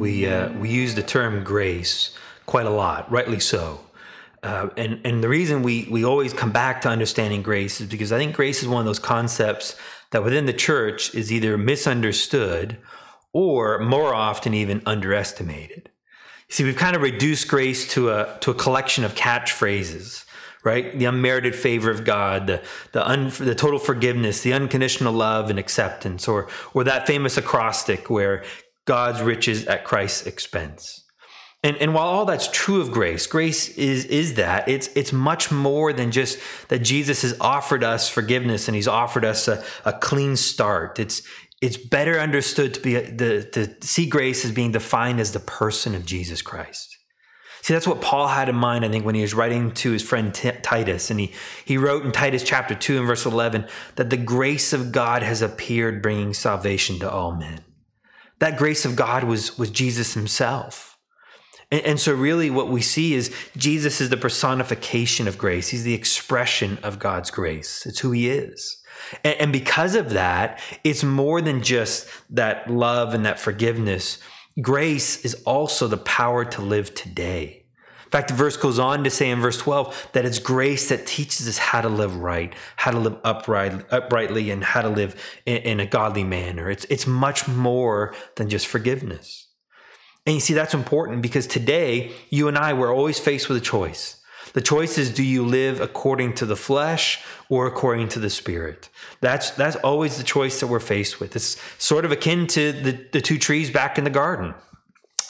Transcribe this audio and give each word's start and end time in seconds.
we 0.00 0.26
uh, 0.26 0.52
we 0.54 0.70
use 0.70 0.94
the 0.94 1.02
term 1.02 1.44
grace 1.44 2.16
quite 2.46 2.66
a 2.66 2.70
lot, 2.70 3.10
rightly 3.10 3.38
so. 3.38 3.80
Uh, 4.42 4.68
and 4.76 5.00
and 5.04 5.22
the 5.22 5.28
reason 5.28 5.62
we 5.62 5.86
we 5.90 6.04
always 6.04 6.32
come 6.32 6.50
back 6.50 6.80
to 6.80 6.88
understanding 6.88 7.42
grace 7.42 7.80
is 7.80 7.88
because 7.88 8.10
I 8.10 8.18
think 8.18 8.34
grace 8.34 8.62
is 8.62 8.68
one 8.68 8.80
of 8.80 8.86
those 8.86 8.98
concepts 8.98 9.76
that 10.10 10.24
within 10.24 10.46
the 10.46 10.52
church 10.52 11.14
is 11.14 11.30
either 11.30 11.56
misunderstood 11.58 12.78
or 13.32 13.78
more 13.78 14.14
often 14.14 14.54
even 14.54 14.82
underestimated. 14.86 15.90
You 16.48 16.54
see, 16.54 16.64
we've 16.64 16.76
kind 16.76 16.96
of 16.96 17.02
reduced 17.02 17.46
grace 17.46 17.86
to 17.92 18.10
a 18.10 18.38
to 18.40 18.50
a 18.50 18.54
collection 18.54 19.04
of 19.04 19.14
catchphrases 19.14 20.24
right? 20.62 20.98
The 20.98 21.06
unmerited 21.06 21.54
favor 21.54 21.90
of 21.90 22.04
God, 22.04 22.46
the 22.46 22.62
the, 22.92 23.06
un, 23.08 23.32
the 23.38 23.54
total 23.54 23.78
forgiveness, 23.78 24.42
the 24.42 24.52
unconditional 24.52 25.12
love 25.12 25.48
and 25.48 25.58
acceptance, 25.58 26.28
or 26.28 26.48
or 26.74 26.84
that 26.84 27.06
famous 27.06 27.38
acrostic 27.38 28.10
where 28.10 28.44
God's 28.90 29.22
riches 29.22 29.66
at 29.66 29.84
Christ's 29.84 30.26
expense. 30.26 31.04
And, 31.62 31.76
and 31.76 31.94
while 31.94 32.08
all 32.08 32.24
that's 32.24 32.48
true 32.50 32.80
of 32.80 32.90
grace, 32.90 33.24
grace 33.28 33.68
is, 33.78 34.04
is 34.06 34.34
that. 34.34 34.68
It's, 34.68 34.88
it's 34.96 35.12
much 35.12 35.52
more 35.52 35.92
than 35.92 36.10
just 36.10 36.40
that 36.70 36.80
Jesus 36.80 37.22
has 37.22 37.36
offered 37.40 37.84
us 37.84 38.08
forgiveness 38.08 38.66
and 38.66 38.74
he's 38.74 38.88
offered 38.88 39.24
us 39.24 39.46
a, 39.46 39.62
a 39.84 39.92
clean 39.92 40.34
start. 40.34 40.98
It's, 40.98 41.22
it's 41.60 41.76
better 41.76 42.18
understood 42.18 42.74
to 42.74 42.80
be 42.80 42.94
the, 42.96 43.44
to 43.52 43.86
see 43.86 44.06
grace 44.08 44.44
as 44.44 44.50
being 44.50 44.72
defined 44.72 45.20
as 45.20 45.30
the 45.30 45.38
person 45.38 45.94
of 45.94 46.04
Jesus 46.04 46.42
Christ. 46.42 46.96
See, 47.62 47.72
that's 47.72 47.86
what 47.86 48.00
Paul 48.00 48.26
had 48.26 48.48
in 48.48 48.56
mind, 48.56 48.84
I 48.84 48.88
think, 48.88 49.04
when 49.04 49.14
he 49.14 49.22
was 49.22 49.34
writing 49.34 49.72
to 49.74 49.92
his 49.92 50.02
friend 50.02 50.34
T- 50.34 50.50
Titus. 50.62 51.12
And 51.12 51.20
he, 51.20 51.32
he 51.64 51.78
wrote 51.78 52.04
in 52.04 52.10
Titus 52.10 52.42
chapter 52.42 52.74
2 52.74 52.98
and 52.98 53.06
verse 53.06 53.24
11 53.24 53.68
that 53.94 54.10
the 54.10 54.16
grace 54.16 54.72
of 54.72 54.90
God 54.90 55.22
has 55.22 55.42
appeared, 55.42 56.02
bringing 56.02 56.34
salvation 56.34 56.98
to 56.98 57.08
all 57.08 57.36
men. 57.36 57.60
That 58.40 58.56
grace 58.56 58.84
of 58.84 58.96
God 58.96 59.24
was, 59.24 59.56
was 59.58 59.70
Jesus 59.70 60.14
himself. 60.14 60.98
And, 61.70 61.82
and 61.82 62.00
so, 62.00 62.12
really, 62.12 62.50
what 62.50 62.68
we 62.68 62.82
see 62.82 63.14
is 63.14 63.34
Jesus 63.56 64.00
is 64.00 64.10
the 64.10 64.16
personification 64.16 65.28
of 65.28 65.38
grace. 65.38 65.68
He's 65.68 65.84
the 65.84 65.94
expression 65.94 66.78
of 66.82 66.98
God's 66.98 67.30
grace. 67.30 67.86
It's 67.86 68.00
who 68.00 68.10
he 68.10 68.28
is. 68.28 68.82
And, 69.24 69.36
and 69.40 69.52
because 69.52 69.94
of 69.94 70.10
that, 70.10 70.60
it's 70.84 71.04
more 71.04 71.40
than 71.40 71.62
just 71.62 72.08
that 72.30 72.68
love 72.70 73.14
and 73.14 73.24
that 73.24 73.38
forgiveness. 73.38 74.18
Grace 74.60 75.24
is 75.24 75.34
also 75.44 75.86
the 75.86 75.96
power 75.96 76.44
to 76.44 76.60
live 76.60 76.94
today. 76.94 77.59
In 78.10 78.18
fact, 78.18 78.26
the 78.26 78.34
verse 78.34 78.56
goes 78.56 78.80
on 78.80 79.04
to 79.04 79.10
say 79.10 79.30
in 79.30 79.40
verse 79.40 79.56
12 79.58 80.08
that 80.14 80.24
it's 80.24 80.40
grace 80.40 80.88
that 80.88 81.06
teaches 81.06 81.46
us 81.46 81.58
how 81.58 81.80
to 81.80 81.88
live 81.88 82.16
right, 82.16 82.52
how 82.74 82.90
to 82.90 82.98
live 82.98 83.16
upright, 83.22 83.84
uprightly, 83.92 84.50
and 84.50 84.64
how 84.64 84.82
to 84.82 84.88
live 84.88 85.14
in, 85.46 85.58
in 85.58 85.78
a 85.78 85.86
godly 85.86 86.24
manner. 86.24 86.68
It's, 86.68 86.84
it's 86.86 87.06
much 87.06 87.46
more 87.46 88.12
than 88.34 88.48
just 88.48 88.66
forgiveness. 88.66 89.46
And 90.26 90.34
you 90.34 90.40
see, 90.40 90.54
that's 90.54 90.74
important 90.74 91.22
because 91.22 91.46
today, 91.46 92.10
you 92.30 92.48
and 92.48 92.58
I, 92.58 92.72
we're 92.72 92.92
always 92.92 93.20
faced 93.20 93.48
with 93.48 93.58
a 93.58 93.60
choice. 93.60 94.20
The 94.54 94.60
choice 94.60 94.98
is 94.98 95.14
do 95.14 95.22
you 95.22 95.46
live 95.46 95.80
according 95.80 96.34
to 96.34 96.46
the 96.46 96.56
flesh 96.56 97.22
or 97.48 97.68
according 97.68 98.08
to 98.08 98.18
the 98.18 98.30
spirit? 98.30 98.88
That's 99.20 99.50
that's 99.50 99.76
always 99.76 100.16
the 100.16 100.24
choice 100.24 100.58
that 100.58 100.66
we're 100.66 100.80
faced 100.80 101.20
with. 101.20 101.36
It's 101.36 101.60
sort 101.78 102.04
of 102.04 102.10
akin 102.10 102.48
to 102.48 102.72
the, 102.72 103.06
the 103.12 103.20
two 103.20 103.38
trees 103.38 103.70
back 103.70 103.98
in 103.98 104.02
the 104.02 104.10
garden. 104.10 104.54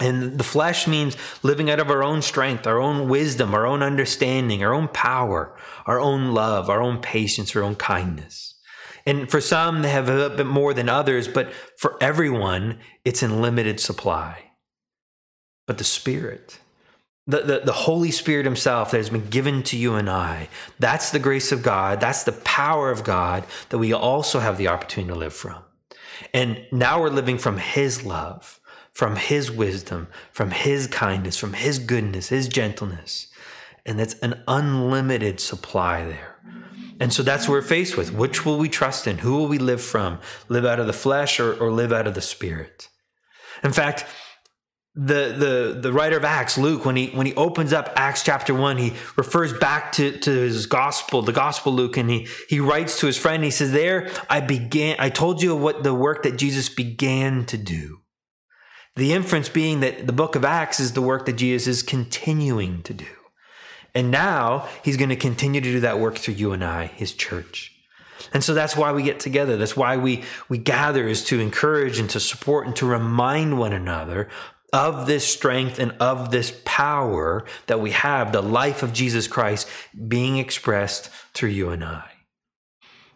And 0.00 0.38
the 0.38 0.44
flesh 0.44 0.86
means 0.86 1.16
living 1.42 1.70
out 1.70 1.78
of 1.78 1.90
our 1.90 2.02
own 2.02 2.22
strength, 2.22 2.66
our 2.66 2.80
own 2.80 3.08
wisdom, 3.08 3.54
our 3.54 3.66
own 3.66 3.82
understanding, 3.82 4.64
our 4.64 4.72
own 4.72 4.88
power, 4.88 5.54
our 5.86 6.00
own 6.00 6.32
love, 6.32 6.70
our 6.70 6.80
own 6.80 7.00
patience, 7.00 7.54
our 7.54 7.62
own 7.62 7.74
kindness. 7.76 8.54
And 9.06 9.30
for 9.30 9.40
some, 9.40 9.82
they 9.82 9.90
have 9.90 10.08
a 10.08 10.30
bit 10.30 10.46
more 10.46 10.72
than 10.72 10.88
others, 10.88 11.28
but 11.28 11.52
for 11.76 11.96
everyone, 12.00 12.78
it's 13.04 13.22
in 13.22 13.42
limited 13.42 13.78
supply. 13.80 14.50
But 15.66 15.78
the 15.78 15.84
Spirit, 15.84 16.58
the, 17.26 17.42
the, 17.42 17.60
the 17.64 17.72
Holy 17.72 18.10
Spirit 18.10 18.44
Himself 18.44 18.90
that 18.90 18.98
has 18.98 19.10
been 19.10 19.28
given 19.28 19.62
to 19.64 19.76
you 19.76 19.94
and 19.94 20.08
I, 20.08 20.48
that's 20.78 21.10
the 21.10 21.18
grace 21.18 21.52
of 21.52 21.62
God, 21.62 22.00
that's 22.00 22.24
the 22.24 22.32
power 22.32 22.90
of 22.90 23.04
God 23.04 23.44
that 23.68 23.78
we 23.78 23.92
also 23.92 24.38
have 24.38 24.58
the 24.58 24.68
opportunity 24.68 25.12
to 25.12 25.18
live 25.18 25.34
from. 25.34 25.62
And 26.34 26.64
now 26.70 27.00
we're 27.00 27.10
living 27.10 27.38
from 27.38 27.58
His 27.58 28.04
love 28.04 28.59
from 28.92 29.16
His 29.16 29.50
wisdom, 29.50 30.08
from 30.32 30.50
His 30.50 30.86
kindness, 30.86 31.36
from 31.36 31.54
His 31.54 31.78
goodness, 31.78 32.28
His 32.28 32.48
gentleness. 32.48 33.28
And 33.86 33.98
that's 33.98 34.14
an 34.20 34.42
unlimited 34.46 35.40
supply 35.40 36.04
there. 36.04 36.36
And 37.00 37.12
so 37.12 37.22
that's 37.22 37.48
what 37.48 37.54
we're 37.54 37.62
faced 37.62 37.96
with. 37.96 38.12
Which 38.12 38.44
will 38.44 38.58
we 38.58 38.68
trust 38.68 39.06
in? 39.06 39.18
Who 39.18 39.36
will 39.36 39.48
we 39.48 39.58
live 39.58 39.80
from? 39.80 40.18
Live 40.48 40.66
out 40.66 40.78
of 40.78 40.86
the 40.86 40.92
flesh 40.92 41.40
or, 41.40 41.54
or 41.54 41.72
live 41.72 41.92
out 41.92 42.06
of 42.06 42.14
the 42.14 42.20
spirit? 42.20 42.88
In 43.64 43.72
fact, 43.72 44.04
the, 44.94 45.34
the, 45.74 45.80
the 45.80 45.92
writer 45.92 46.18
of 46.18 46.24
Acts, 46.24 46.58
Luke, 46.58 46.84
when 46.84 46.96
he, 46.96 47.06
when 47.08 47.24
he 47.24 47.34
opens 47.36 47.72
up 47.72 47.90
Acts 47.96 48.22
chapter 48.22 48.52
one, 48.52 48.76
he 48.76 48.92
refers 49.16 49.52
back 49.52 49.92
to, 49.92 50.18
to 50.18 50.30
his 50.30 50.66
gospel, 50.66 51.22
the 51.22 51.32
gospel 51.32 51.72
Luke, 51.72 51.96
and 51.96 52.10
he, 52.10 52.26
he 52.48 52.60
writes 52.60 53.00
to 53.00 53.06
his 53.06 53.16
friend, 53.16 53.44
he 53.44 53.50
says, 53.50 53.72
there 53.72 54.10
I 54.28 54.40
began, 54.40 54.96
I 54.98 55.08
told 55.08 55.42
you 55.42 55.56
what 55.56 55.84
the 55.84 55.94
work 55.94 56.24
that 56.24 56.36
Jesus 56.36 56.68
began 56.68 57.46
to 57.46 57.56
do. 57.56 57.99
The 58.96 59.12
inference 59.12 59.48
being 59.48 59.80
that 59.80 60.06
the 60.06 60.12
book 60.12 60.34
of 60.34 60.44
Acts 60.44 60.80
is 60.80 60.92
the 60.92 61.02
work 61.02 61.26
that 61.26 61.34
Jesus 61.34 61.66
is 61.66 61.82
continuing 61.82 62.82
to 62.82 62.94
do. 62.94 63.06
And 63.94 64.10
now 64.10 64.68
he's 64.84 64.96
going 64.96 65.08
to 65.08 65.16
continue 65.16 65.60
to 65.60 65.72
do 65.72 65.80
that 65.80 65.98
work 65.98 66.16
through 66.16 66.34
you 66.34 66.52
and 66.52 66.64
I, 66.64 66.86
his 66.86 67.12
church. 67.12 67.72
And 68.32 68.44
so 68.44 68.54
that's 68.54 68.76
why 68.76 68.92
we 68.92 69.02
get 69.02 69.18
together. 69.18 69.56
That's 69.56 69.76
why 69.76 69.96
we, 69.96 70.24
we 70.48 70.58
gather 70.58 71.08
is 71.08 71.24
to 71.24 71.40
encourage 71.40 71.98
and 71.98 72.08
to 72.10 72.20
support 72.20 72.66
and 72.66 72.76
to 72.76 72.86
remind 72.86 73.58
one 73.58 73.72
another 73.72 74.28
of 74.72 75.06
this 75.06 75.26
strength 75.26 75.78
and 75.78 75.92
of 75.92 76.30
this 76.30 76.60
power 76.64 77.44
that 77.66 77.80
we 77.80 77.90
have, 77.90 78.30
the 78.32 78.42
life 78.42 78.82
of 78.82 78.92
Jesus 78.92 79.26
Christ 79.26 79.68
being 80.06 80.36
expressed 80.36 81.08
through 81.34 81.48
you 81.48 81.70
and 81.70 81.82
I. 81.82 82.04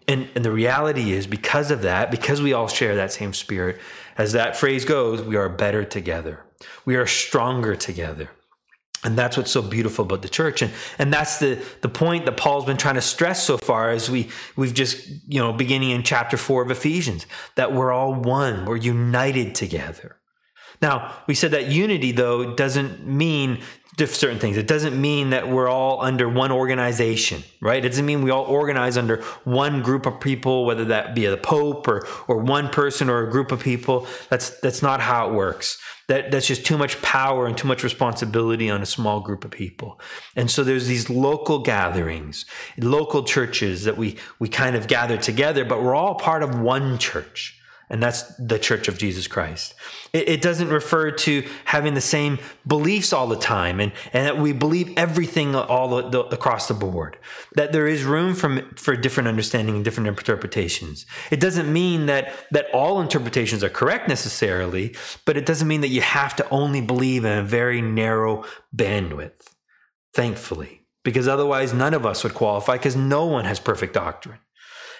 And, 0.08 0.28
and 0.34 0.44
the 0.44 0.50
reality 0.50 1.12
is, 1.12 1.26
because 1.26 1.70
of 1.70 1.82
that, 1.82 2.10
because 2.10 2.42
we 2.42 2.52
all 2.52 2.68
share 2.68 2.96
that 2.96 3.12
same 3.12 3.32
spirit, 3.32 3.78
as 4.16 4.32
that 4.32 4.56
phrase 4.56 4.84
goes, 4.84 5.22
we 5.22 5.36
are 5.36 5.48
better 5.48 5.84
together. 5.84 6.44
We 6.84 6.96
are 6.96 7.06
stronger 7.06 7.76
together. 7.76 8.30
And 9.04 9.18
that's 9.18 9.36
what's 9.36 9.50
so 9.50 9.60
beautiful 9.60 10.06
about 10.06 10.22
the 10.22 10.30
church. 10.30 10.62
And, 10.62 10.72
and 10.98 11.12
that's 11.12 11.38
the, 11.38 11.62
the 11.82 11.90
point 11.90 12.24
that 12.24 12.38
Paul's 12.38 12.64
been 12.64 12.78
trying 12.78 12.94
to 12.94 13.02
stress 13.02 13.44
so 13.44 13.58
far 13.58 13.90
as 13.90 14.10
we, 14.10 14.30
we've 14.56 14.72
just, 14.72 15.06
you 15.28 15.40
know, 15.40 15.52
beginning 15.52 15.90
in 15.90 16.02
chapter 16.02 16.38
four 16.38 16.62
of 16.62 16.70
Ephesians, 16.70 17.26
that 17.56 17.74
we're 17.74 17.92
all 17.92 18.14
one, 18.14 18.64
we're 18.64 18.76
united 18.76 19.54
together. 19.54 20.16
Now, 20.82 21.14
we 21.26 21.34
said 21.34 21.52
that 21.52 21.68
unity, 21.68 22.12
though, 22.12 22.54
doesn't 22.54 23.06
mean 23.06 23.62
certain 23.96 24.40
things. 24.40 24.56
It 24.56 24.66
doesn't 24.66 25.00
mean 25.00 25.30
that 25.30 25.48
we're 25.48 25.68
all 25.68 26.00
under 26.00 26.28
one 26.28 26.50
organization, 26.50 27.44
right? 27.60 27.84
It 27.84 27.88
doesn't 27.90 28.04
mean 28.04 28.22
we 28.22 28.30
all 28.30 28.44
organize 28.44 28.96
under 28.96 29.22
one 29.44 29.82
group 29.82 30.06
of 30.06 30.20
people, 30.20 30.64
whether 30.64 30.84
that 30.86 31.14
be 31.14 31.26
the 31.26 31.36
Pope 31.36 31.86
or, 31.86 32.06
or 32.26 32.38
one 32.38 32.68
person 32.70 33.08
or 33.08 33.26
a 33.26 33.30
group 33.30 33.52
of 33.52 33.60
people. 33.60 34.06
That's, 34.30 34.58
that's 34.60 34.82
not 34.82 35.00
how 35.00 35.30
it 35.30 35.34
works. 35.34 35.78
That, 36.08 36.32
that's 36.32 36.46
just 36.46 36.66
too 36.66 36.76
much 36.76 37.00
power 37.02 37.46
and 37.46 37.56
too 37.56 37.68
much 37.68 37.84
responsibility 37.84 38.68
on 38.68 38.82
a 38.82 38.86
small 38.86 39.20
group 39.20 39.44
of 39.44 39.52
people. 39.52 40.00
And 40.34 40.50
so 40.50 40.64
there's 40.64 40.86
these 40.86 41.08
local 41.08 41.60
gatherings, 41.60 42.46
local 42.76 43.22
churches 43.22 43.84
that 43.84 43.96
we, 43.96 44.16
we 44.40 44.48
kind 44.48 44.74
of 44.74 44.88
gather 44.88 45.16
together, 45.16 45.64
but 45.64 45.82
we're 45.82 45.94
all 45.94 46.16
part 46.16 46.42
of 46.42 46.58
one 46.58 46.98
church 46.98 47.60
and 47.90 48.02
that's 48.02 48.22
the 48.36 48.58
church 48.58 48.88
of 48.88 48.98
Jesus 48.98 49.26
Christ. 49.26 49.74
It, 50.12 50.28
it, 50.28 50.42
doesn't 50.42 50.68
refer 50.68 51.10
to 51.10 51.46
having 51.64 51.94
the 51.94 52.00
same 52.00 52.38
beliefs 52.66 53.12
all 53.12 53.26
the 53.26 53.36
time 53.36 53.80
and, 53.80 53.92
and 54.12 54.26
that 54.26 54.38
we 54.38 54.52
believe 54.52 54.92
everything 54.96 55.54
all 55.54 55.88
the, 55.88 56.08
the, 56.08 56.20
across 56.34 56.68
the 56.68 56.74
board, 56.74 57.18
that 57.54 57.72
there 57.72 57.86
is 57.86 58.04
room 58.04 58.34
for, 58.34 58.62
for 58.76 58.96
different 58.96 59.28
understanding 59.28 59.76
and 59.76 59.84
different 59.84 60.08
interpretations. 60.08 61.06
It 61.30 61.40
doesn't 61.40 61.72
mean 61.72 62.06
that, 62.06 62.32
that 62.50 62.66
all 62.72 63.00
interpretations 63.00 63.62
are 63.62 63.70
correct 63.70 64.08
necessarily, 64.08 64.94
but 65.24 65.36
it 65.36 65.46
doesn't 65.46 65.68
mean 65.68 65.82
that 65.82 65.88
you 65.88 66.00
have 66.00 66.34
to 66.36 66.48
only 66.50 66.80
believe 66.80 67.24
in 67.24 67.38
a 67.38 67.42
very 67.42 67.82
narrow 67.82 68.44
bandwidth, 68.74 69.52
thankfully, 70.14 70.82
because 71.02 71.28
otherwise 71.28 71.72
none 71.72 71.94
of 71.94 72.06
us 72.06 72.24
would 72.24 72.34
qualify 72.34 72.76
because 72.76 72.96
no 72.96 73.26
one 73.26 73.44
has 73.44 73.60
perfect 73.60 73.94
doctrine. 73.94 74.38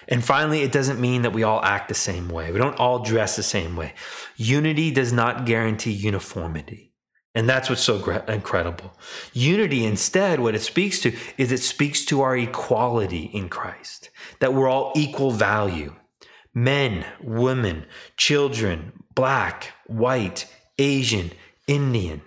And 0.07 0.23
finally, 0.23 0.61
it 0.61 0.71
doesn't 0.71 0.99
mean 0.99 1.23
that 1.23 1.33
we 1.33 1.43
all 1.43 1.63
act 1.63 1.89
the 1.89 1.95
same 1.95 2.29
way. 2.29 2.51
We 2.51 2.59
don't 2.59 2.79
all 2.79 2.99
dress 2.99 3.35
the 3.35 3.43
same 3.43 3.75
way. 3.75 3.93
Unity 4.35 4.91
does 4.91 5.11
not 5.11 5.45
guarantee 5.45 5.91
uniformity. 5.91 6.93
And 7.33 7.49
that's 7.49 7.69
what's 7.69 7.81
so 7.81 7.97
incredible. 8.27 8.97
Unity, 9.33 9.85
instead, 9.85 10.39
what 10.39 10.55
it 10.55 10.61
speaks 10.61 10.99
to 11.01 11.13
is 11.37 11.51
it 11.51 11.59
speaks 11.59 12.05
to 12.05 12.21
our 12.21 12.37
equality 12.37 13.23
in 13.33 13.49
Christ, 13.49 14.09
that 14.39 14.53
we're 14.53 14.69
all 14.69 14.93
equal 14.95 15.31
value 15.31 15.95
men, 16.57 17.05
women, 17.21 17.85
children, 18.15 18.93
black, 19.13 19.73
white, 19.87 20.47
Asian, 20.79 21.31
Indian, 21.67 22.21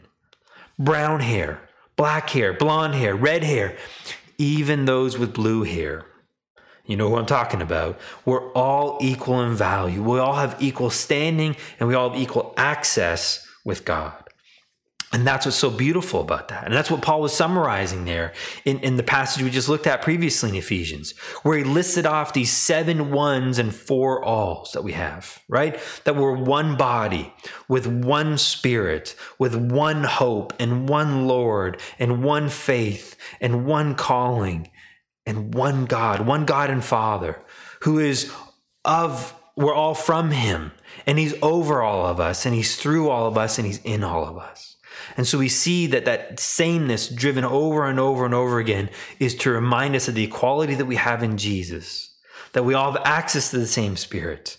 brown 0.79 1.21
hair, 1.21 1.67
black 1.97 2.29
hair, 2.31 2.53
blonde 2.53 2.95
hair, 2.95 3.15
red 3.17 3.43
hair, 3.43 3.77
even 4.37 4.85
those 4.85 5.19
with 5.19 5.33
blue 5.33 5.63
hair. 5.63 6.05
You 6.89 6.97
know 6.97 7.11
who 7.11 7.17
I'm 7.17 7.27
talking 7.27 7.61
about. 7.61 8.01
We're 8.25 8.51
all 8.53 8.99
equal 9.01 9.43
in 9.43 9.55
value. 9.55 10.03
We 10.03 10.19
all 10.19 10.35
have 10.35 10.57
equal 10.59 10.91
standing 10.91 11.55
and 11.79 11.89
we 11.89 11.95
all 11.95 12.11
have 12.11 12.21
equal 12.21 12.55
access 12.57 13.47
with 13.65 13.85
God. 13.85 14.25
And 15.13 15.27
that's 15.27 15.47
what's 15.47 15.57
so 15.57 15.71
beautiful 15.71 16.21
about 16.21 16.49
that. 16.49 16.65
And 16.65 16.75
that's 16.75 16.91
what 16.91 17.01
Paul 17.01 17.23
was 17.23 17.35
summarizing 17.35 18.05
there 18.05 18.33
in, 18.67 18.79
in 18.81 18.97
the 18.97 19.03
passage 19.03 19.43
we 19.43 19.49
just 19.49 19.69
looked 19.69 19.87
at 19.87 20.03
previously 20.03 20.51
in 20.51 20.55
Ephesians, 20.55 21.17
where 21.43 21.57
he 21.57 21.65
listed 21.65 22.05
off 22.05 22.35
these 22.35 22.53
seven 22.53 23.11
ones 23.11 23.59
and 23.59 23.75
four 23.75 24.23
alls 24.23 24.73
that 24.73 24.85
we 24.85 24.93
have, 24.93 25.43
right? 25.49 25.81
That 26.05 26.17
we're 26.17 26.37
one 26.37 26.77
body 26.77 27.33
with 27.69 27.87
one 27.87 28.37
spirit, 28.37 29.15
with 29.39 29.55
one 29.55 30.05
hope 30.05 30.53
and 30.59 30.89
one 30.89 31.27
Lord 31.27 31.81
and 31.99 32.23
one 32.23 32.51
faith 32.51 33.17
and 33.41 33.65
one 33.65 33.95
calling 33.95 34.69
and 35.29 35.55
one 35.55 35.85
God, 35.85 36.27
one 36.27 36.47
God 36.47 36.71
and 36.71 36.83
Father 36.83 37.39
who 37.83 37.99
is 37.99 38.33
of, 38.85 39.35
we're 39.57 39.75
all 39.75 39.95
from 39.95 40.31
him 40.31 40.73
and 41.07 41.19
he's 41.19 41.35
over 41.43 41.83
all 41.83 42.07
of 42.07 42.19
us 42.19 42.47
and 42.47 42.55
he's 42.55 42.77
through 42.77 43.11
all 43.11 43.27
of 43.27 43.37
us 43.37 43.59
and 43.59 43.67
he's 43.67 43.79
in 43.83 44.03
all 44.03 44.25
of 44.25 44.39
us. 44.39 44.77
And 45.19 45.27
so 45.27 45.39
we 45.39 45.51
see 45.51 45.87
that 45.89 46.07
that 46.07 46.41
sameness 46.41 47.09
driven 47.09 47.45
over 47.45 47.87
and 47.87 48.01
over 48.01 48.25
and 48.25 48.35
over 48.35 48.59
again 48.59 48.89
is 49.21 49.35
to 49.37 49.51
remind 49.51 49.95
us 49.95 50.09
of 50.09 50.15
the 50.15 50.25
equality 50.25 50.75
that 50.75 50.87
we 50.87 50.97
have 50.97 51.23
in 51.23 51.37
Jesus, 51.37 52.17
that 52.55 52.65
we 52.65 52.73
all 52.73 52.93
have 52.93 53.03
access 53.05 53.51
to 53.51 53.59
the 53.59 53.67
same 53.67 53.97
Spirit. 53.97 54.57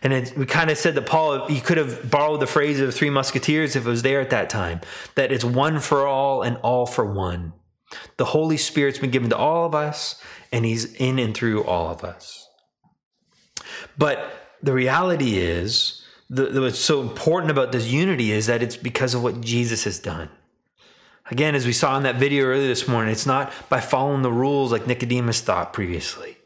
And 0.00 0.12
it, 0.12 0.36
we 0.36 0.46
kind 0.46 0.70
of 0.70 0.78
said 0.78 0.94
that 0.94 1.06
Paul, 1.06 1.48
he 1.48 1.60
could 1.60 1.78
have 1.78 2.08
borrowed 2.08 2.40
the 2.40 2.46
phrase 2.46 2.78
of 2.78 2.86
the 2.86 2.92
three 2.92 3.10
musketeers 3.10 3.74
if 3.74 3.84
it 3.86 3.90
was 3.90 4.02
there 4.02 4.20
at 4.20 4.30
that 4.30 4.48
time, 4.48 4.80
that 5.16 5.32
it's 5.32 5.44
one 5.44 5.80
for 5.80 6.06
all 6.06 6.42
and 6.42 6.56
all 6.58 6.86
for 6.86 7.04
one. 7.04 7.54
The 8.16 8.26
Holy 8.26 8.56
Spirit's 8.56 8.98
been 8.98 9.10
given 9.10 9.30
to 9.30 9.36
all 9.36 9.66
of 9.66 9.74
us, 9.74 10.20
and 10.52 10.64
he's 10.64 10.94
in 10.94 11.18
and 11.18 11.34
through 11.34 11.64
all 11.64 11.90
of 11.90 12.04
us. 12.04 12.48
But 13.98 14.56
the 14.62 14.72
reality 14.72 15.38
is, 15.38 16.02
the, 16.30 16.46
the, 16.46 16.60
what's 16.62 16.78
so 16.78 17.02
important 17.02 17.50
about 17.50 17.72
this 17.72 17.86
unity 17.86 18.32
is 18.32 18.46
that 18.46 18.62
it's 18.62 18.76
because 18.76 19.14
of 19.14 19.22
what 19.22 19.40
Jesus 19.40 19.84
has 19.84 19.98
done. 19.98 20.30
Again, 21.30 21.54
as 21.54 21.66
we 21.66 21.72
saw 21.72 21.96
in 21.96 22.02
that 22.02 22.16
video 22.16 22.44
earlier 22.44 22.66
this 22.66 22.86
morning, 22.88 23.12
it's 23.12 23.26
not 23.26 23.52
by 23.68 23.80
following 23.80 24.22
the 24.22 24.32
rules 24.32 24.72
like 24.72 24.86
Nicodemus 24.86 25.40
thought 25.40 25.72
previously. 25.72 26.36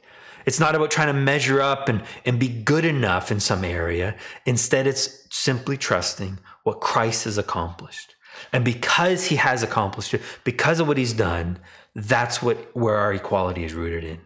It's 0.47 0.61
not 0.61 0.75
about 0.75 0.91
trying 0.91 1.09
to 1.09 1.21
measure 1.21 1.61
up 1.61 1.89
and, 1.89 2.03
and 2.25 2.39
be 2.39 2.49
good 2.49 2.85
enough 2.85 3.31
in 3.31 3.41
some 3.41 3.65
area. 3.65 4.17
Instead, 4.47 4.87
it's 4.87 5.27
simply 5.31 5.77
trusting 5.77 6.39
what 6.63 6.81
Christ 6.81 7.25
has 7.25 7.39
accomplished. 7.39 8.15
And 8.53 8.65
because 8.65 9.27
he 9.27 9.37
has 9.37 9.63
accomplished 9.63 10.15
it, 10.15 10.23
because 10.45 10.81
of 10.81 10.89
what 10.89 10.99
he's 10.99 11.13
done, 11.13 11.59
that's 11.95 12.43
what 12.43 12.75
where 12.77 12.97
our 12.97 13.13
equality 13.13 13.65
is 13.65 13.75
rooted 13.75 14.05
in. 14.05 14.21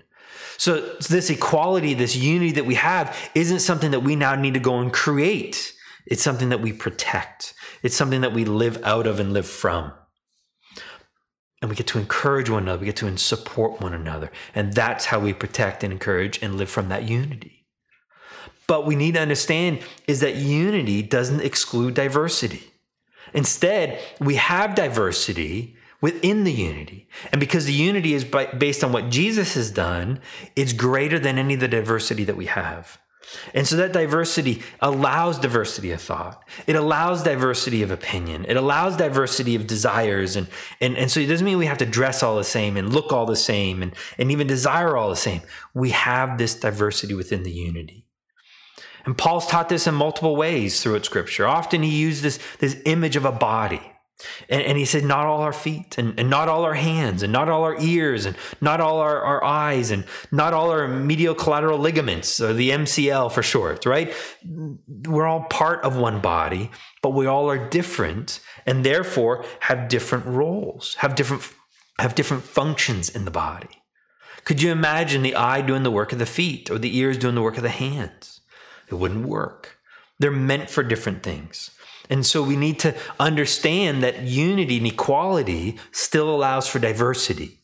So, 0.59 0.81
this 1.09 1.31
equality, 1.31 1.95
this 1.95 2.15
unity 2.15 2.53
that 2.53 2.67
we 2.67 2.77
have, 2.77 3.17
isn't 3.35 3.61
something 3.61 3.91
that 3.91 4.01
we 4.01 4.15
now 4.15 4.35
need 4.35 4.55
to 4.55 4.61
go 4.61 4.79
and 4.79 4.93
create. 4.93 5.73
It's 6.07 6.23
something 6.23 6.51
that 6.51 6.61
we 6.61 6.73
protect. 6.73 7.55
It's 7.83 7.97
something 7.97 8.21
that 8.21 8.33
we 8.33 8.45
live 8.45 8.81
out 8.85 9.07
of 9.07 9.19
and 9.19 9.33
live 9.33 9.47
from. 9.47 9.93
And 11.61 11.71
we 11.71 11.77
get 11.77 11.87
to 11.89 11.99
encourage 11.99 12.51
one 12.51 12.65
another. 12.65 12.81
We 12.81 12.87
get 12.87 12.97
to 12.97 13.19
support 13.19 13.81
one 13.81 13.95
another. 13.95 14.31
And 14.55 14.73
that's 14.73 15.07
how 15.07 15.21
we 15.21 15.33
protect 15.33 15.85
and 15.85 15.93
encourage 15.93 16.43
and 16.43 16.57
live 16.57 16.69
from 16.69 16.89
that 16.89 17.09
unity. 17.09 17.67
But 18.67 18.87
we 18.87 18.97
need 18.97 19.15
to 19.15 19.21
understand 19.21 19.81
is 20.07 20.21
that 20.21 20.37
unity 20.37 21.03
doesn't 21.03 21.41
exclude 21.41 21.95
diversity. 21.95 22.72
Instead, 23.35 23.99
we 24.21 24.37
have 24.37 24.75
diversity 24.75 25.77
within 26.01 26.45
the 26.45 26.53
unity. 26.53 27.09
And 27.31 27.41
because 27.41 27.65
the 27.65 27.73
unity 27.73 28.13
is 28.13 28.25
by, 28.25 28.47
based 28.47 28.85
on 28.85 28.93
what 28.93 29.09
Jesus 29.09 29.55
has 29.55 29.71
done, 29.71 30.21
it's 30.57 30.73
greater 30.73 31.19
than 31.19 31.39
any 31.39 31.55
of 31.55 31.61
the 31.61 31.69
diversity 31.69 32.25
that 32.25 32.37
we 32.37 32.47
have. 32.47 32.99
And 33.55 33.67
so 33.67 33.77
that 33.77 33.93
diversity 33.93 34.63
allows 34.81 35.39
diversity 35.39 35.91
of 35.93 36.01
thought. 36.01 36.43
It 36.67 36.77
allows 36.77 37.23
diversity 37.23 37.83
of 37.83 37.91
opinion. 37.91 38.45
It 38.47 38.57
allows 38.57 38.97
diversity 38.97 39.55
of 39.55 39.67
desires. 39.67 40.37
And, 40.37 40.49
and, 40.81 40.97
and 40.97 41.11
so 41.11 41.21
it 41.21 41.27
doesn't 41.27 41.45
mean 41.45 41.57
we 41.57 41.67
have 41.67 41.79
to 41.79 41.87
dress 41.87 42.23
all 42.23 42.37
the 42.37 42.45
same 42.45 42.77
and 42.77 42.93
look 42.93 43.13
all 43.13 43.25
the 43.25 43.37
same 43.37 43.83
and, 43.83 43.95
and 44.19 44.31
even 44.31 44.47
desire 44.47 44.97
all 44.97 45.09
the 45.09 45.17
same. 45.17 45.41
We 45.73 45.91
have 45.91 46.37
this 46.37 46.55
diversity 46.55 47.15
within 47.15 47.43
the 47.43 47.53
unity. 47.53 48.02
And 49.05 49.17
Paul's 49.19 49.47
taught 49.47 49.69
this 49.69 49.87
in 49.87 49.95
multiple 49.95 50.37
ways 50.37 50.83
throughout 50.83 51.05
scripture. 51.05 51.47
Often 51.47 51.83
he 51.83 51.99
used 51.99 52.23
this, 52.23 52.39
this 52.59 52.81
image 52.85 53.17
of 53.17 53.25
a 53.25 53.33
body 53.33 53.93
and, 54.49 54.63
and, 54.63 54.79
he 54.79 54.85
said, 54.85 55.05
not 55.05 55.27
all 55.27 55.41
our 55.41 55.53
feet, 55.53 55.99
and, 55.99 56.19
and, 56.19 56.31
not 56.31 56.49
all 56.49 56.65
our 56.65 56.75
hands, 56.75 57.23
and 57.23 57.33
not 57.33 57.49
all 57.49 57.65
our 57.65 57.77
ears, 57.81 58.27
and 58.27 58.37
not 58.61 58.81
all 58.81 58.99
our, 58.99 59.21
our 59.21 59.45
eyes, 59.45 59.91
and 59.91 60.05
not 60.31 60.53
all 60.53 60.71
our 60.71 60.89
medial 60.89 61.35
collateral 61.35 61.79
ligaments, 61.79 62.41
or 62.41 62.53
the 62.53 62.71
MCL 62.71 63.33
for 63.33 63.43
short, 63.43 63.87
right? 63.87 64.13
We're 64.45 65.27
all 65.27 65.45
part 65.45 65.85
of 65.85 65.97
one 65.97 66.21
body, 66.21 66.71
but 67.03 67.11
we 67.11 67.27
all 67.27 67.51
are 67.51 67.69
different, 67.69 68.41
and 68.67 68.85
therefore 68.85 69.45
have 69.61 69.89
different 69.89 70.27
roles, 70.27 70.95
have 70.97 71.15
different, 71.15 71.49
have 71.99 72.15
different 72.15 72.43
functions 72.45 73.09
in 73.09 73.25
the 73.25 73.31
body. 73.31 73.83
Could 74.45 74.61
you 74.61 74.73
imagine 74.73 75.23
the 75.23 75.37
eye 75.37 75.63
doing 75.63 75.85
the 75.85 75.91
work 75.91 76.13
of 76.13 76.19
the 76.19 76.27
feet, 76.27 76.71
or 76.71 76.79
the 76.79 76.97
ears 76.97 77.19
doing 77.19 77.35
the 77.35 77.43
work 77.43 77.57
of 77.57 77.63
the 77.63 77.69
hands? 77.69 78.41
It 78.93 78.97
wouldn't 78.97 79.27
work. 79.27 79.79
They're 80.19 80.31
meant 80.31 80.71
for 80.71 80.83
different 80.83 81.23
things. 81.23 81.71
And 82.11 82.27
so 82.27 82.43
we 82.43 82.57
need 82.57 82.79
to 82.81 82.95
understand 83.19 84.03
that 84.03 84.23
unity 84.23 84.77
and 84.77 84.87
equality 84.87 85.79
still 85.93 86.29
allows 86.29 86.69
for 86.69 86.79
diversity, 86.79 87.61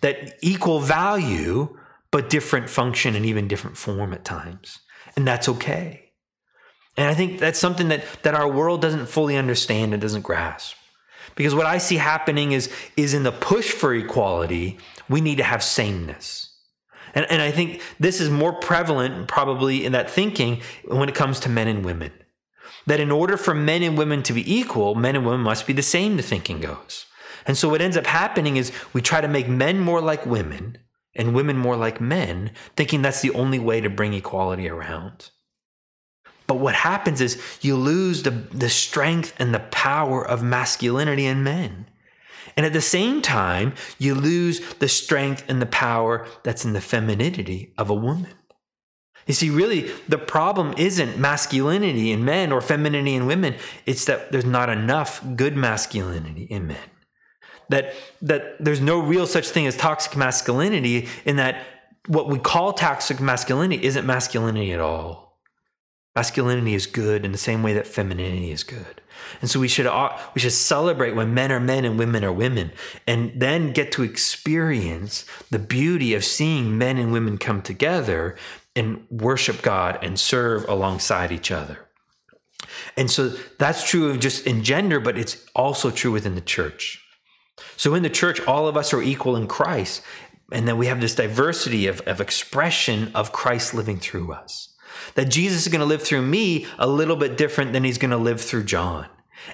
that 0.00 0.34
equal 0.40 0.80
value, 0.80 1.78
but 2.10 2.30
different 2.30 2.70
function 2.70 3.14
and 3.14 3.26
even 3.26 3.48
different 3.48 3.76
form 3.76 4.12
at 4.12 4.24
times. 4.24 4.78
And 5.14 5.28
that's 5.28 5.48
okay. 5.48 6.12
And 6.96 7.08
I 7.08 7.14
think 7.14 7.38
that's 7.38 7.58
something 7.58 7.88
that, 7.88 8.04
that 8.22 8.34
our 8.34 8.50
world 8.50 8.82
doesn't 8.82 9.06
fully 9.06 9.36
understand 9.36 9.92
and 9.92 10.00
doesn't 10.00 10.22
grasp. 10.22 10.76
Because 11.34 11.54
what 11.54 11.66
I 11.66 11.78
see 11.78 11.96
happening 11.96 12.52
is, 12.52 12.70
is 12.96 13.14
in 13.14 13.22
the 13.22 13.32
push 13.32 13.70
for 13.70 13.94
equality, 13.94 14.78
we 15.08 15.20
need 15.20 15.36
to 15.36 15.44
have 15.44 15.62
sameness. 15.62 16.51
And, 17.14 17.26
and 17.30 17.42
I 17.42 17.50
think 17.50 17.82
this 18.00 18.20
is 18.20 18.30
more 18.30 18.52
prevalent 18.52 19.28
probably 19.28 19.84
in 19.84 19.92
that 19.92 20.10
thinking 20.10 20.60
when 20.84 21.08
it 21.08 21.14
comes 21.14 21.40
to 21.40 21.48
men 21.48 21.68
and 21.68 21.84
women 21.84 22.12
that 22.86 23.00
in 23.00 23.10
order 23.10 23.36
for 23.36 23.54
men 23.54 23.82
and 23.82 23.96
women 23.96 24.22
to 24.24 24.32
be 24.32 24.54
equal, 24.54 24.94
men 24.94 25.16
and 25.16 25.24
women 25.24 25.40
must 25.40 25.66
be 25.66 25.72
the 25.72 25.82
same, 25.82 26.16
the 26.16 26.22
thinking 26.22 26.60
goes. 26.60 27.06
And 27.46 27.56
so 27.56 27.68
what 27.68 27.80
ends 27.80 27.96
up 27.96 28.06
happening 28.06 28.56
is 28.56 28.72
we 28.92 29.02
try 29.02 29.20
to 29.20 29.28
make 29.28 29.48
men 29.48 29.78
more 29.80 30.00
like 30.00 30.26
women 30.26 30.78
and 31.14 31.34
women 31.34 31.56
more 31.56 31.76
like 31.76 32.00
men, 32.00 32.52
thinking 32.76 33.02
that's 33.02 33.20
the 33.20 33.32
only 33.32 33.58
way 33.58 33.80
to 33.80 33.90
bring 33.90 34.14
equality 34.14 34.68
around. 34.68 35.30
But 36.46 36.58
what 36.58 36.74
happens 36.74 37.20
is 37.20 37.40
you 37.60 37.76
lose 37.76 38.22
the, 38.22 38.30
the 38.30 38.68
strength 38.68 39.34
and 39.38 39.54
the 39.54 39.60
power 39.60 40.26
of 40.26 40.42
masculinity 40.42 41.26
in 41.26 41.44
men. 41.44 41.86
And 42.56 42.66
at 42.66 42.72
the 42.72 42.80
same 42.80 43.22
time, 43.22 43.74
you 43.98 44.14
lose 44.14 44.60
the 44.74 44.88
strength 44.88 45.44
and 45.48 45.60
the 45.60 45.66
power 45.66 46.26
that's 46.42 46.64
in 46.64 46.72
the 46.72 46.80
femininity 46.80 47.72
of 47.78 47.90
a 47.90 47.94
woman. 47.94 48.34
You 49.26 49.34
see, 49.34 49.50
really, 49.50 49.90
the 50.08 50.18
problem 50.18 50.74
isn't 50.76 51.18
masculinity 51.18 52.10
in 52.10 52.24
men 52.24 52.52
or 52.52 52.60
femininity 52.60 53.14
in 53.14 53.26
women. 53.26 53.54
It's 53.86 54.04
that 54.06 54.32
there's 54.32 54.44
not 54.44 54.68
enough 54.68 55.22
good 55.36 55.56
masculinity 55.56 56.44
in 56.44 56.66
men. 56.66 56.90
That, 57.68 57.94
that 58.20 58.56
there's 58.58 58.80
no 58.80 59.00
real 59.00 59.26
such 59.26 59.48
thing 59.48 59.66
as 59.66 59.76
toxic 59.76 60.16
masculinity, 60.16 61.08
in 61.24 61.36
that 61.36 61.64
what 62.06 62.28
we 62.28 62.38
call 62.38 62.72
toxic 62.72 63.20
masculinity 63.20 63.84
isn't 63.84 64.04
masculinity 64.04 64.72
at 64.72 64.80
all. 64.80 65.31
Masculinity 66.14 66.74
is 66.74 66.86
good 66.86 67.24
in 67.24 67.32
the 67.32 67.38
same 67.38 67.62
way 67.62 67.72
that 67.72 67.86
femininity 67.86 68.50
is 68.50 68.64
good. 68.64 69.00
And 69.40 69.50
so 69.50 69.60
we 69.60 69.68
should 69.68 69.86
uh, 69.86 70.18
we 70.34 70.40
should 70.40 70.52
celebrate 70.52 71.14
when 71.14 71.32
men 71.32 71.50
are 71.50 71.60
men 71.60 71.84
and 71.84 71.98
women 71.98 72.24
are 72.24 72.32
women 72.32 72.72
and 73.06 73.32
then 73.34 73.72
get 73.72 73.92
to 73.92 74.02
experience 74.02 75.24
the 75.50 75.58
beauty 75.58 76.12
of 76.12 76.24
seeing 76.24 76.76
men 76.76 76.98
and 76.98 77.12
women 77.12 77.38
come 77.38 77.62
together 77.62 78.36
and 78.76 79.06
worship 79.10 79.62
God 79.62 79.98
and 80.02 80.18
serve 80.18 80.68
alongside 80.68 81.32
each 81.32 81.50
other. 81.50 81.88
And 82.96 83.10
so 83.10 83.30
that's 83.58 83.88
true 83.88 84.16
just 84.18 84.46
in 84.46 84.62
gender, 84.62 85.00
but 85.00 85.18
it's 85.18 85.46
also 85.54 85.90
true 85.90 86.12
within 86.12 86.34
the 86.34 86.40
church. 86.40 87.02
So 87.76 87.94
in 87.94 88.02
the 88.02 88.10
church, 88.10 88.40
all 88.46 88.66
of 88.68 88.76
us 88.76 88.92
are 88.92 89.02
equal 89.02 89.36
in 89.36 89.46
Christ. 89.46 90.02
And 90.52 90.68
then 90.68 90.76
we 90.76 90.86
have 90.86 91.00
this 91.00 91.14
diversity 91.14 91.86
of, 91.86 92.00
of 92.02 92.20
expression 92.20 93.10
of 93.14 93.32
Christ 93.32 93.72
living 93.72 93.98
through 93.98 94.32
us. 94.32 94.71
That 95.14 95.28
Jesus 95.28 95.62
is 95.62 95.68
going 95.68 95.80
to 95.80 95.86
live 95.86 96.02
through 96.02 96.22
me 96.22 96.66
a 96.78 96.86
little 96.86 97.16
bit 97.16 97.36
different 97.36 97.72
than 97.72 97.84
he's 97.84 97.98
going 97.98 98.10
to 98.10 98.16
live 98.16 98.40
through 98.40 98.64
John. 98.64 99.06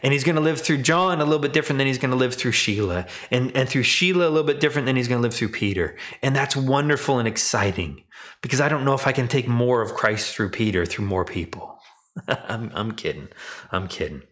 And 0.02 0.12
he's 0.12 0.24
going 0.24 0.36
to 0.36 0.42
live 0.42 0.60
through 0.60 0.78
John 0.78 1.20
a 1.20 1.24
little 1.24 1.38
bit 1.38 1.52
different 1.52 1.78
than 1.78 1.86
he's 1.86 1.98
going 1.98 2.10
to 2.10 2.16
live 2.16 2.34
through 2.34 2.52
Sheila. 2.52 3.06
And, 3.30 3.56
and 3.56 3.68
through 3.68 3.84
Sheila 3.84 4.28
a 4.28 4.30
little 4.30 4.46
bit 4.46 4.60
different 4.60 4.86
than 4.86 4.96
he's 4.96 5.08
going 5.08 5.18
to 5.18 5.22
live 5.22 5.34
through 5.34 5.48
Peter. 5.48 5.96
And 6.22 6.36
that's 6.36 6.56
wonderful 6.56 7.18
and 7.18 7.26
exciting 7.26 8.04
because 8.42 8.60
I 8.60 8.68
don't 8.68 8.84
know 8.84 8.94
if 8.94 9.06
I 9.06 9.12
can 9.12 9.28
take 9.28 9.48
more 9.48 9.82
of 9.82 9.94
Christ 9.94 10.34
through 10.34 10.50
Peter 10.50 10.84
through 10.84 11.06
more 11.06 11.24
people. 11.24 11.78
I'm, 12.28 12.70
I'm 12.74 12.92
kidding. 12.92 13.28
I'm 13.70 13.88
kidding. 13.88 14.22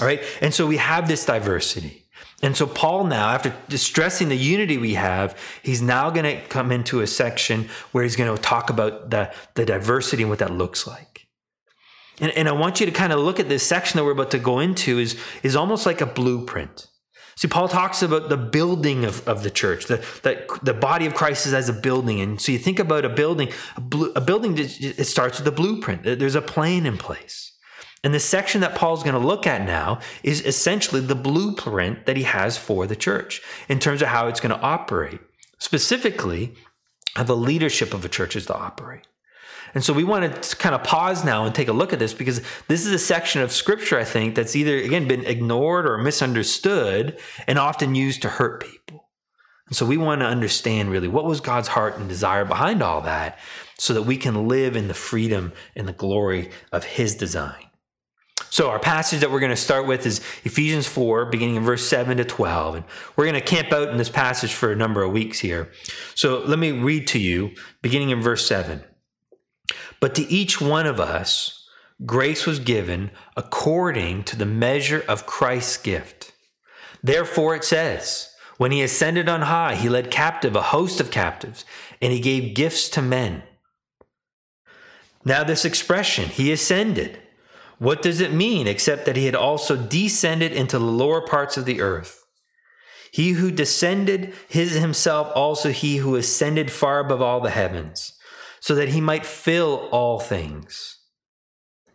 All 0.00 0.06
right. 0.06 0.22
And 0.40 0.54
so 0.54 0.66
we 0.66 0.78
have 0.78 1.08
this 1.08 1.24
diversity. 1.24 2.01
And 2.42 2.56
so 2.56 2.66
Paul 2.66 3.04
now, 3.04 3.28
after 3.28 3.54
stressing 3.76 4.28
the 4.28 4.36
unity 4.36 4.76
we 4.76 4.94
have, 4.94 5.38
he's 5.62 5.80
now 5.80 6.10
going 6.10 6.24
to 6.24 6.44
come 6.48 6.72
into 6.72 7.00
a 7.00 7.06
section 7.06 7.68
where 7.92 8.02
he's 8.02 8.16
going 8.16 8.34
to 8.34 8.42
talk 8.42 8.68
about 8.68 9.10
the, 9.10 9.32
the 9.54 9.64
diversity 9.64 10.24
and 10.24 10.30
what 10.30 10.40
that 10.40 10.52
looks 10.52 10.86
like. 10.86 11.28
And, 12.20 12.32
and 12.32 12.48
I 12.48 12.52
want 12.52 12.80
you 12.80 12.86
to 12.86 12.92
kind 12.92 13.12
of 13.12 13.20
look 13.20 13.38
at 13.38 13.48
this 13.48 13.62
section 13.62 13.96
that 13.98 14.04
we're 14.04 14.12
about 14.12 14.32
to 14.32 14.38
go 14.40 14.58
into 14.58 14.98
is, 14.98 15.18
is 15.44 15.54
almost 15.54 15.86
like 15.86 16.00
a 16.00 16.06
blueprint. 16.06 16.88
See, 17.36 17.48
Paul 17.48 17.68
talks 17.68 18.02
about 18.02 18.28
the 18.28 18.36
building 18.36 19.04
of, 19.04 19.26
of 19.26 19.42
the 19.42 19.50
church, 19.50 19.86
the, 19.86 20.04
the, 20.22 20.44
the 20.62 20.74
body 20.74 21.06
of 21.06 21.14
Christ 21.14 21.46
is 21.46 21.54
as 21.54 21.68
a 21.68 21.72
building. 21.72 22.20
And 22.20 22.40
so 22.40 22.52
you 22.52 22.58
think 22.58 22.78
about 22.78 23.04
a 23.04 23.08
building, 23.08 23.50
a, 23.76 23.96
a 24.16 24.20
building, 24.20 24.56
it 24.58 25.06
starts 25.06 25.38
with 25.38 25.48
a 25.48 25.52
blueprint. 25.52 26.02
There's 26.02 26.34
a 26.34 26.42
plan 26.42 26.86
in 26.86 26.98
place. 26.98 27.51
And 28.04 28.12
the 28.12 28.20
section 28.20 28.60
that 28.62 28.74
Paul's 28.74 29.02
going 29.02 29.20
to 29.20 29.26
look 29.26 29.46
at 29.46 29.64
now 29.64 30.00
is 30.22 30.44
essentially 30.44 31.00
the 31.00 31.14
blueprint 31.14 32.06
that 32.06 32.16
he 32.16 32.24
has 32.24 32.58
for 32.58 32.86
the 32.86 32.96
church 32.96 33.40
in 33.68 33.78
terms 33.78 34.02
of 34.02 34.08
how 34.08 34.26
it's 34.26 34.40
going 34.40 34.54
to 34.54 34.60
operate, 34.60 35.20
specifically 35.58 36.54
how 37.14 37.22
the 37.22 37.36
leadership 37.36 37.94
of 37.94 38.04
a 38.04 38.08
church 38.08 38.34
is 38.34 38.46
to 38.46 38.56
operate. 38.56 39.06
And 39.74 39.82
so 39.82 39.92
we 39.92 40.04
want 40.04 40.42
to 40.42 40.56
kind 40.56 40.74
of 40.74 40.82
pause 40.82 41.24
now 41.24 41.44
and 41.44 41.54
take 41.54 41.68
a 41.68 41.72
look 41.72 41.92
at 41.92 41.98
this 41.98 42.12
because 42.12 42.42
this 42.68 42.84
is 42.84 42.92
a 42.92 42.98
section 42.98 43.40
of 43.40 43.52
scripture, 43.52 43.98
I 43.98 44.04
think, 44.04 44.34
that's 44.34 44.54
either, 44.54 44.76
again, 44.76 45.08
been 45.08 45.24
ignored 45.24 45.86
or 45.86 45.96
misunderstood 45.96 47.18
and 47.46 47.58
often 47.58 47.94
used 47.94 48.20
to 48.22 48.28
hurt 48.28 48.62
people. 48.62 49.08
And 49.68 49.76
so 49.76 49.86
we 49.86 49.96
want 49.96 50.20
to 50.20 50.26
understand 50.26 50.90
really 50.90 51.08
what 51.08 51.24
was 51.24 51.40
God's 51.40 51.68
heart 51.68 51.96
and 51.96 52.06
desire 52.06 52.44
behind 52.44 52.82
all 52.82 53.00
that 53.02 53.38
so 53.78 53.94
that 53.94 54.02
we 54.02 54.18
can 54.18 54.46
live 54.46 54.76
in 54.76 54.88
the 54.88 54.94
freedom 54.94 55.52
and 55.74 55.88
the 55.88 55.94
glory 55.94 56.50
of 56.70 56.84
his 56.84 57.14
design. 57.14 57.64
So, 58.52 58.68
our 58.68 58.78
passage 58.78 59.20
that 59.20 59.30
we're 59.30 59.40
going 59.40 59.48
to 59.48 59.56
start 59.56 59.86
with 59.86 60.04
is 60.04 60.18
Ephesians 60.44 60.86
4, 60.86 61.24
beginning 61.24 61.56
in 61.56 61.62
verse 61.62 61.88
7 61.88 62.18
to 62.18 62.24
12. 62.26 62.74
And 62.74 62.84
we're 63.16 63.24
going 63.24 63.32
to 63.32 63.40
camp 63.40 63.72
out 63.72 63.88
in 63.88 63.96
this 63.96 64.10
passage 64.10 64.52
for 64.52 64.70
a 64.70 64.76
number 64.76 65.02
of 65.02 65.10
weeks 65.10 65.38
here. 65.38 65.72
So, 66.14 66.40
let 66.40 66.58
me 66.58 66.70
read 66.70 67.06
to 67.08 67.18
you, 67.18 67.52
beginning 67.80 68.10
in 68.10 68.20
verse 68.20 68.46
7. 68.46 68.84
But 70.00 70.14
to 70.16 70.30
each 70.30 70.60
one 70.60 70.84
of 70.84 71.00
us, 71.00 71.66
grace 72.04 72.44
was 72.44 72.58
given 72.58 73.10
according 73.38 74.24
to 74.24 74.36
the 74.36 74.44
measure 74.44 75.02
of 75.08 75.24
Christ's 75.24 75.78
gift. 75.78 76.34
Therefore, 77.02 77.56
it 77.56 77.64
says, 77.64 78.28
When 78.58 78.70
he 78.70 78.82
ascended 78.82 79.30
on 79.30 79.40
high, 79.40 79.76
he 79.76 79.88
led 79.88 80.10
captive 80.10 80.54
a 80.56 80.60
host 80.60 81.00
of 81.00 81.10
captives, 81.10 81.64
and 82.02 82.12
he 82.12 82.20
gave 82.20 82.54
gifts 82.54 82.90
to 82.90 83.00
men. 83.00 83.44
Now, 85.24 85.42
this 85.42 85.64
expression, 85.64 86.28
he 86.28 86.52
ascended 86.52 87.21
what 87.82 88.00
does 88.00 88.20
it 88.20 88.32
mean 88.32 88.68
except 88.68 89.06
that 89.06 89.16
he 89.16 89.26
had 89.26 89.34
also 89.34 89.76
descended 89.76 90.52
into 90.52 90.78
the 90.78 90.84
lower 90.84 91.20
parts 91.20 91.56
of 91.56 91.64
the 91.64 91.80
earth? 91.80 92.24
He 93.10 93.32
who 93.32 93.50
descended 93.50 94.34
is 94.50 94.74
himself 94.74 95.32
also 95.34 95.70
he 95.70 95.96
who 95.96 96.14
ascended 96.14 96.70
far 96.70 97.00
above 97.00 97.20
all 97.20 97.40
the 97.40 97.50
heavens, 97.50 98.16
so 98.60 98.76
that 98.76 98.90
he 98.90 99.00
might 99.00 99.26
fill 99.26 99.88
all 99.90 100.20
things. 100.20 101.00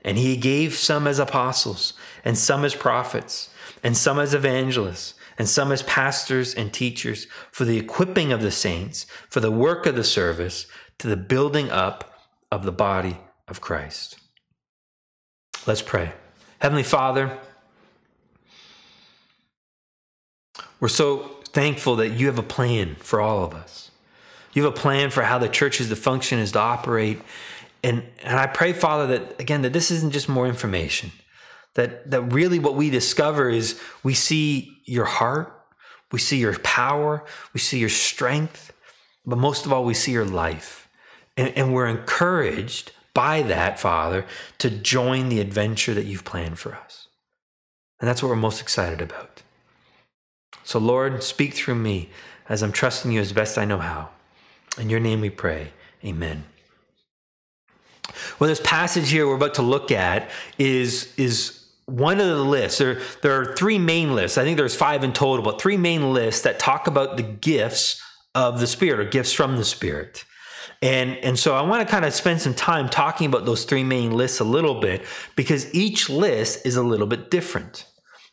And 0.03 0.17
he 0.17 0.36
gave 0.36 0.74
some 0.75 1.08
as 1.08 1.20
apostles, 1.20 1.94
and 2.25 2.38
some 2.38 2.65
as 2.65 2.75
prophets, 2.75 3.50
and 3.82 3.96
some 3.96 4.20
as 4.20 4.34
evangelists, 4.34 5.13
and 5.38 5.48
some 5.48 5.72
as 5.72 5.84
pastors 5.84 6.53
and 6.53 6.74
teachers, 6.74 7.27
for 7.50 7.63
the 7.63 7.77
equipping 7.77 8.34
of 8.34 8.41
the 8.41 8.51
saints, 8.51 9.06
for 9.29 9.39
the 9.39 9.51
work 9.51 9.86
of 9.86 9.96
the 9.96 10.03
service, 10.03 10.67
to 10.98 11.08
the 11.08 11.15
building 11.15 11.72
up 11.72 12.20
of 12.51 12.63
the 12.63 12.74
body 12.74 13.22
of 13.48 13.62
Christ. 13.62 14.20
Let's 15.68 15.82
pray. 15.82 16.14
Heavenly 16.60 16.84
Father, 16.84 17.38
we're 20.80 20.88
so 20.88 21.42
thankful 21.50 21.98
that 21.98 22.12
you 22.12 22.28
have 22.28 22.40
a 22.40 22.44
plan 22.44 22.96
for 22.96 23.20
all 23.20 23.44
of 23.44 23.54
us. 23.54 23.92
You 24.54 24.64
have 24.64 24.72
a 24.72 24.76
plan 24.76 25.10
for 25.10 25.24
how 25.24 25.38
the 25.38 25.50
church 25.50 25.82
is 25.82 25.90
to 25.90 25.98
function, 25.98 26.40
is 26.40 26.54
to 26.54 26.60
operate. 26.60 27.22
And, 27.84 28.06
and 28.24 28.40
I 28.40 28.48
pray, 28.48 28.72
Father, 28.72 29.08
that 29.08 29.42
again, 29.42 29.62
that 29.64 29.74
this 29.74 29.92
isn't 29.92 30.14
just 30.14 30.30
more 30.30 30.48
information, 30.48 31.12
that, 31.74 32.10
that 32.12 32.22
really 32.22 32.60
what 32.60 32.76
we 32.76 32.90
discover 32.90 33.50
is 33.50 33.78
we 34.04 34.14
see 34.14 34.78
your 34.86 35.04
heart, 35.04 35.54
we 36.14 36.20
see 36.20 36.38
your 36.38 36.58
power, 36.60 37.26
we 37.54 37.60
see 37.60 37.78
your 37.78 37.90
strength, 37.90 38.72
but 39.26 39.38
most 39.38 39.66
of 39.66 39.74
all, 39.74 39.84
we 39.84 39.94
see 39.94 40.14
your 40.14 40.26
life. 40.26 40.88
And, 41.36 41.50
and 41.58 41.74
we're 41.74 41.88
encouraged 41.88 42.94
by 43.18 43.42
that, 43.42 43.80
Father, 43.80 44.28
to 44.60 44.70
join 44.70 45.30
the 45.30 45.40
adventure 45.40 45.96
that 45.96 46.06
you've 46.06 46.24
planned 46.24 46.60
for 46.60 46.76
us. 46.76 47.08
And 48.00 48.08
that's 48.08 48.22
what 48.22 48.30
we're 48.30 48.36
most 48.36 48.62
excited 48.62 49.02
about. 49.02 49.42
So, 50.64 50.78
Lord, 50.78 51.24
speak 51.24 51.56
through 51.56 51.76
me 51.76 52.12
as 52.48 52.62
I'm 52.62 52.72
trusting 52.72 53.12
you 53.12 53.20
as 53.20 53.34
best 53.34 53.58
I 53.58 53.66
know 53.66 53.80
how. 53.80 54.10
In 54.78 54.92
your 54.92 55.00
name 55.00 55.20
we 55.20 55.32
pray. 55.32 55.72
Amen. 56.06 56.44
Well, 58.38 58.50
this 58.50 58.62
passage 58.64 59.10
here 59.10 59.28
we're 59.28 59.34
about 59.34 59.56
to 59.56 59.64
look 59.64 59.90
at 59.90 60.30
is, 60.60 61.12
is 61.18 61.66
one 61.88 62.20
of 62.20 62.28
the 62.28 62.44
lists. 62.44 62.78
There, 62.78 63.02
there 63.24 63.42
are 63.42 63.56
three 63.56 63.80
main 63.80 64.14
lists. 64.14 64.38
I 64.38 64.44
think 64.44 64.58
there's 64.58 64.76
five 64.76 65.04
in 65.04 65.12
total, 65.12 65.44
but 65.44 65.60
three 65.60 65.78
main 65.78 66.14
lists 66.14 66.44
that 66.44 66.60
talk 66.60 66.86
about 66.86 67.18
the 67.18 67.24
gifts 67.24 68.00
of 68.36 68.60
the 68.60 68.68
Spirit 68.68 69.00
or 69.00 69.10
gifts 69.10 69.34
from 69.34 69.58
the 69.58 69.66
Spirit. 69.66 70.24
And, 70.81 71.17
and 71.17 71.39
so 71.39 71.55
I 71.55 71.62
want 71.62 71.86
to 71.86 71.91
kind 71.91 72.05
of 72.05 72.13
spend 72.13 72.41
some 72.41 72.53
time 72.53 72.88
talking 72.88 73.27
about 73.27 73.46
those 73.46 73.65
three 73.65 73.84
main 73.84 74.12
lists 74.12 74.39
a 74.39 74.43
little 74.43 74.79
bit 74.79 75.03
because 75.36 75.74
each 75.74 76.10
list 76.10 76.65
is 76.65 76.75
a 76.75 76.84
little 76.84 77.07
bit 77.07 77.31
different. 77.31 77.86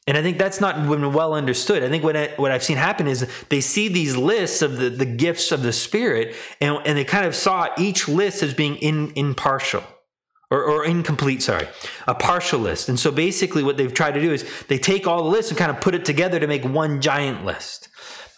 And 0.06 0.18
I 0.18 0.22
think 0.22 0.36
that's 0.36 0.60
not 0.60 0.86
been 0.86 1.14
well 1.14 1.32
understood. 1.32 1.82
I 1.82 1.88
think 1.88 2.04
what, 2.04 2.16
I, 2.16 2.28
what 2.36 2.50
I've 2.50 2.62
seen 2.62 2.76
happen 2.76 3.06
is 3.06 3.26
they 3.48 3.62
see 3.62 3.88
these 3.88 4.16
lists 4.16 4.60
of 4.60 4.76
the, 4.76 4.90
the 4.90 5.06
gifts 5.06 5.50
of 5.50 5.62
the 5.62 5.72
Spirit 5.72 6.36
and, 6.60 6.78
and 6.84 6.98
they 6.98 7.04
kind 7.04 7.24
of 7.24 7.34
saw 7.34 7.68
each 7.78 8.06
list 8.06 8.42
as 8.42 8.52
being 8.52 8.76
in, 8.76 9.12
impartial. 9.16 9.82
Or, 10.50 10.62
or, 10.62 10.84
incomplete, 10.84 11.42
sorry, 11.42 11.66
a 12.06 12.14
partial 12.14 12.60
list. 12.60 12.88
And 12.88 13.00
so 13.00 13.10
basically, 13.10 13.64
what 13.64 13.76
they've 13.76 13.92
tried 13.92 14.12
to 14.12 14.20
do 14.20 14.30
is 14.30 14.48
they 14.68 14.78
take 14.78 15.04
all 15.04 15.24
the 15.24 15.28
lists 15.28 15.50
and 15.50 15.58
kind 15.58 15.70
of 15.70 15.80
put 15.80 15.96
it 15.96 16.04
together 16.04 16.38
to 16.38 16.46
make 16.46 16.64
one 16.64 17.00
giant 17.00 17.44
list. 17.44 17.88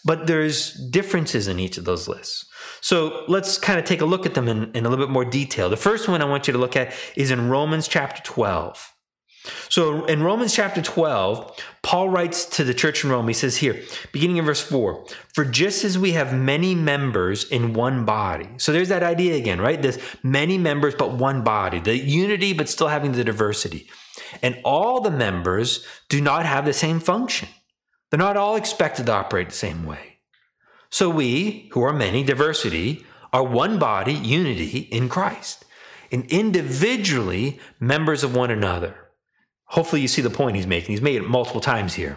But 0.03 0.27
there's 0.27 0.73
differences 0.73 1.47
in 1.47 1.59
each 1.59 1.77
of 1.77 1.85
those 1.85 2.09
lists. 2.09 2.46
So 2.87 3.25
let's 3.27 3.59
kind 3.59 3.81
of 3.81 3.85
take 3.85 4.01
a 4.01 4.05
look 4.05 4.27
at 4.27 4.35
them 4.35 4.47
in, 4.47 4.71
in 4.71 4.87
a 4.87 4.89
little 4.89 5.05
bit 5.05 5.11
more 5.11 5.25
detail. 5.25 5.69
The 5.69 5.77
first 5.77 6.07
one 6.07 6.23
I 6.23 6.25
want 6.25 6.47
you 6.47 6.53
to 6.53 6.59
look 6.61 6.77
at 6.77 6.95
is 7.17 7.33
in 7.33 7.49
Romans 7.49 7.89
chapter 7.89 8.23
12. 8.23 8.95
So 9.69 10.05
in 10.05 10.23
Romans 10.23 10.55
chapter 10.55 10.81
12, 10.81 11.61
Paul 11.83 12.11
writes 12.11 12.45
to 12.45 12.63
the 12.63 12.73
church 12.73 13.03
in 13.03 13.11
Rome, 13.11 13.27
he 13.27 13.35
says 13.35 13.57
here, 13.57 13.83
beginning 14.13 14.37
in 14.37 14.45
verse 14.45 14.61
4, 14.61 15.05
for 15.35 15.45
just 15.45 15.83
as 15.83 15.99
we 15.99 16.13
have 16.13 16.33
many 16.33 16.77
members 16.77 17.43
in 17.43 17.73
one 17.73 18.05
body. 18.05 18.51
So 18.59 18.71
there's 18.71 18.91
that 18.91 19.03
idea 19.03 19.35
again, 19.35 19.61
right? 19.61 19.83
There's 19.83 19.99
many 20.23 20.57
members, 20.57 20.95
but 20.95 21.15
one 21.15 21.43
body, 21.43 21.81
the 21.81 21.99
unity, 21.99 22.53
but 22.53 22.69
still 22.69 22.87
having 22.87 23.11
the 23.11 23.25
diversity. 23.25 23.91
And 24.43 24.61
all 24.65 25.01
the 25.01 25.11
members 25.11 25.85
do 26.09 26.21
not 26.21 26.47
have 26.47 26.65
the 26.65 26.73
same 26.73 27.01
function. 27.01 27.49
They're 28.13 28.19
not 28.19 28.37
all 28.37 28.55
expected 28.55 29.07
to 29.07 29.13
operate 29.13 29.49
the 29.49 29.57
same 29.57 29.85
way. 29.85 30.16
So 30.97 31.11
we, 31.11 31.69
who 31.73 31.83
are 31.83 31.93
many, 31.93 32.23
diversity, 32.23 33.05
are 33.31 33.45
one 33.45 33.79
body, 33.79 34.15
unity 34.15 34.79
in 34.91 35.11
Christ, 35.11 35.67
and 36.11 36.25
individually 36.33 37.61
members 37.79 38.25
of 38.25 38.35
one 38.35 38.51
another. 38.51 38.95
Hopefully, 39.67 40.01
you 40.01 40.09
see 40.09 40.23
the 40.23 40.31
point 40.31 40.57
he's 40.57 40.67
making. 40.67 40.93
He's 40.93 41.03
made 41.03 41.17
it 41.17 41.29
multiple 41.29 41.61
times 41.61 41.93
here. 41.93 42.17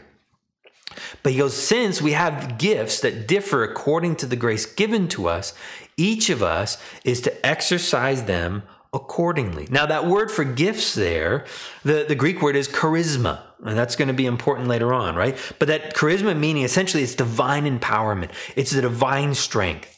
But 1.24 1.34
he 1.34 1.40
goes, 1.40 1.62
since 1.62 2.02
we 2.02 2.14
have 2.14 2.58
gifts 2.58 3.02
that 3.02 3.28
differ 3.28 3.66
according 3.66 4.16
to 4.16 4.26
the 4.26 4.38
grace 4.38 4.66
given 4.66 5.10
to 5.10 5.28
us, 5.28 5.54
each 5.98 6.30
of 6.30 6.42
us 6.42 6.78
is 7.04 7.20
to 7.24 7.46
exercise 7.46 8.24
them 8.24 8.64
accordingly. 8.94 9.68
Now, 9.70 9.88
that 9.88 10.06
word 10.06 10.32
for 10.32 10.46
gifts 10.46 10.96
there, 10.96 11.46
the, 11.84 12.06
the 12.08 12.16
Greek 12.16 12.42
word 12.42 12.56
is 12.56 12.70
charisma. 12.70 13.42
And 13.66 13.78
that's 13.78 13.96
going 13.96 14.08
to 14.08 14.14
be 14.14 14.26
important 14.26 14.68
later 14.70 14.94
on, 14.94 15.16
right? 15.16 15.38
But 15.60 15.68
that 15.68 15.94
charisma 15.94 16.38
meaning 16.38 16.64
essentially 16.64 17.04
it's 17.04 17.16
divine 17.16 17.66
empowerment. 17.66 18.32
It's 18.56 18.72
the 18.72 18.82
divine 18.82 19.36
strength. 19.36 19.96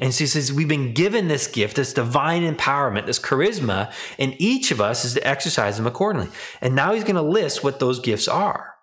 And 0.00 0.14
so 0.14 0.20
he 0.20 0.26
says, 0.26 0.52
we've 0.52 0.68
been 0.68 0.94
given 0.94 1.26
this 1.26 1.46
gift, 1.48 1.76
this 1.76 1.92
divine 1.92 2.42
empowerment, 2.42 3.06
this 3.06 3.18
charisma, 3.18 3.92
and 4.18 4.34
each 4.38 4.70
of 4.70 4.80
us 4.80 5.04
is 5.04 5.14
to 5.14 5.26
exercise 5.26 5.76
them 5.76 5.86
accordingly. 5.86 6.28
And 6.60 6.76
now 6.76 6.92
he's 6.92 7.02
going 7.02 7.16
to 7.16 7.22
list 7.22 7.64
what 7.64 7.80
those 7.80 7.98
gifts 7.98 8.28
are. 8.28 8.74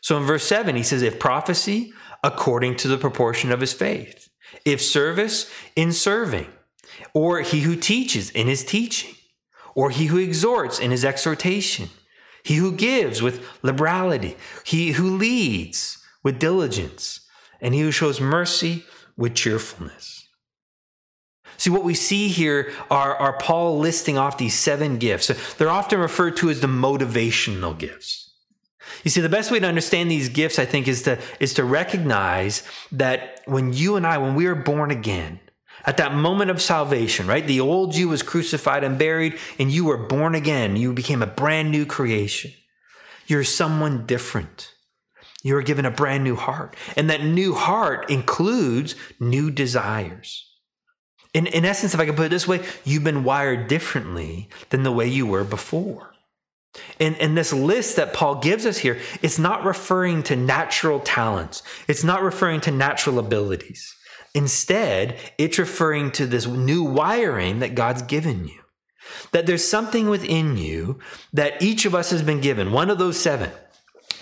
So 0.00 0.16
in 0.16 0.24
verse 0.24 0.44
7, 0.44 0.74
he 0.74 0.82
says, 0.82 1.02
if 1.02 1.20
prophecy, 1.20 1.92
according 2.24 2.76
to 2.76 2.88
the 2.88 2.98
proportion 2.98 3.52
of 3.52 3.60
his 3.60 3.72
faith, 3.72 4.28
if 4.64 4.80
service, 4.80 5.50
in 5.76 5.92
serving, 5.92 6.48
or 7.14 7.42
he 7.42 7.60
who 7.60 7.76
teaches 7.76 8.30
in 8.30 8.48
his 8.48 8.64
teaching, 8.64 9.14
or 9.76 9.90
he 9.90 10.06
who 10.06 10.18
exhorts 10.18 10.80
in 10.80 10.90
his 10.90 11.04
exhortation 11.04 11.90
he 12.48 12.54
who 12.54 12.72
gives 12.72 13.20
with 13.20 13.46
liberality, 13.62 14.34
he 14.64 14.92
who 14.92 15.18
leads 15.18 16.02
with 16.22 16.38
diligence, 16.38 17.20
and 17.60 17.74
he 17.74 17.82
who 17.82 17.90
shows 17.90 18.22
mercy 18.22 18.86
with 19.18 19.34
cheerfulness. 19.34 20.26
See, 21.58 21.68
what 21.68 21.84
we 21.84 21.92
see 21.92 22.28
here 22.28 22.72
are, 22.90 23.14
are 23.16 23.36
Paul 23.36 23.78
listing 23.78 24.16
off 24.16 24.38
these 24.38 24.58
seven 24.58 24.96
gifts. 24.96 25.26
They're 25.56 25.68
often 25.68 26.00
referred 26.00 26.38
to 26.38 26.48
as 26.48 26.62
the 26.62 26.68
motivational 26.68 27.76
gifts. 27.76 28.32
You 29.04 29.10
see, 29.10 29.20
the 29.20 29.28
best 29.28 29.50
way 29.50 29.60
to 29.60 29.66
understand 29.66 30.10
these 30.10 30.30
gifts, 30.30 30.58
I 30.58 30.64
think, 30.64 30.88
is 30.88 31.02
to, 31.02 31.18
is 31.40 31.52
to 31.52 31.64
recognize 31.64 32.62
that 32.92 33.42
when 33.44 33.74
you 33.74 33.96
and 33.96 34.06
I, 34.06 34.16
when 34.16 34.34
we 34.34 34.46
are 34.46 34.54
born 34.54 34.90
again, 34.90 35.38
at 35.84 35.96
that 35.96 36.14
moment 36.14 36.50
of 36.50 36.60
salvation, 36.60 37.26
right? 37.26 37.46
The 37.46 37.60
old 37.60 37.94
you 37.94 38.08
was 38.08 38.22
crucified 38.22 38.84
and 38.84 38.98
buried, 38.98 39.38
and 39.58 39.70
you 39.70 39.84
were 39.84 39.96
born 39.96 40.34
again. 40.34 40.76
You 40.76 40.92
became 40.92 41.22
a 41.22 41.26
brand 41.26 41.70
new 41.70 41.86
creation. 41.86 42.52
You're 43.26 43.44
someone 43.44 44.06
different. 44.06 44.72
You 45.42 45.56
are 45.56 45.62
given 45.62 45.84
a 45.84 45.90
brand 45.90 46.24
new 46.24 46.36
heart. 46.36 46.76
And 46.96 47.08
that 47.10 47.22
new 47.22 47.54
heart 47.54 48.10
includes 48.10 48.94
new 49.20 49.50
desires. 49.50 50.44
In, 51.34 51.46
in 51.46 51.64
essence, 51.64 51.94
if 51.94 52.00
I 52.00 52.06
can 52.06 52.16
put 52.16 52.26
it 52.26 52.30
this 52.30 52.48
way, 52.48 52.64
you've 52.84 53.04
been 53.04 53.22
wired 53.22 53.68
differently 53.68 54.48
than 54.70 54.82
the 54.82 54.92
way 54.92 55.06
you 55.06 55.26
were 55.26 55.44
before. 55.44 56.12
And, 57.00 57.16
and 57.18 57.36
this 57.36 57.52
list 57.52 57.96
that 57.96 58.12
Paul 58.12 58.36
gives 58.36 58.66
us 58.66 58.78
here, 58.78 58.98
it's 59.22 59.38
not 59.38 59.64
referring 59.64 60.22
to 60.24 60.36
natural 60.36 61.00
talents. 61.00 61.62
It's 61.86 62.04
not 62.04 62.22
referring 62.22 62.60
to 62.62 62.70
natural 62.70 63.18
abilities. 63.18 63.94
Instead, 64.38 65.16
it's 65.36 65.58
referring 65.58 66.12
to 66.12 66.24
this 66.24 66.46
new 66.46 66.84
wiring 66.84 67.58
that 67.58 67.74
God's 67.74 68.02
given 68.02 68.46
you. 68.46 68.60
That 69.32 69.46
there's 69.46 69.66
something 69.66 70.08
within 70.08 70.56
you 70.56 71.00
that 71.32 71.60
each 71.60 71.84
of 71.84 71.92
us 71.92 72.10
has 72.10 72.22
been 72.22 72.40
given, 72.40 72.70
one 72.70 72.88
of 72.88 72.98
those 72.98 73.18
seven, 73.18 73.50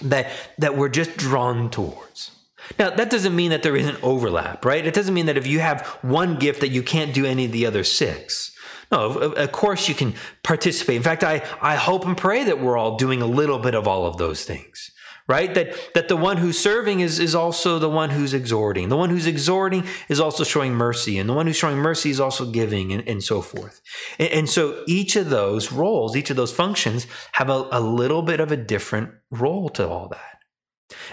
that, 0.01 0.33
that 0.57 0.75
we're 0.75 0.89
just 0.89 1.19
drawn 1.19 1.69
towards. 1.69 2.31
Now, 2.79 2.89
that 2.89 3.11
doesn't 3.11 3.37
mean 3.37 3.51
that 3.51 3.63
there 3.63 3.77
isn't 3.77 4.03
overlap, 4.03 4.65
right? 4.65 4.87
It 4.87 4.95
doesn't 4.95 5.13
mean 5.13 5.27
that 5.27 5.37
if 5.37 5.47
you 5.47 5.61
have 5.61 5.87
one 6.01 6.39
gift 6.39 6.63
that 6.63 6.71
you 6.71 6.83
can't 6.83 7.13
do 7.13 7.27
any 7.27 7.45
of 7.45 7.53
the 7.53 7.67
other 7.67 7.85
six. 7.85 8.57
No, 8.91 9.11
of, 9.11 9.35
of 9.35 9.53
course 9.53 9.87
you 9.87 9.95
can 9.95 10.15
participate. 10.43 10.97
In 10.97 11.03
fact, 11.03 11.25
I, 11.25 11.43
I 11.61 11.77
hope 11.77 12.07
and 12.07 12.17
pray 12.17 12.45
that 12.45 12.59
we're 12.59 12.79
all 12.79 12.97
doing 12.97 13.21
a 13.21 13.27
little 13.27 13.59
bit 13.59 13.75
of 13.75 13.87
all 13.87 14.07
of 14.07 14.17
those 14.17 14.45
things 14.47 14.93
right? 15.28 15.54
That 15.54 15.95
that 15.95 16.09
the 16.09 16.16
one 16.16 16.37
who's 16.37 16.59
serving 16.59 17.00
is, 17.00 17.18
is 17.18 17.35
also 17.35 17.78
the 17.78 17.88
one 17.88 18.11
who's 18.11 18.33
exhorting. 18.33 18.88
The 18.88 18.97
one 18.97 19.11
who's 19.11 19.26
exhorting 19.26 19.85
is 20.09 20.21
also 20.21 20.45
showing 20.45 20.75
mercy, 20.75 21.18
and 21.18 21.28
the 21.28 21.35
one 21.35 21.47
who's 21.47 21.56
showing 21.56 21.78
mercy 21.78 22.11
is 22.11 22.21
also 22.21 22.47
giving, 22.47 22.92
and, 22.92 23.06
and 23.09 23.23
so 23.23 23.40
forth. 23.40 23.80
And, 24.18 24.30
and, 24.30 24.49
so 24.49 24.85
each 24.87 25.16
of 25.16 25.30
those 25.30 25.73
roles, 25.73 26.16
each 26.16 26.30
of 26.30 26.37
those 26.37 26.52
functions, 26.52 27.06
have 27.33 27.50
a, 27.50 27.68
a 27.73 27.80
little 27.80 28.23
bit 28.23 28.40
of 28.40 28.52
a 28.52 28.56
different 28.56 29.11
role 29.30 29.68
to 29.71 29.88
all 29.88 30.09
that. 30.09 30.37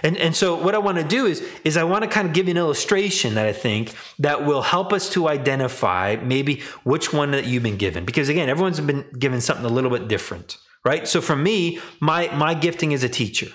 And, 0.03 0.17
and 0.17 0.36
so 0.36 0.55
what 0.55 0.75
I 0.75 0.77
want 0.77 1.00
to 1.00 1.03
do 1.03 1.25
is, 1.25 1.43
is 1.63 1.77
I 1.77 1.84
want 1.84 2.03
to 2.03 2.10
kind 2.10 2.27
of 2.27 2.34
give 2.34 2.48
you 2.48 2.51
an 2.51 2.58
illustration 2.58 3.34
that 3.36 3.48
I 3.48 3.53
think 3.53 3.96
that 4.20 4.46
will 4.46 4.62
help 4.62 4.93
us 4.93 5.10
to 5.12 5.27
identify 5.27 6.17
maybe 6.22 6.62
which 6.84 7.12
one 7.12 7.32
that 7.32 7.46
you've 7.46 7.63
been 7.63 7.77
given. 7.77 8.05
Because 8.05 8.29
again, 8.29 8.50
everyone's 8.50 8.79
been 8.79 9.05
given 9.17 9.41
something 9.41 9.65
a 9.65 9.70
little 9.70 9.89
bit 9.89 10.08
different, 10.08 10.58
right? 10.86 11.08
So 11.08 11.22
for 11.22 11.36
me, 11.36 11.79
my, 12.00 12.34
my 12.36 12.53
gifting 12.53 12.91
is 12.91 13.03
a 13.03 13.10
teacher. 13.10 13.48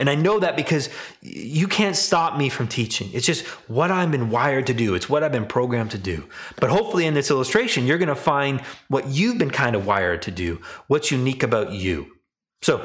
And 0.00 0.08
I 0.08 0.14
know 0.14 0.40
that 0.40 0.56
because 0.56 0.88
you 1.20 1.68
can't 1.68 1.94
stop 1.94 2.38
me 2.38 2.48
from 2.48 2.66
teaching. 2.66 3.10
It's 3.12 3.26
just 3.26 3.44
what 3.68 3.90
I've 3.90 4.10
been 4.10 4.30
wired 4.30 4.66
to 4.68 4.74
do. 4.74 4.94
It's 4.94 5.10
what 5.10 5.22
I've 5.22 5.30
been 5.30 5.46
programmed 5.46 5.90
to 5.90 5.98
do. 5.98 6.26
But 6.58 6.70
hopefully, 6.70 7.04
in 7.04 7.12
this 7.12 7.30
illustration, 7.30 7.86
you're 7.86 7.98
going 7.98 8.08
to 8.08 8.14
find 8.14 8.62
what 8.88 9.08
you've 9.08 9.36
been 9.36 9.50
kind 9.50 9.76
of 9.76 9.86
wired 9.86 10.22
to 10.22 10.30
do, 10.30 10.62
what's 10.86 11.10
unique 11.10 11.42
about 11.42 11.72
you. 11.72 12.16
So, 12.62 12.82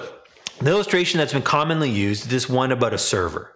the 0.60 0.70
illustration 0.70 1.18
that's 1.18 1.32
been 1.32 1.42
commonly 1.42 1.90
used 1.90 2.24
is 2.24 2.30
this 2.30 2.50
one 2.50 2.74
about 2.74 2.94
a 2.94 2.98
server, 2.98 3.54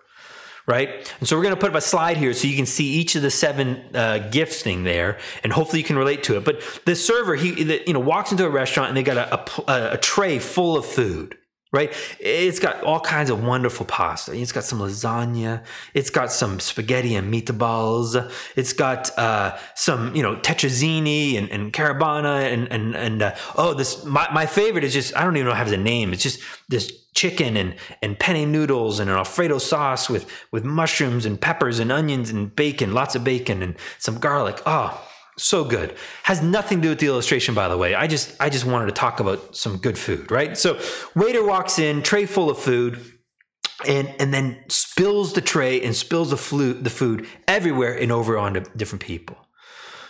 right? 0.66 1.14
And 1.20 1.28
so 1.28 1.36
we're 1.36 1.44
going 1.44 1.56
to 1.56 1.60
put 1.60 1.70
up 1.70 1.76
a 1.76 1.82
slide 1.82 2.18
here 2.18 2.34
so 2.34 2.48
you 2.48 2.56
can 2.56 2.66
see 2.66 2.86
each 2.94 3.16
of 3.16 3.22
the 3.22 3.32
seven 3.32 3.84
uh, 3.94 4.30
gifts 4.30 4.62
thing 4.62 4.84
there, 4.84 5.18
and 5.44 5.52
hopefully 5.52 5.80
you 5.80 5.86
can 5.86 5.98
relate 5.98 6.24
to 6.24 6.38
it. 6.38 6.46
But 6.46 6.62
the 6.86 6.96
server, 6.96 7.36
he 7.36 7.82
you 7.86 7.94
know 7.94 8.00
walks 8.00 8.32
into 8.32 8.46
a 8.46 8.50
restaurant 8.50 8.90
and 8.90 8.98
they 8.98 9.04
got 9.04 9.18
a, 9.18 9.72
a, 9.72 9.94
a 9.94 9.98
tray 9.98 10.40
full 10.40 10.78
of 10.78 10.86
food 10.86 11.38
right? 11.72 11.94
It's 12.20 12.60
got 12.60 12.84
all 12.84 13.00
kinds 13.00 13.30
of 13.30 13.44
wonderful 13.44 13.86
pasta. 13.86 14.34
It's 14.34 14.52
got 14.52 14.64
some 14.64 14.80
lasagna. 14.80 15.64
It's 15.94 16.10
got 16.10 16.32
some 16.32 16.60
spaghetti 16.60 17.16
and 17.16 17.32
meatballs. 17.32 18.32
It's 18.56 18.74
got 18.74 19.18
uh, 19.18 19.58
some, 19.76 20.16
you 20.16 20.24
know, 20.24 20.36
tetrazzini 20.36 21.38
and, 21.38 21.50
and 21.50 21.72
carbonara 21.72 22.52
and 22.52 22.72
and 22.72 22.96
and 22.96 23.22
uh, 23.22 23.36
oh, 23.56 23.74
this 23.74 24.04
my, 24.04 24.28
my 24.34 24.46
favorite 24.46 24.84
is 24.84 24.94
just 24.94 25.16
I 25.16 25.24
don't 25.24 25.38
even 25.38 25.48
know 25.48 25.54
how 25.54 25.60
have 25.60 25.70
the 25.70 25.78
name. 25.78 26.14
It's 26.14 26.24
just 26.24 26.40
this 26.70 26.92
chicken 27.14 27.56
and 27.58 27.76
and 28.02 28.18
penne 28.18 28.52
noodles 28.52 29.00
and 29.00 29.10
an 29.10 29.16
alfredo 29.16 29.58
sauce 29.60 30.10
with 30.10 30.30
with 30.52 30.64
mushrooms 30.64 31.26
and 31.26 31.40
peppers 31.40 31.80
and 31.80 31.92
onions 31.92 32.30
and 32.30 32.56
bacon, 32.56 32.94
lots 32.94 33.16
of 33.16 33.24
bacon 33.24 33.62
and 33.62 33.76
some 34.00 34.20
garlic. 34.20 34.62
Oh, 34.66 35.00
so 35.40 35.64
good. 35.64 35.96
Has 36.24 36.42
nothing 36.42 36.80
to 36.80 36.84
do 36.84 36.90
with 36.90 37.00
the 37.00 37.08
illustration 37.08 37.56
by 37.56 37.68
the 37.68 37.78
way. 37.78 37.96
I 37.96 38.08
just 38.08 38.36
i 38.40 38.50
just 38.50 38.66
wanted 38.66 38.88
to 38.88 38.92
talk 38.92 39.20
about 39.20 39.56
some 39.56 39.78
good 39.78 39.98
food 39.98 40.32
right? 40.32 40.58
So 40.58 40.80
waiter 41.16 41.44
walks 41.46 41.80
in 41.80 42.02
tray 42.02 42.26
full 42.26 42.50
of 42.50 42.58
food 42.58 43.00
and 43.88 44.14
and 44.20 44.34
then 44.34 44.64
spills 44.68 45.34
the 45.34 45.42
tray 45.42 45.82
and 45.82 45.96
spills 45.96 46.30
the, 46.32 46.38
flu, 46.38 46.74
the 46.74 46.90
food 46.90 47.28
everywhere 47.48 47.94
and 47.94 48.12
over 48.12 48.38
onto 48.38 48.62
different 48.76 49.04
people. 49.04 49.38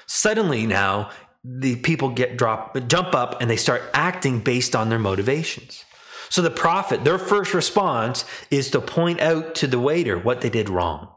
Suddenly 0.08 0.66
now 0.66 1.12
the 1.44 1.78
people 1.78 2.10
get 2.10 2.38
drop 2.38 2.76
jump 2.88 3.16
up 3.16 3.42
and 3.42 3.50
they 3.50 3.58
start 3.58 3.84
acting 3.94 4.40
based 4.40 4.76
on 4.76 4.90
their 4.90 5.00
motivations. 5.00 5.86
So 6.30 6.42
the 6.42 6.52
prophet 6.52 7.04
their 7.04 7.20
first 7.20 7.54
response 7.54 8.26
is 8.52 8.70
to 8.72 8.82
point 8.82 9.22
out 9.22 9.56
to 9.56 9.68
the 9.68 9.80
waiter 9.80 10.18
what 10.18 10.42
they 10.42 10.50
did 10.50 10.70
wrong 10.70 11.10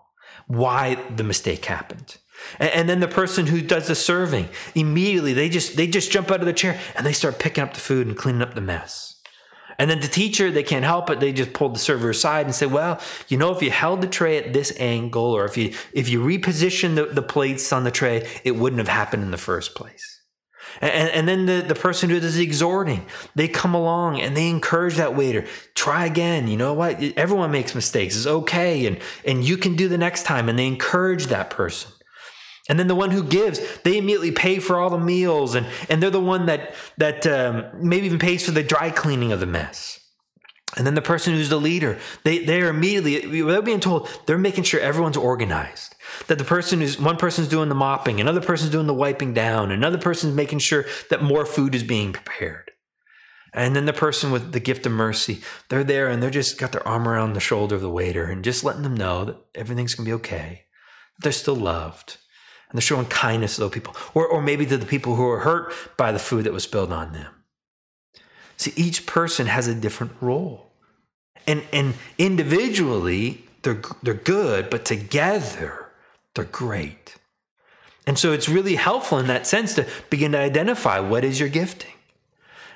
why 0.46 0.96
the 1.14 1.22
mistake 1.22 1.64
happened 1.64 2.18
and, 2.58 2.88
then 2.88 3.00
the 3.00 3.08
person 3.08 3.46
who 3.46 3.60
does 3.60 3.88
the 3.88 3.94
serving, 3.94 4.48
immediately 4.74 5.32
they 5.32 5.48
just 5.48 5.76
they 5.76 5.86
just 5.86 6.10
jump 6.10 6.30
out 6.30 6.40
of 6.40 6.46
the 6.46 6.52
chair 6.52 6.78
and 6.96 7.06
they 7.06 7.12
start 7.12 7.38
picking 7.38 7.64
up 7.64 7.74
the 7.74 7.80
food 7.80 8.06
and 8.06 8.16
cleaning 8.16 8.42
up 8.42 8.54
the 8.54 8.60
mess. 8.60 9.20
And 9.78 9.90
then 9.90 10.00
the 10.00 10.08
teacher, 10.08 10.50
they 10.50 10.62
can't 10.62 10.84
help 10.84 11.10
it. 11.10 11.18
They 11.18 11.32
just 11.32 11.52
pulled 11.54 11.74
the 11.74 11.80
server 11.80 12.10
aside 12.10 12.46
and 12.46 12.54
say, 12.54 12.66
"Well, 12.66 13.00
you 13.28 13.36
know, 13.36 13.54
if 13.54 13.62
you 13.62 13.70
held 13.70 14.00
the 14.00 14.06
tray 14.06 14.36
at 14.36 14.52
this 14.52 14.72
angle, 14.78 15.24
or 15.24 15.44
if 15.44 15.56
you 15.56 15.74
if 15.92 16.08
you 16.08 16.20
repositioned 16.20 16.94
the, 16.96 17.06
the 17.06 17.22
plates 17.22 17.72
on 17.72 17.84
the 17.84 17.90
tray, 17.90 18.28
it 18.44 18.52
wouldn't 18.52 18.78
have 18.78 18.88
happened 18.88 19.22
in 19.22 19.30
the 19.30 19.38
first 19.38 19.74
place." 19.74 20.12
And, 20.80 21.10
and, 21.10 21.28
then 21.28 21.46
the, 21.46 21.64
the 21.66 21.74
person 21.74 22.08
who 22.08 22.18
does 22.18 22.36
the 22.36 22.42
exhorting, 22.42 23.06
they 23.34 23.46
come 23.46 23.74
along 23.74 24.20
and 24.20 24.36
they 24.36 24.48
encourage 24.48 24.96
that 24.96 25.14
waiter, 25.14 25.44
try 25.74 26.06
again. 26.06 26.48
You 26.48 26.56
know 26.56 26.72
what? 26.72 27.00
Everyone 27.16 27.50
makes 27.50 27.74
mistakes. 27.74 28.16
It's 28.16 28.26
okay. 28.26 28.86
And, 28.86 28.98
and 29.24 29.44
you 29.44 29.56
can 29.56 29.76
do 29.76 29.88
the 29.88 29.98
next 29.98 30.24
time. 30.24 30.48
And 30.48 30.58
they 30.58 30.66
encourage 30.66 31.26
that 31.26 31.50
person. 31.50 31.92
And 32.68 32.78
then 32.78 32.86
the 32.86 32.94
one 32.94 33.10
who 33.10 33.24
gives, 33.24 33.60
they 33.82 33.98
immediately 33.98 34.30
pay 34.30 34.60
for 34.60 34.78
all 34.78 34.90
the 34.90 34.98
meals, 34.98 35.54
and, 35.54 35.66
and 35.88 36.02
they're 36.02 36.10
the 36.10 36.20
one 36.20 36.46
that 36.46 36.74
that 36.96 37.26
um, 37.26 37.64
maybe 37.74 38.06
even 38.06 38.20
pays 38.20 38.44
for 38.44 38.52
the 38.52 38.62
dry 38.62 38.90
cleaning 38.90 39.32
of 39.32 39.40
the 39.40 39.46
mess. 39.46 39.98
And 40.76 40.86
then 40.86 40.94
the 40.94 41.02
person 41.02 41.34
who's 41.34 41.50
the 41.50 41.60
leader, 41.60 41.98
they 42.24 42.44
they're 42.44 42.70
immediately 42.70 43.42
without 43.42 43.64
being 43.64 43.80
told, 43.80 44.08
they're 44.26 44.38
making 44.38 44.64
sure 44.64 44.80
everyone's 44.80 45.16
organized. 45.16 45.96
That 46.28 46.38
the 46.38 46.44
person 46.44 46.80
who's 46.80 47.00
one 47.00 47.16
person's 47.16 47.48
doing 47.48 47.68
the 47.68 47.74
mopping, 47.74 48.20
another 48.20 48.40
person's 48.40 48.70
doing 48.70 48.86
the 48.86 48.94
wiping 48.94 49.34
down, 49.34 49.72
another 49.72 49.98
person's 49.98 50.34
making 50.34 50.60
sure 50.60 50.84
that 51.10 51.22
more 51.22 51.44
food 51.44 51.74
is 51.74 51.82
being 51.82 52.12
prepared. 52.12 52.70
And 53.52 53.76
then 53.76 53.84
the 53.84 53.92
person 53.92 54.30
with 54.30 54.52
the 54.52 54.60
gift 54.60 54.86
of 54.86 54.92
mercy, 54.92 55.42
they're 55.68 55.84
there 55.84 56.08
and 56.08 56.22
they're 56.22 56.30
just 56.30 56.58
got 56.58 56.72
their 56.72 56.86
arm 56.88 57.06
around 57.06 57.34
the 57.34 57.40
shoulder 57.40 57.74
of 57.74 57.82
the 57.82 57.90
waiter 57.90 58.24
and 58.24 58.44
just 58.44 58.64
letting 58.64 58.82
them 58.82 58.96
know 58.96 59.26
that 59.26 59.36
everything's 59.54 59.94
gonna 59.94 60.06
be 60.06 60.14
okay. 60.14 60.64
They're 61.18 61.32
still 61.32 61.56
loved 61.56 62.16
and 62.72 62.78
they're 62.78 62.82
showing 62.82 63.04
kindness 63.06 63.56
to 63.56 63.60
those 63.60 63.70
people, 63.70 63.94
or, 64.14 64.26
or 64.26 64.40
maybe 64.40 64.64
to 64.64 64.78
the 64.78 64.86
people 64.86 65.16
who 65.16 65.28
are 65.28 65.40
hurt 65.40 65.74
by 65.98 66.10
the 66.10 66.18
food 66.18 66.44
that 66.44 66.54
was 66.54 66.64
spilled 66.64 66.90
on 66.90 67.12
them. 67.12 67.30
See, 68.56 68.72
each 68.76 69.04
person 69.04 69.46
has 69.46 69.68
a 69.68 69.74
different 69.74 70.12
role. 70.22 70.70
And, 71.46 71.64
and 71.72 71.94
individually, 72.16 73.44
they're, 73.62 73.82
they're 74.02 74.14
good, 74.14 74.70
but 74.70 74.86
together, 74.86 75.90
they're 76.34 76.44
great. 76.46 77.16
And 78.06 78.18
so 78.18 78.32
it's 78.32 78.48
really 78.48 78.76
helpful 78.76 79.18
in 79.18 79.26
that 79.26 79.46
sense 79.46 79.74
to 79.74 79.86
begin 80.08 80.32
to 80.32 80.38
identify 80.38 80.98
what 80.98 81.24
is 81.24 81.38
your 81.38 81.50
gifting. 81.50 81.91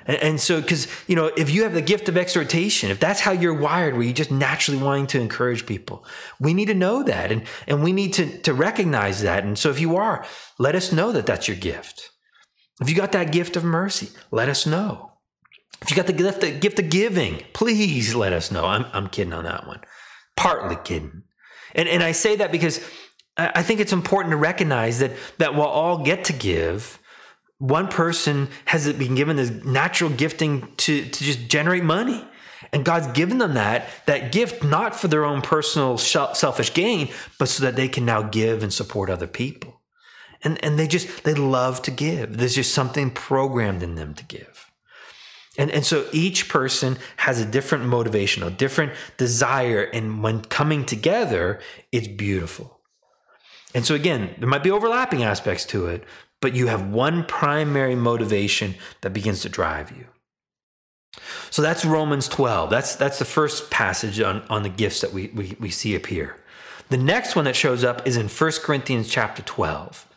And, 0.07 0.17
and 0.17 0.41
so, 0.41 0.61
because, 0.61 0.87
you 1.07 1.15
know, 1.15 1.31
if 1.37 1.49
you 1.49 1.63
have 1.63 1.73
the 1.73 1.81
gift 1.81 2.09
of 2.09 2.17
exhortation, 2.17 2.89
if 2.89 2.99
that's 2.99 3.19
how 3.19 3.31
you're 3.31 3.53
wired, 3.53 3.93
where 3.93 4.03
you're 4.03 4.13
just 4.13 4.31
naturally 4.31 4.81
wanting 4.81 5.07
to 5.07 5.21
encourage 5.21 5.65
people, 5.65 6.05
we 6.39 6.53
need 6.53 6.67
to 6.67 6.73
know 6.73 7.03
that 7.03 7.31
and, 7.31 7.43
and 7.67 7.83
we 7.83 7.91
need 7.91 8.13
to, 8.13 8.37
to 8.39 8.53
recognize 8.53 9.21
that. 9.21 9.43
And 9.43 9.59
so, 9.59 9.69
if 9.69 9.79
you 9.79 9.97
are, 9.97 10.25
let 10.57 10.75
us 10.75 10.91
know 10.91 11.11
that 11.11 11.25
that's 11.25 11.47
your 11.47 11.57
gift. 11.57 12.11
If 12.81 12.89
you 12.89 12.95
got 12.95 13.11
that 13.11 13.31
gift 13.31 13.55
of 13.55 13.63
mercy, 13.63 14.09
let 14.31 14.49
us 14.49 14.65
know. 14.65 15.11
If 15.81 15.91
you 15.91 15.95
got 15.95 16.07
the 16.07 16.13
gift, 16.13 16.41
the 16.41 16.51
gift 16.51 16.79
of 16.79 16.89
giving, 16.89 17.43
please 17.53 18.15
let 18.15 18.33
us 18.33 18.51
know. 18.51 18.65
I'm, 18.65 18.85
I'm 18.93 19.07
kidding 19.07 19.33
on 19.33 19.43
that 19.43 19.67
one. 19.67 19.81
Partly 20.35 20.77
kidding. 20.83 21.23
And, 21.75 21.87
and 21.87 22.01
I 22.01 22.11
say 22.11 22.35
that 22.37 22.51
because 22.51 22.79
I 23.37 23.61
think 23.61 23.79
it's 23.79 23.93
important 23.93 24.31
to 24.31 24.37
recognize 24.37 24.99
that, 24.99 25.11
that 25.37 25.53
we'll 25.53 25.65
all 25.65 25.99
get 25.99 26.23
to 26.25 26.33
give, 26.33 26.99
one 27.59 27.87
person 27.87 28.49
has 28.65 28.91
been 28.93 29.15
given 29.15 29.35
this 29.35 29.51
natural 29.63 30.09
gifting 30.11 30.67
to, 30.77 31.03
to 31.03 31.23
just 31.23 31.47
generate 31.47 31.83
money 31.83 32.23
And 32.71 32.83
God's 32.83 33.07
given 33.07 33.37
them 33.37 33.53
that, 33.53 33.87
that 34.05 34.31
gift 34.31 34.63
not 34.63 34.95
for 34.95 35.07
their 35.07 35.25
own 35.25 35.41
personal 35.41 35.97
selfish 35.97 36.73
gain, 36.73 37.09
but 37.39 37.49
so 37.49 37.63
that 37.63 37.75
they 37.75 37.87
can 37.87 38.05
now 38.05 38.23
give 38.23 38.63
and 38.63 38.73
support 38.73 39.09
other 39.09 39.27
people. 39.27 39.81
And, 40.43 40.63
and 40.63 40.77
they 40.77 40.87
just, 40.87 41.23
they 41.23 41.33
love 41.33 41.81
to 41.83 41.91
give. 41.91 42.37
There's 42.37 42.55
just 42.55 42.73
something 42.73 43.09
programmed 43.09 43.83
in 43.83 43.95
them 43.95 44.13
to 44.15 44.25
give. 44.25 44.71
And, 45.57 45.71
and 45.71 45.83
so 45.83 46.07
each 46.11 46.49
person 46.49 46.97
has 47.17 47.39
a 47.39 47.45
different 47.45 47.85
motivation, 47.85 48.43
a 48.43 48.51
different 48.51 48.93
desire. 49.17 49.83
And 49.83 50.21
when 50.21 50.41
coming 50.41 50.85
together, 50.85 51.59
it's 51.91 52.07
beautiful. 52.07 52.79
And 53.73 53.85
so 53.85 53.95
again, 53.95 54.35
there 54.37 54.47
might 54.47 54.63
be 54.63 54.71
overlapping 54.71 55.23
aspects 55.23 55.65
to 55.65 55.87
it, 55.87 56.03
but 56.41 56.55
you 56.55 56.67
have 56.67 56.89
one 56.89 57.25
primary 57.25 57.95
motivation 57.95 58.75
that 59.01 59.13
begins 59.13 59.41
to 59.41 59.49
drive 59.49 59.91
you. 59.91 60.05
So 61.49 61.61
that's 61.61 61.83
Romans 61.83 62.27
12. 62.27 62.69
That's, 62.69 62.95
that's 62.95 63.19
the 63.19 63.25
first 63.25 63.71
passage 63.71 64.19
on, 64.19 64.43
on 64.49 64.63
the 64.63 64.69
gifts 64.69 65.01
that 65.01 65.13
we, 65.13 65.27
we, 65.27 65.55
we 65.59 65.69
see 65.69 65.97
here. 65.97 66.37
The 66.89 66.97
next 66.97 67.35
one 67.35 67.45
that 67.45 67.55
shows 67.55 67.83
up 67.83 68.07
is 68.07 68.17
in 68.17 68.27
1 68.27 68.51
Corinthians 68.63 69.09
chapter 69.09 69.41
12. 69.41 70.07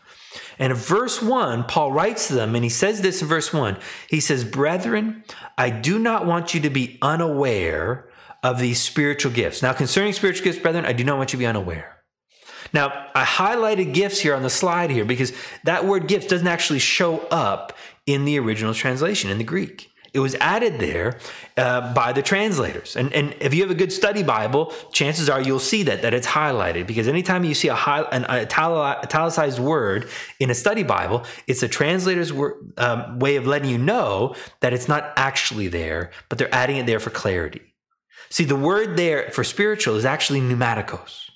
And 0.58 0.72
in 0.72 0.76
verse 0.78 1.22
1, 1.22 1.64
Paul 1.64 1.92
writes 1.92 2.28
to 2.28 2.34
them, 2.34 2.54
and 2.54 2.62
he 2.62 2.70
says 2.70 3.00
this 3.00 3.22
in 3.22 3.28
verse 3.28 3.52
1. 3.52 3.78
He 4.08 4.20
says, 4.20 4.44
Brethren, 4.44 5.24
I 5.56 5.70
do 5.70 5.98
not 5.98 6.26
want 6.26 6.54
you 6.54 6.60
to 6.60 6.70
be 6.70 6.98
unaware 7.00 8.08
of 8.42 8.58
these 8.58 8.80
spiritual 8.80 9.32
gifts. 9.32 9.62
Now, 9.62 9.72
concerning 9.72 10.12
spiritual 10.12 10.44
gifts, 10.44 10.58
brethren, 10.58 10.86
I 10.86 10.92
do 10.92 11.02
not 11.02 11.16
want 11.16 11.32
you 11.32 11.38
to 11.38 11.40
be 11.40 11.46
unaware. 11.46 11.99
Now, 12.72 13.08
I 13.14 13.24
highlighted 13.24 13.94
gifts 13.94 14.20
here 14.20 14.34
on 14.34 14.42
the 14.42 14.50
slide 14.50 14.90
here 14.90 15.04
because 15.04 15.32
that 15.64 15.84
word 15.84 16.06
gifts 16.06 16.26
doesn't 16.26 16.46
actually 16.46 16.78
show 16.78 17.18
up 17.30 17.76
in 18.06 18.24
the 18.24 18.38
original 18.38 18.74
translation 18.74 19.30
in 19.30 19.38
the 19.38 19.44
Greek. 19.44 19.90
It 20.12 20.18
was 20.18 20.34
added 20.36 20.80
there 20.80 21.18
uh, 21.56 21.94
by 21.94 22.12
the 22.12 22.22
translators. 22.22 22.96
And, 22.96 23.12
and 23.12 23.34
if 23.40 23.54
you 23.54 23.62
have 23.62 23.70
a 23.70 23.76
good 23.76 23.92
study 23.92 24.24
Bible, 24.24 24.72
chances 24.92 25.28
are 25.28 25.40
you'll 25.40 25.60
see 25.60 25.84
that, 25.84 26.02
that 26.02 26.14
it's 26.14 26.26
highlighted 26.26 26.88
because 26.88 27.06
anytime 27.06 27.44
you 27.44 27.54
see 27.54 27.68
a 27.68 27.74
high, 27.74 28.02
an 28.10 28.24
italicized 28.24 29.60
word 29.60 30.08
in 30.40 30.50
a 30.50 30.54
study 30.54 30.82
Bible, 30.82 31.24
it's 31.46 31.62
a 31.62 31.68
translator's 31.68 32.32
word, 32.32 32.72
um, 32.76 33.20
way 33.20 33.36
of 33.36 33.46
letting 33.46 33.70
you 33.70 33.78
know 33.78 34.34
that 34.60 34.72
it's 34.72 34.88
not 34.88 35.12
actually 35.16 35.68
there, 35.68 36.10
but 36.28 36.38
they're 36.38 36.52
adding 36.52 36.76
it 36.76 36.86
there 36.86 37.00
for 37.00 37.10
clarity. 37.10 37.62
See, 38.30 38.44
the 38.44 38.56
word 38.56 38.96
there 38.96 39.30
for 39.30 39.44
spiritual 39.44 39.96
is 39.96 40.04
actually 40.04 40.40
pneumatikos. 40.40 41.29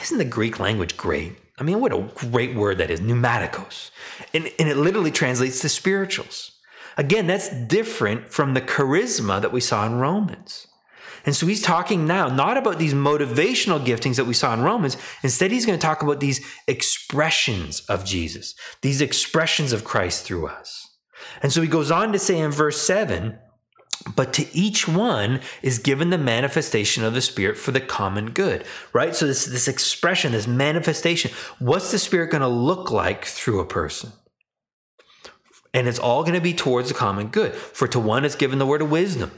Isn't 0.00 0.18
the 0.18 0.24
Greek 0.24 0.58
language 0.60 0.96
great? 0.96 1.36
I 1.58 1.62
mean, 1.62 1.80
what 1.80 1.92
a 1.92 2.10
great 2.14 2.54
word 2.54 2.78
that 2.78 2.90
is, 2.90 3.00
pneumatikos. 3.00 3.90
And, 4.34 4.50
and 4.58 4.68
it 4.68 4.76
literally 4.76 5.10
translates 5.10 5.60
to 5.60 5.68
spirituals. 5.68 6.52
Again, 6.98 7.26
that's 7.26 7.48
different 7.48 8.32
from 8.32 8.54
the 8.54 8.60
charisma 8.60 9.40
that 9.40 9.52
we 9.52 9.60
saw 9.60 9.86
in 9.86 9.96
Romans. 9.96 10.66
And 11.24 11.34
so 11.34 11.46
he's 11.46 11.62
talking 11.62 12.06
now 12.06 12.28
not 12.28 12.56
about 12.56 12.78
these 12.78 12.94
motivational 12.94 13.84
giftings 13.84 14.16
that 14.16 14.26
we 14.26 14.34
saw 14.34 14.54
in 14.54 14.62
Romans. 14.62 14.96
Instead, 15.22 15.50
he's 15.50 15.66
going 15.66 15.78
to 15.78 15.84
talk 15.84 16.02
about 16.02 16.20
these 16.20 16.46
expressions 16.68 17.80
of 17.80 18.04
Jesus, 18.04 18.54
these 18.82 19.00
expressions 19.00 19.72
of 19.72 19.84
Christ 19.84 20.24
through 20.24 20.46
us. 20.46 20.88
And 21.42 21.52
so 21.52 21.62
he 21.62 21.68
goes 21.68 21.90
on 21.90 22.12
to 22.12 22.18
say 22.18 22.38
in 22.38 22.52
verse 22.52 22.80
7 22.80 23.38
but 24.14 24.32
to 24.34 24.56
each 24.56 24.86
one 24.86 25.40
is 25.62 25.78
given 25.78 26.10
the 26.10 26.18
manifestation 26.18 27.02
of 27.02 27.14
the 27.14 27.20
Spirit 27.20 27.56
for 27.56 27.72
the 27.72 27.80
common 27.80 28.30
good, 28.30 28.64
right? 28.92 29.14
So 29.14 29.26
this, 29.26 29.46
this 29.46 29.68
expression, 29.68 30.32
this 30.32 30.46
manifestation, 30.46 31.32
what's 31.58 31.90
the 31.90 31.98
Spirit 31.98 32.30
going 32.30 32.42
to 32.42 32.48
look 32.48 32.90
like 32.90 33.24
through 33.24 33.60
a 33.60 33.66
person? 33.66 34.12
And 35.74 35.88
it's 35.88 35.98
all 35.98 36.22
going 36.22 36.34
to 36.34 36.40
be 36.40 36.54
towards 36.54 36.88
the 36.88 36.94
common 36.94 37.28
good. 37.28 37.54
For 37.54 37.88
to 37.88 38.00
one 38.00 38.24
is 38.24 38.36
given 38.36 38.58
the 38.58 38.66
word 38.66 38.80
of 38.80 38.90
wisdom. 38.90 39.30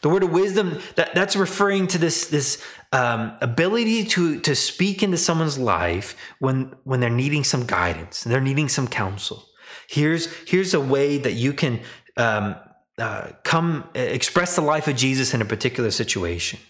The 0.00 0.08
word 0.08 0.24
of 0.24 0.32
wisdom, 0.32 0.80
that, 0.96 1.14
that's 1.14 1.36
referring 1.36 1.86
to 1.88 1.98
this, 1.98 2.26
this 2.26 2.64
um, 2.92 3.36
ability 3.40 4.04
to, 4.04 4.40
to 4.40 4.56
speak 4.56 5.02
into 5.02 5.16
someone's 5.16 5.58
life 5.58 6.16
when, 6.40 6.74
when 6.82 7.00
they're 7.00 7.10
needing 7.10 7.44
some 7.44 7.64
guidance, 7.66 8.24
they're 8.24 8.40
needing 8.40 8.68
some 8.68 8.88
counsel. 8.88 9.46
Here's, 9.88 10.32
here's 10.48 10.74
a 10.74 10.80
way 10.80 11.18
that 11.18 11.34
you 11.34 11.52
can 11.52 11.80
um, 12.16 12.56
uh, 12.98 13.28
come 13.42 13.88
express 13.94 14.54
the 14.54 14.62
life 14.62 14.88
of 14.88 14.96
Jesus 14.96 15.34
in 15.34 15.42
a 15.42 15.44
particular 15.44 15.90
situation. 15.90 16.60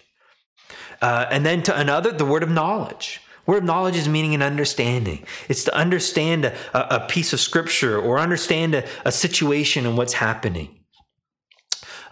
Uh, 1.03 1.27
and 1.31 1.45
then 1.45 1.63
to 1.63 1.79
another, 1.79 2.13
the 2.13 2.25
word 2.25 2.43
of 2.43 2.51
knowledge. 2.51 3.21
Word 3.47 3.59
of 3.59 3.65
knowledge 3.65 3.97
is 3.97 4.09
meaning 4.09 4.33
and 4.33 4.43
understanding. 4.43 5.27
It's 5.49 5.65
to 5.65 5.75
understand 5.75 6.47
a, 6.47 6.55
a 6.97 7.07
piece 7.07 7.33
of 7.33 7.41
scripture 7.41 8.01
or 8.01 8.19
understand 8.19 8.75
a, 8.75 8.89
a 9.05 9.13
situation 9.13 9.87
and 9.87 9.99
what's 9.99 10.15
happening. 10.15 10.81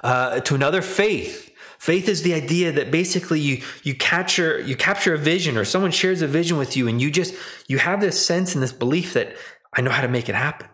Uh, 0.03 0.41
to 0.41 0.55
another, 0.55 0.83
faith. 0.83 1.51
Faith 1.79 2.09
is 2.09 2.23
the 2.23 2.35
idea 2.35 2.71
that 2.71 2.93
basically 2.93 3.41
you 3.41 3.63
you 3.83 3.95
capture 3.95 4.61
you 4.61 4.77
capture 4.77 5.15
a 5.15 5.19
vision 5.19 5.57
or 5.57 5.65
someone 5.65 5.91
shares 5.91 6.23
a 6.23 6.29
vision 6.29 6.57
with 6.57 6.77
you 6.77 6.87
and 6.87 7.03
you 7.03 7.11
just 7.11 7.35
you 7.67 7.79
have 7.79 8.01
this 8.01 8.25
sense 8.25 8.55
and 8.55 8.63
this 8.63 8.73
belief 8.73 9.15
that 9.15 9.35
I 9.75 9.81
know 9.81 9.91
how 9.91 10.03
to 10.03 10.09
make 10.09 10.29
it 10.29 10.37
happen. 10.37 10.69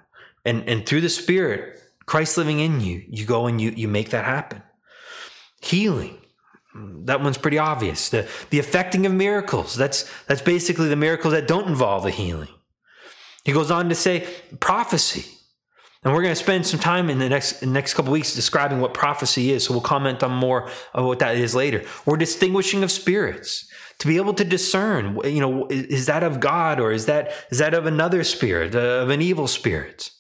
And 0.44 0.68
and 0.68 0.84
through 0.84 1.00
the 1.00 1.08
Spirit, 1.08 1.77
Christ 2.08 2.36
living 2.36 2.58
in 2.58 2.80
you, 2.80 3.04
you 3.08 3.24
go 3.24 3.46
and 3.46 3.60
you 3.60 3.70
you 3.70 3.86
make 3.86 4.10
that 4.10 4.24
happen. 4.24 4.62
Healing 5.60 6.18
that 7.04 7.20
one's 7.20 7.38
pretty 7.38 7.58
obvious. 7.58 8.08
The, 8.08 8.28
the 8.50 8.58
effecting 8.58 9.06
of 9.06 9.12
miracles. 9.12 9.74
That's, 9.74 10.10
that's 10.26 10.42
basically 10.42 10.88
the 10.88 10.96
miracles 10.96 11.32
that 11.32 11.48
don't 11.48 11.68
involve 11.68 12.04
the 12.04 12.10
healing. 12.10 12.48
He 13.44 13.52
goes 13.52 13.70
on 13.70 13.88
to 13.88 13.94
say 13.94 14.28
prophecy. 14.60 15.34
And 16.04 16.14
we're 16.14 16.22
going 16.22 16.34
to 16.34 16.40
spend 16.40 16.66
some 16.66 16.78
time 16.78 17.10
in 17.10 17.18
the 17.18 17.28
next 17.28 17.60
in 17.60 17.70
the 17.70 17.74
next 17.74 17.94
couple 17.94 18.12
weeks 18.12 18.32
describing 18.32 18.80
what 18.80 18.94
prophecy 18.94 19.50
is. 19.50 19.64
So 19.64 19.72
we'll 19.72 19.80
comment 19.80 20.22
on 20.22 20.30
more 20.30 20.70
of 20.94 21.04
what 21.06 21.18
that 21.18 21.36
is 21.36 21.56
later. 21.56 21.82
Or 22.06 22.16
distinguishing 22.16 22.84
of 22.84 22.92
spirits 22.92 23.68
to 23.98 24.06
be 24.06 24.16
able 24.16 24.32
to 24.34 24.44
discern. 24.44 25.18
You 25.24 25.40
know, 25.40 25.66
is 25.68 26.06
that 26.06 26.22
of 26.22 26.38
God 26.38 26.78
or 26.78 26.92
is 26.92 27.06
that 27.06 27.32
is 27.50 27.58
that 27.58 27.74
of 27.74 27.84
another 27.84 28.22
spirit, 28.22 28.76
uh, 28.76 28.78
of 28.78 29.10
an 29.10 29.20
evil 29.20 29.48
spirit? 29.48 30.12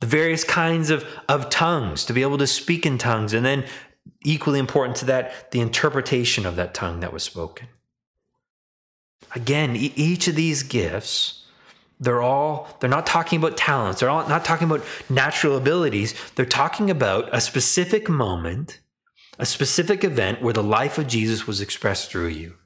The 0.00 0.06
various 0.06 0.44
kinds 0.44 0.90
of 0.90 1.04
of 1.28 1.50
tongues 1.50 2.04
to 2.06 2.12
be 2.12 2.22
able 2.22 2.38
to 2.38 2.46
speak 2.46 2.84
in 2.84 2.98
tongues, 2.98 3.32
and 3.32 3.44
then 3.44 3.64
equally 4.24 4.58
important 4.58 4.96
to 4.96 5.04
that, 5.06 5.50
the 5.50 5.60
interpretation 5.60 6.46
of 6.46 6.56
that 6.56 6.74
tongue 6.74 7.00
that 7.00 7.12
was 7.12 7.22
spoken. 7.22 7.68
Again, 9.34 9.76
e- 9.76 9.92
each 9.96 10.28
of 10.28 10.34
these 10.34 10.62
gifts, 10.62 11.46
they're 11.98 12.22
all, 12.22 12.76
they're 12.80 12.90
not 12.90 13.06
talking 13.06 13.38
about 13.38 13.56
talents, 13.56 14.00
they're 14.00 14.10
all 14.10 14.28
not 14.28 14.44
talking 14.44 14.68
about 14.70 14.84
natural 15.08 15.56
abilities, 15.56 16.14
they're 16.34 16.46
talking 16.46 16.90
about 16.90 17.28
a 17.32 17.40
specific 17.40 18.08
moment, 18.08 18.80
a 19.38 19.46
specific 19.46 20.04
event 20.04 20.42
where 20.42 20.54
the 20.54 20.62
life 20.62 20.98
of 20.98 21.06
Jesus 21.06 21.46
was 21.46 21.60
expressed 21.60 22.10
through 22.10 22.28
you. 22.28 22.56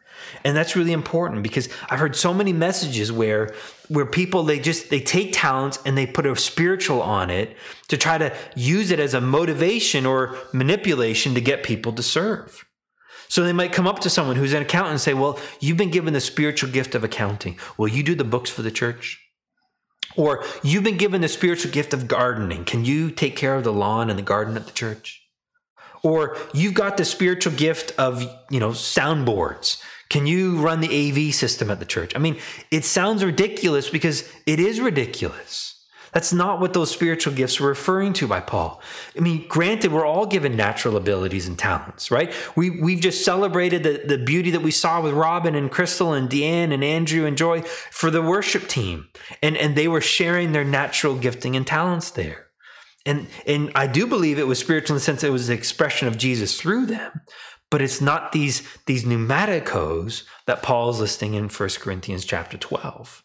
And 0.43 0.57
that's 0.57 0.75
really 0.75 0.93
important 0.93 1.43
because 1.43 1.69
I've 1.89 1.99
heard 1.99 2.17
so 2.17 2.35
many 2.35 2.53
messages 2.53 3.13
where 3.13 3.55
where 3.89 4.07
people 4.07 4.43
they 4.43 4.59
just 4.59 4.91
they 4.91 5.01
take 5.01 5.33
talents 5.33 5.79
and 5.85 5.97
they 5.97 6.07
put 6.07 6.27
a 6.27 6.35
spiritual 6.37 7.03
on 7.03 7.31
it 7.31 7.57
to 7.89 7.97
try 7.97 8.19
to 8.19 8.35
use 8.57 8.91
it 8.91 8.99
as 8.99 9.15
a 9.15 9.21
motivation 9.21 10.07
or 10.07 10.37
manipulation 10.53 11.35
to 11.35 11.41
get 11.41 11.63
people 11.63 11.93
to 11.93 12.03
serve. 12.03 12.65
So 13.29 13.43
they 13.43 13.53
might 13.53 13.73
come 13.73 13.87
up 13.87 14.01
to 14.01 14.11
someone 14.11 14.37
who's 14.37 14.53
an 14.53 14.63
accountant 14.63 14.93
and 14.93 15.01
say, 15.01 15.15
"Well, 15.15 15.39
you've 15.61 15.77
been 15.77 15.91
given 15.91 16.15
the 16.15 16.21
spiritual 16.21 16.71
gift 16.71 16.95
of 16.95 17.05
accounting. 17.05 17.59
Will 17.77 17.89
you 17.89 18.03
do 18.03 18.15
the 18.15 18.25
books 18.25 18.51
for 18.51 18.63
the 18.63 18.71
church?" 18.71 19.21
Or 20.17 20.45
you've 20.63 20.85
been 20.85 20.97
given 20.97 21.21
the 21.23 21.29
spiritual 21.29 21.73
gift 21.73 21.93
of 21.93 22.07
gardening. 22.07 22.65
Can 22.65 22.85
you 22.85 23.11
take 23.11 23.37
care 23.37 23.55
of 23.55 23.65
the 23.65 23.73
lawn 23.73 24.11
and 24.11 24.19
the 24.19 24.23
garden 24.23 24.57
at 24.57 24.67
the 24.67 24.73
church? 24.73 25.23
Or 26.03 26.37
you've 26.53 26.75
got 26.75 26.97
the 26.97 27.05
spiritual 27.05 27.55
gift 27.55 27.93
of, 27.99 28.23
you 28.51 28.61
know, 28.61 28.71
soundboards. 28.71 29.79
Can 30.09 30.27
you 30.27 30.59
run 30.59 30.81
the 30.81 30.89
AV 31.29 31.35
system 31.35 31.71
at 31.71 31.79
the 31.79 31.87
church? 31.87 32.15
I 32.15 32.19
mean, 32.19 32.39
it 32.71 32.85
sounds 32.85 33.25
ridiculous 33.25 33.91
because 33.91 34.31
it 34.47 34.61
is 34.61 34.81
ridiculous. 34.81 35.75
That's 36.15 36.33
not 36.33 36.61
what 36.61 36.75
those 36.75 36.93
spiritual 36.93 37.35
gifts 37.35 37.59
were 37.59 37.69
referring 37.69 38.13
to 38.15 38.29
by 38.29 38.39
Paul. 38.39 38.81
I 39.17 39.21
mean, 39.21 39.47
granted, 39.49 39.91
we're 39.91 40.07
all 40.07 40.27
given 40.27 40.57
natural 40.57 40.97
abilities 40.97 41.49
and 41.49 41.59
talents, 41.59 42.09
right? 42.09 42.33
We, 42.55 42.71
we've 42.71 43.01
just 43.01 43.25
celebrated 43.25 43.83
the, 43.83 44.01
the 44.07 44.25
beauty 44.25 44.53
that 44.53 44.63
we 44.63 44.71
saw 44.71 45.03
with 45.03 45.13
Robin 45.13 45.57
and 45.57 45.73
Crystal 45.73 46.13
and 46.13 46.31
Deanne 46.31 46.73
and 46.73 46.85
Andrew 46.85 47.27
and 47.27 47.37
Joy 47.37 47.63
for 47.63 48.13
the 48.13 48.23
worship 48.23 48.69
team. 48.69 49.09
And, 49.43 49.57
and 49.57 49.75
they 49.75 49.89
were 49.89 50.01
sharing 50.01 50.53
their 50.53 50.65
natural 50.65 51.17
gifting 51.17 51.57
and 51.57 51.67
talents 51.67 52.13
there. 52.13 52.47
And, 53.05 53.27
and 53.45 53.73
I 53.75 53.89
do 53.89 54.07
believe 54.07 54.39
it 54.39 54.47
was 54.47 54.61
spiritual 54.61 54.95
in 54.95 54.99
the 54.99 55.05
sense 55.05 55.25
it 55.25 55.33
was 55.33 55.49
the 55.49 55.55
expression 55.55 56.07
of 56.07 56.17
Jesus 56.17 56.59
through 56.59 56.87
them 56.87 57.23
but 57.75 57.83
it's 57.83 58.01
not 58.01 58.31
these 58.31 58.63
these 58.87 59.03
pneumatikos 59.03 60.23
that 60.47 60.63
Paul 60.63 60.91
is 60.91 61.01
listing 61.01 61.35
in 61.35 61.49
1 61.49 61.69
Corinthians 61.81 62.25
chapter 62.25 62.57
12. 62.57 63.25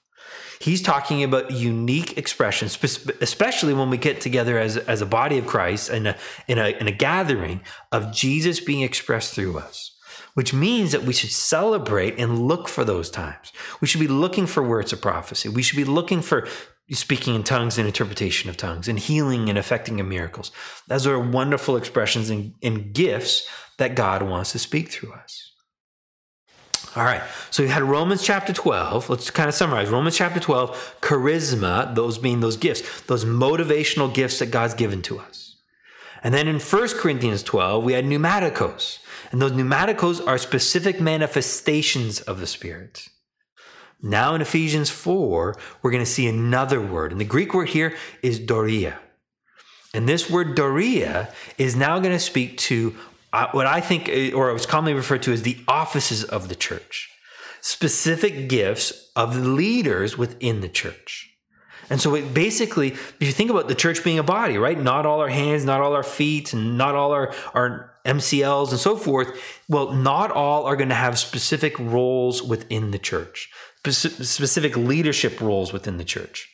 He's 0.59 0.81
talking 0.81 1.21
about 1.21 1.51
unique 1.51 2.17
expressions, 2.17 2.75
especially 3.21 3.75
when 3.75 3.91
we 3.91 3.97
get 3.97 4.21
together 4.21 4.57
as, 4.57 4.75
as 4.75 5.03
a 5.03 5.05
body 5.05 5.38
of 5.38 5.45
Christ 5.45 5.91
and 5.91 6.15
in, 6.47 6.57
a, 6.57 6.69
in 6.79 6.88
a 6.88 6.91
gathering 6.91 7.62
of 7.91 8.12
Jesus 8.12 8.59
being 8.59 8.81
expressed 8.81 9.35
through 9.35 9.59
us, 9.59 9.95
which 10.33 10.51
means 10.51 10.93
that 10.93 11.03
we 11.03 11.13
should 11.13 11.29
celebrate 11.29 12.17
and 12.17 12.47
look 12.47 12.67
for 12.67 12.83
those 12.83 13.12
times. 13.12 13.53
We 13.81 13.88
should 13.88 14.01
be 14.01 14.07
looking 14.07 14.47
for 14.47 14.63
words 14.63 14.91
of 14.91 14.99
prophecy. 14.99 15.47
We 15.47 15.62
should 15.62 15.77
be 15.77 15.85
looking 15.85 16.23
for 16.23 16.47
speaking 16.91 17.35
in 17.35 17.43
tongues 17.43 17.77
and 17.77 17.85
interpretation 17.85 18.49
of 18.49 18.57
tongues 18.57 18.88
and 18.88 18.97
healing 18.97 19.47
and 19.47 19.59
effecting 19.59 19.99
of 19.99 20.07
miracles. 20.07 20.51
Those 20.88 21.05
are 21.05 21.19
wonderful 21.19 21.77
expressions 21.77 22.31
and, 22.31 22.55
and 22.63 22.93
gifts 22.93 23.47
that 23.80 23.96
God 23.96 24.22
wants 24.22 24.52
to 24.52 24.60
speak 24.60 24.89
through 24.89 25.13
us. 25.13 25.54
All 26.96 27.04
right, 27.04 27.22
so 27.52 27.62
we 27.62 27.70
had 27.70 27.84
Romans 27.84 28.24
chapter 28.24 28.52
12. 28.52 29.10
Let's 29.10 29.30
kind 29.30 29.48
of 29.48 29.54
summarize. 29.54 29.89
Romans 29.89 30.18
chapter 30.18 30.39
12, 30.39 30.98
charisma, 31.02 31.94
those 31.94 32.18
being 32.18 32.39
those 32.39 32.58
gifts, 32.58 33.02
those 33.02 33.26
motivational 33.26 34.12
gifts 34.12 34.39
that 34.39 34.48
God's 34.48 34.74
given 34.74 35.02
to 35.04 35.20
us. 35.20 35.58
And 36.24 36.34
then 36.34 36.48
in 36.48 36.60
1 36.60 36.88
Corinthians 36.98 37.44
12, 37.44 37.84
we 37.84 37.94
had 37.94 38.06
pneumatikos. 38.06 39.00
And 39.32 39.42
those 39.42 39.52
pneumatikos 39.52 40.26
are 40.26 40.38
specific 40.38 41.00
manifestations 41.00 42.22
of 42.22 42.39
the 42.39 42.48
Spirit. 42.48 43.08
Now 44.02 44.34
in 44.34 44.42
Ephesians 44.42 44.89
4, 44.89 45.58
we're 45.82 45.92
going 45.92 46.04
to 46.04 46.10
see 46.10 46.28
another 46.28 46.82
word. 46.82 47.12
And 47.12 47.22
the 47.22 47.26
Greek 47.26 47.54
word 47.54 47.70
here 47.70 47.96
is 48.24 48.39
dorea. 48.39 48.98
And 49.94 50.08
this 50.08 50.30
word 50.30 50.56
dorea 50.56 51.34
is 51.58 51.76
now 51.76 52.00
going 52.00 52.12
to 52.12 52.20
speak 52.20 52.58
to 52.60 52.96
uh, 53.32 53.48
what 53.52 53.68
I 53.68 53.82
think, 53.82 54.10
uh, 54.10 54.36
or 54.36 54.56
it's 54.56 54.65
commonly 54.65 54.94
referred 54.94 55.24
to 55.24 55.34
as 55.34 55.44
the 55.44 55.58
offices 55.68 56.24
of 56.24 56.50
the 56.50 56.56
church, 56.56 57.10
specific 57.62 58.50
gifts 58.50 59.12
of 59.15 59.38
leaders 59.38 60.18
within 60.18 60.62
the 60.62 60.70
church. 60.70 61.30
And 61.89 62.00
so 62.00 62.13
it 62.15 62.34
basically, 62.34 62.92
if 62.92 63.22
you 63.22 63.32
think 63.32 63.50
about 63.50 63.68
the 63.68 63.76
church 63.76 64.04
being 64.04 64.20
a 64.20 64.24
body, 64.24 64.58
right? 64.58 64.80
Not 64.80 65.06
all 65.06 65.22
our 65.22 65.30
hands, 65.30 65.65
not 65.65 65.82
all 65.82 65.94
our 65.94 66.04
feet, 66.04 66.54
and 66.54 66.78
not 66.78 66.94
all 66.94 67.12
our, 67.12 67.34
our 67.54 67.96
MCLs 68.06 68.70
and 68.70 68.80
so 68.80 68.96
forth. 68.96 69.30
Well, 69.68 69.92
not 69.94 70.32
all 70.32 70.65
are 70.65 70.76
going 70.76 70.89
to 70.89 70.96
have 70.96 71.18
specific 71.18 71.78
roles 71.80 72.44
within 72.44 72.92
the 72.92 73.00
church, 73.00 73.50
specific 73.86 74.78
leadership 74.78 75.42
roles 75.42 75.74
within 75.74 75.98
the 75.98 76.04
church. 76.04 76.48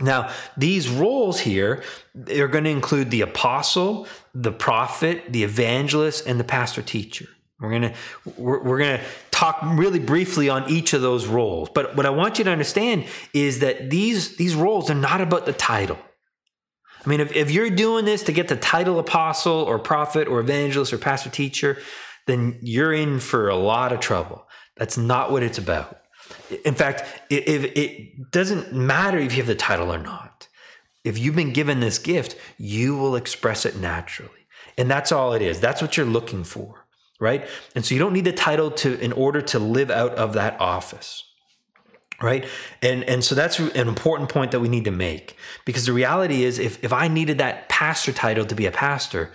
Now, 0.00 0.32
these 0.56 0.88
roles 0.88 1.38
here 1.40 1.84
are 2.28 2.48
going 2.48 2.64
to 2.64 2.70
include 2.70 3.10
the 3.10 3.20
apostle, 3.20 4.08
the 4.34 4.50
prophet, 4.50 5.24
the 5.28 5.44
evangelist, 5.44 6.26
and 6.26 6.40
the 6.40 6.44
pastor 6.44 6.82
teacher. 6.82 7.26
We're 7.60 7.70
going 7.70 7.82
to 7.82 7.94
we're, 8.36 8.62
we're 8.62 8.78
going 8.78 8.98
to 8.98 9.04
talk 9.30 9.58
really 9.62 10.00
briefly 10.00 10.48
on 10.48 10.68
each 10.68 10.92
of 10.92 11.02
those 11.02 11.26
roles. 11.26 11.68
But 11.72 11.96
what 11.96 12.06
I 12.06 12.10
want 12.10 12.38
you 12.38 12.44
to 12.44 12.50
understand 12.50 13.06
is 13.32 13.60
that 13.60 13.90
these 13.90 14.36
these 14.36 14.56
roles 14.56 14.90
are 14.90 14.96
not 14.96 15.20
about 15.20 15.46
the 15.46 15.52
title. 15.52 15.98
I 17.04 17.08
mean, 17.08 17.20
if, 17.20 17.34
if 17.34 17.50
you're 17.50 17.70
doing 17.70 18.04
this 18.04 18.22
to 18.24 18.32
get 18.32 18.48
the 18.48 18.56
title 18.56 18.98
apostle 18.98 19.52
or 19.52 19.78
prophet 19.78 20.26
or 20.26 20.40
evangelist 20.40 20.92
or 20.92 20.98
pastor 20.98 21.30
teacher, 21.30 21.78
then 22.26 22.58
you're 22.62 22.92
in 22.92 23.20
for 23.20 23.48
a 23.48 23.56
lot 23.56 23.92
of 23.92 24.00
trouble. 24.00 24.46
That's 24.76 24.96
not 24.96 25.30
what 25.30 25.42
it's 25.42 25.58
about. 25.58 25.98
In 26.64 26.74
fact, 26.74 27.02
if 27.30 27.64
it 27.76 28.30
doesn't 28.30 28.72
matter 28.72 29.18
if 29.18 29.32
you 29.32 29.38
have 29.38 29.46
the 29.46 29.54
title 29.54 29.92
or 29.92 29.98
not. 29.98 30.48
If 31.04 31.18
you've 31.18 31.36
been 31.36 31.52
given 31.52 31.80
this 31.80 31.98
gift, 31.98 32.36
you 32.56 32.96
will 32.96 33.14
express 33.14 33.66
it 33.66 33.76
naturally. 33.76 34.46
And 34.78 34.90
that's 34.90 35.12
all 35.12 35.34
it 35.34 35.42
is. 35.42 35.60
That's 35.60 35.82
what 35.82 35.96
you're 35.96 36.06
looking 36.06 36.44
for, 36.44 36.86
right? 37.20 37.46
And 37.74 37.84
so 37.84 37.94
you 37.94 37.98
don't 37.98 38.14
need 38.14 38.24
the 38.24 38.32
title 38.32 38.70
to 38.72 38.98
in 39.00 39.12
order 39.12 39.42
to 39.42 39.58
live 39.58 39.90
out 39.90 40.14
of 40.14 40.32
that 40.32 40.58
office. 40.60 41.22
Right. 42.22 42.46
And 42.80 43.02
and 43.04 43.24
so 43.24 43.34
that's 43.34 43.58
an 43.58 43.88
important 43.88 44.30
point 44.30 44.52
that 44.52 44.60
we 44.60 44.68
need 44.68 44.84
to 44.84 44.92
make. 44.92 45.36
Because 45.64 45.84
the 45.84 45.92
reality 45.92 46.44
is 46.44 46.58
if, 46.58 46.82
if 46.82 46.92
I 46.92 47.08
needed 47.08 47.38
that 47.38 47.68
pastor 47.68 48.12
title 48.12 48.46
to 48.46 48.54
be 48.54 48.66
a 48.66 48.70
pastor, 48.70 49.32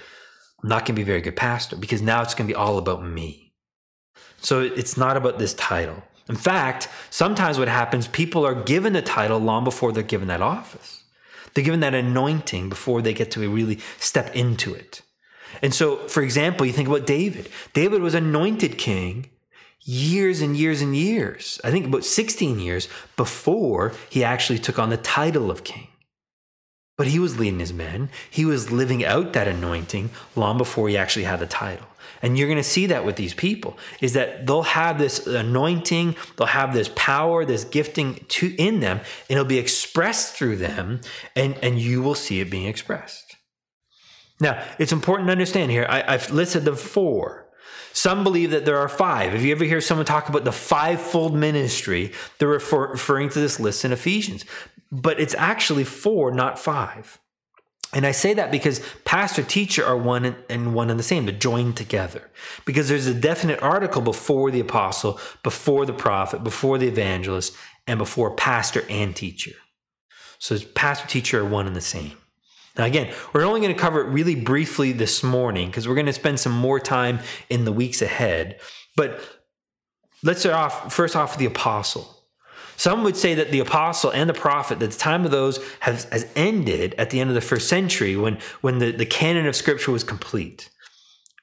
I'm 0.63 0.69
not 0.69 0.85
gonna 0.85 0.95
be 0.95 1.01
a 1.01 1.05
very 1.05 1.21
good 1.21 1.35
pastor 1.35 1.75
because 1.75 2.01
now 2.01 2.21
it's 2.21 2.33
gonna 2.33 2.47
be 2.47 2.55
all 2.55 2.77
about 2.77 3.03
me. 3.03 3.53
So 4.37 4.61
it's 4.61 4.97
not 4.97 5.17
about 5.17 5.37
this 5.39 5.53
title. 5.53 6.01
In 6.29 6.35
fact, 6.35 6.87
sometimes 7.09 7.57
what 7.57 7.67
happens, 7.67 8.07
people 8.07 8.45
are 8.45 8.55
given 8.55 8.93
the 8.93 9.01
title 9.01 9.39
long 9.39 9.63
before 9.63 9.91
they're 9.91 10.03
given 10.03 10.27
that 10.27 10.41
office. 10.41 11.03
They're 11.53 11.63
given 11.63 11.79
that 11.79 11.95
anointing 11.95 12.69
before 12.69 13.01
they 13.01 13.13
get 13.13 13.31
to 13.31 13.49
really 13.49 13.79
step 13.97 14.33
into 14.35 14.73
it. 14.73 15.01
And 15.63 15.73
so, 15.73 16.07
for 16.07 16.21
example, 16.21 16.67
you 16.67 16.71
think 16.71 16.87
about 16.87 17.07
David. 17.07 17.49
David 17.73 18.01
was 18.01 18.13
anointed 18.13 18.77
king 18.77 19.31
years 19.81 20.41
and 20.41 20.55
years 20.55 20.81
and 20.81 20.95
years. 20.95 21.59
I 21.63 21.71
think 21.71 21.87
about 21.87 22.05
16 22.05 22.59
years 22.59 22.87
before 23.17 23.93
he 24.09 24.23
actually 24.23 24.59
took 24.59 24.77
on 24.77 24.91
the 24.91 24.97
title 24.97 25.49
of 25.49 25.63
king. 25.63 25.87
But 26.99 27.07
he 27.07 27.17
was 27.17 27.39
leading 27.39 27.61
his 27.61 27.71
men. 27.71 28.09
He 28.29 28.43
was 28.43 28.73
living 28.73 29.05
out 29.05 29.31
that 29.31 29.47
anointing 29.47 30.09
long 30.35 30.57
before 30.57 30.89
he 30.89 30.97
actually 30.97 31.23
had 31.23 31.39
the 31.39 31.47
title. 31.47 31.87
And 32.21 32.37
you're 32.37 32.49
going 32.49 32.57
to 32.57 32.63
see 32.63 32.87
that 32.87 33.05
with 33.05 33.15
these 33.15 33.33
people 33.33 33.77
is 34.01 34.11
that 34.15 34.45
they'll 34.45 34.63
have 34.63 34.99
this 34.99 35.25
anointing, 35.25 36.17
they'll 36.35 36.47
have 36.47 36.73
this 36.73 36.89
power, 36.97 37.45
this 37.45 37.63
gifting 37.63 38.25
to 38.27 38.53
in 38.57 38.81
them, 38.81 38.97
and 38.97 39.37
it'll 39.37 39.45
be 39.45 39.59
expressed 39.59 40.35
through 40.35 40.57
them, 40.57 40.99
and, 41.37 41.57
and 41.63 41.79
you 41.79 42.01
will 42.01 42.15
see 42.15 42.41
it 42.41 42.51
being 42.51 42.65
expressed. 42.65 43.37
Now, 44.41 44.61
it's 44.77 44.91
important 44.91 45.27
to 45.29 45.31
understand 45.31 45.71
here, 45.71 45.85
I, 45.87 46.03
I've 46.05 46.29
listed 46.31 46.65
the 46.65 46.75
four. 46.75 47.47
Some 47.93 48.25
believe 48.25 48.51
that 48.51 48.65
there 48.65 48.77
are 48.77 48.89
five. 48.89 49.33
If 49.33 49.41
you 49.43 49.53
ever 49.53 49.63
hear 49.63 49.79
someone 49.79 50.05
talk 50.05 50.27
about 50.27 50.43
the 50.43 50.51
fivefold 50.51 51.33
ministry, 51.33 52.11
they're 52.39 52.49
refer, 52.49 52.91
referring 52.91 53.29
to 53.29 53.39
this 53.39 53.57
list 53.57 53.85
in 53.85 53.93
Ephesians. 53.93 54.43
But 54.91 55.19
it's 55.19 55.35
actually 55.35 55.83
four, 55.83 56.31
not 56.31 56.57
five. 56.57 57.19
And 57.91 58.05
I 58.05 58.11
say 58.11 58.35
that 58.35 58.51
because 58.51 58.81
pastor 59.03 59.41
teacher 59.41 59.83
are 59.83 59.97
one 59.97 60.35
and 60.47 60.75
one 60.75 60.91
and 60.91 60.99
the 60.99 61.03
same. 61.03 61.25
They're 61.25 61.35
joined 61.35 61.75
together. 61.75 62.29
Because 62.65 62.87
there's 62.87 63.07
a 63.07 63.13
definite 63.13 63.61
article 63.63 64.01
before 64.01 64.51
the 64.51 64.59
apostle, 64.59 65.19
before 65.41 65.85
the 65.85 65.93
prophet, 65.93 66.43
before 66.43 66.77
the 66.77 66.87
evangelist, 66.87 67.55
and 67.87 67.97
before 67.97 68.35
pastor 68.35 68.85
and 68.89 69.15
teacher. 69.15 69.53
So 70.37 70.57
pastor 70.59 71.07
teacher 71.07 71.41
are 71.41 71.45
one 71.45 71.65
and 71.65 71.75
the 71.75 71.81
same. 71.81 72.13
Now, 72.77 72.85
again, 72.85 73.13
we're 73.33 73.43
only 73.43 73.59
going 73.59 73.73
to 73.73 73.79
cover 73.79 74.01
it 74.01 74.09
really 74.09 74.35
briefly 74.35 74.91
this 74.91 75.23
morning 75.23 75.67
because 75.67 75.87
we're 75.87 75.95
going 75.95 76.05
to 76.05 76.13
spend 76.13 76.39
some 76.39 76.53
more 76.53 76.79
time 76.79 77.19
in 77.49 77.65
the 77.65 77.71
weeks 77.73 78.01
ahead. 78.01 78.59
But 78.95 79.19
let's 80.21 80.41
start 80.41 80.55
off 80.55 80.93
first 80.93 81.15
off 81.15 81.31
with 81.31 81.39
the 81.39 81.45
apostle. 81.45 82.18
Some 82.79 83.03
would 83.03 83.17
say 83.17 83.33
that 83.33 83.51
the 83.51 83.59
apostle 83.59 84.09
and 84.09 84.29
the 84.29 84.33
prophet, 84.33 84.79
that 84.79 84.91
the 84.91 84.97
time 84.97 85.25
of 85.25 85.31
those 85.31 85.59
has, 85.81 86.05
has 86.13 86.25
ended 86.33 86.95
at 86.97 87.09
the 87.09 87.19
end 87.19 87.29
of 87.29 87.33
the 87.33 87.41
first 87.41 87.67
century 87.67 88.15
when, 88.15 88.37
when 88.61 88.77
the, 88.77 88.91
the 88.93 89.05
canon 89.05 89.47
of 89.47 89.55
scripture 89.57 89.91
was 89.91 90.05
complete. 90.05 90.69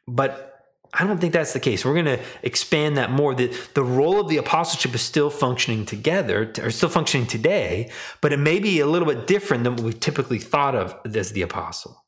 But 0.08 0.64
I 0.94 1.06
don't 1.06 1.20
think 1.20 1.34
that's 1.34 1.52
the 1.52 1.60
case. 1.60 1.84
We're 1.84 1.92
going 1.92 2.06
to 2.06 2.20
expand 2.42 2.96
that 2.96 3.10
more. 3.10 3.34
The, 3.34 3.54
the 3.74 3.84
role 3.84 4.18
of 4.18 4.28
the 4.28 4.38
apostleship 4.38 4.94
is 4.94 5.02
still 5.02 5.28
functioning 5.28 5.84
together, 5.84 6.54
or 6.58 6.70
still 6.70 6.88
functioning 6.88 7.26
today, 7.26 7.90
but 8.22 8.32
it 8.32 8.38
may 8.38 8.58
be 8.58 8.80
a 8.80 8.86
little 8.86 9.06
bit 9.06 9.26
different 9.26 9.64
than 9.64 9.76
what 9.76 9.84
we've 9.84 10.00
typically 10.00 10.38
thought 10.38 10.74
of 10.74 10.98
as 11.14 11.32
the 11.32 11.42
apostle. 11.42 12.02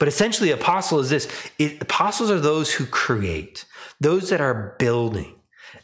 But 0.00 0.08
essentially, 0.08 0.50
apostle 0.50 0.98
is 0.98 1.10
this 1.10 1.28
it, 1.60 1.80
apostles 1.80 2.28
are 2.28 2.40
those 2.40 2.74
who 2.74 2.86
create, 2.86 3.66
those 4.00 4.30
that 4.30 4.40
are 4.40 4.74
building, 4.80 5.36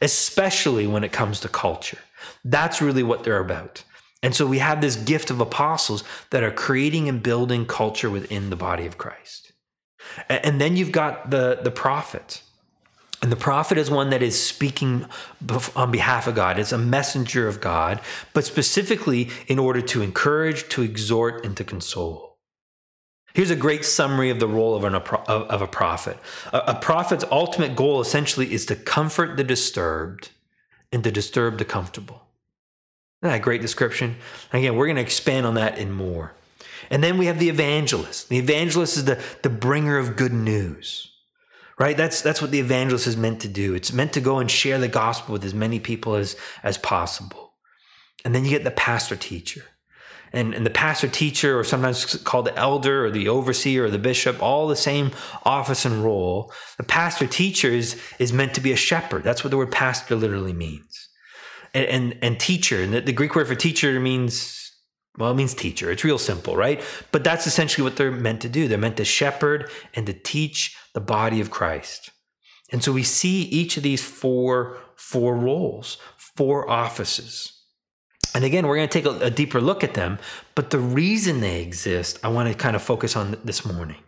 especially 0.02 0.88
when 0.88 1.04
it 1.04 1.12
comes 1.12 1.38
to 1.38 1.48
culture. 1.48 1.98
That's 2.44 2.80
really 2.80 3.02
what 3.02 3.24
they're 3.24 3.40
about. 3.40 3.84
And 4.22 4.34
so 4.34 4.46
we 4.46 4.58
have 4.58 4.80
this 4.80 4.96
gift 4.96 5.30
of 5.30 5.40
apostles 5.40 6.04
that 6.30 6.42
are 6.42 6.50
creating 6.50 7.08
and 7.08 7.22
building 7.22 7.64
culture 7.64 8.10
within 8.10 8.50
the 8.50 8.56
body 8.56 8.86
of 8.86 8.98
Christ. 8.98 9.52
And 10.28 10.60
then 10.60 10.76
you've 10.76 10.92
got 10.92 11.30
the, 11.30 11.60
the 11.62 11.70
prophet. 11.70 12.42
And 13.22 13.30
the 13.30 13.36
prophet 13.36 13.76
is 13.76 13.90
one 13.90 14.10
that 14.10 14.22
is 14.22 14.42
speaking 14.42 15.06
on 15.76 15.90
behalf 15.90 16.26
of 16.26 16.34
God. 16.34 16.58
It's 16.58 16.72
a 16.72 16.78
messenger 16.78 17.48
of 17.48 17.60
God, 17.60 18.00
but 18.32 18.44
specifically 18.44 19.28
in 19.46 19.58
order 19.58 19.82
to 19.82 20.02
encourage, 20.02 20.68
to 20.70 20.82
exhort, 20.82 21.44
and 21.44 21.56
to 21.56 21.64
console. 21.64 22.38
Here's 23.34 23.50
a 23.50 23.56
great 23.56 23.84
summary 23.84 24.30
of 24.30 24.40
the 24.40 24.48
role 24.48 24.74
of, 24.74 24.84
an, 24.84 24.94
of 24.94 25.62
a 25.62 25.66
prophet. 25.66 26.16
A, 26.52 26.58
a 26.68 26.74
prophet's 26.74 27.24
ultimate 27.30 27.76
goal 27.76 28.00
essentially 28.00 28.52
is 28.52 28.66
to 28.66 28.74
comfort 28.74 29.36
the 29.36 29.44
disturbed 29.44 30.30
and 30.90 31.04
to 31.04 31.10
disturb 31.12 31.58
the 31.58 31.64
comfortable. 31.64 32.26
Isn't 33.22 33.32
that 33.32 33.40
a 33.40 33.42
great 33.42 33.60
description? 33.60 34.16
Again, 34.52 34.76
we're 34.76 34.86
going 34.86 34.96
to 34.96 35.02
expand 35.02 35.44
on 35.44 35.54
that 35.54 35.76
in 35.76 35.92
more. 35.92 36.32
And 36.88 37.04
then 37.04 37.18
we 37.18 37.26
have 37.26 37.38
the 37.38 37.50
evangelist. 37.50 38.30
The 38.30 38.38
evangelist 38.38 38.96
is 38.96 39.04
the, 39.04 39.22
the 39.42 39.50
bringer 39.50 39.98
of 39.98 40.16
good 40.16 40.32
news. 40.32 41.06
Right? 41.78 41.96
That's 41.96 42.20
that's 42.20 42.42
what 42.42 42.50
the 42.50 42.60
evangelist 42.60 43.06
is 43.06 43.16
meant 43.16 43.40
to 43.40 43.48
do. 43.48 43.74
It's 43.74 43.92
meant 43.92 44.12
to 44.14 44.20
go 44.20 44.38
and 44.38 44.50
share 44.50 44.78
the 44.78 44.88
gospel 44.88 45.32
with 45.32 45.44
as 45.44 45.54
many 45.54 45.80
people 45.80 46.14
as, 46.14 46.36
as 46.62 46.76
possible. 46.76 47.52
And 48.24 48.34
then 48.34 48.44
you 48.44 48.50
get 48.50 48.64
the 48.64 48.70
pastor 48.70 49.16
teacher. 49.16 49.64
And, 50.32 50.54
and 50.54 50.64
the 50.64 50.70
pastor 50.70 51.08
teacher, 51.08 51.58
or 51.58 51.64
sometimes 51.64 52.16
called 52.22 52.46
the 52.46 52.56
elder 52.56 53.04
or 53.04 53.10
the 53.10 53.28
overseer 53.28 53.86
or 53.86 53.90
the 53.90 53.98
bishop, 53.98 54.42
all 54.42 54.68
the 54.68 54.76
same 54.76 55.10
office 55.44 55.84
and 55.84 56.04
role. 56.04 56.52
The 56.76 56.84
pastor 56.84 57.26
teacher 57.26 57.68
is, 57.68 58.00
is 58.18 58.32
meant 58.32 58.54
to 58.54 58.60
be 58.60 58.72
a 58.72 58.76
shepherd. 58.76 59.24
That's 59.24 59.42
what 59.42 59.50
the 59.50 59.56
word 59.56 59.72
pastor 59.72 60.14
literally 60.14 60.52
means. 60.52 61.09
And, 61.72 61.86
and, 61.86 62.18
and 62.22 62.40
teacher, 62.40 62.82
and 62.82 62.92
the, 62.92 63.00
the 63.00 63.12
Greek 63.12 63.34
word 63.36 63.46
for 63.46 63.54
teacher 63.54 64.00
means 64.00 64.60
well, 65.18 65.32
it 65.32 65.34
means 65.34 65.54
teacher. 65.54 65.90
It's 65.90 66.04
real 66.04 66.18
simple, 66.18 66.56
right? 66.56 66.80
But 67.12 67.24
that's 67.24 67.46
essentially 67.46 67.84
what 67.84 67.96
they're 67.96 68.12
meant 68.12 68.40
to 68.42 68.48
do. 68.48 68.68
They're 68.68 68.78
meant 68.78 68.96
to 68.98 69.04
shepherd 69.04 69.70
and 69.94 70.06
to 70.06 70.12
teach 70.12 70.76
the 70.94 71.00
body 71.00 71.40
of 71.40 71.50
Christ. 71.50 72.10
And 72.72 72.82
so 72.82 72.92
we 72.92 73.02
see 73.02 73.42
each 73.42 73.76
of 73.76 73.82
these 73.82 74.02
four, 74.02 74.78
four 74.96 75.36
roles, 75.36 75.98
four 76.16 76.70
offices. 76.70 77.52
And 78.34 78.44
again, 78.44 78.66
we're 78.66 78.76
going 78.76 78.88
to 78.88 79.02
take 79.02 79.06
a, 79.06 79.26
a, 79.26 79.30
deeper 79.30 79.60
look 79.60 79.82
at 79.82 79.94
them. 79.94 80.18
But 80.54 80.70
the 80.70 80.78
reason 80.78 81.40
they 81.40 81.60
exist, 81.62 82.20
I 82.22 82.28
want 82.28 82.48
to 82.48 82.54
kind 82.54 82.76
of 82.76 82.82
focus 82.82 83.16
on 83.16 83.36
this 83.44 83.66
morning. 83.66 83.98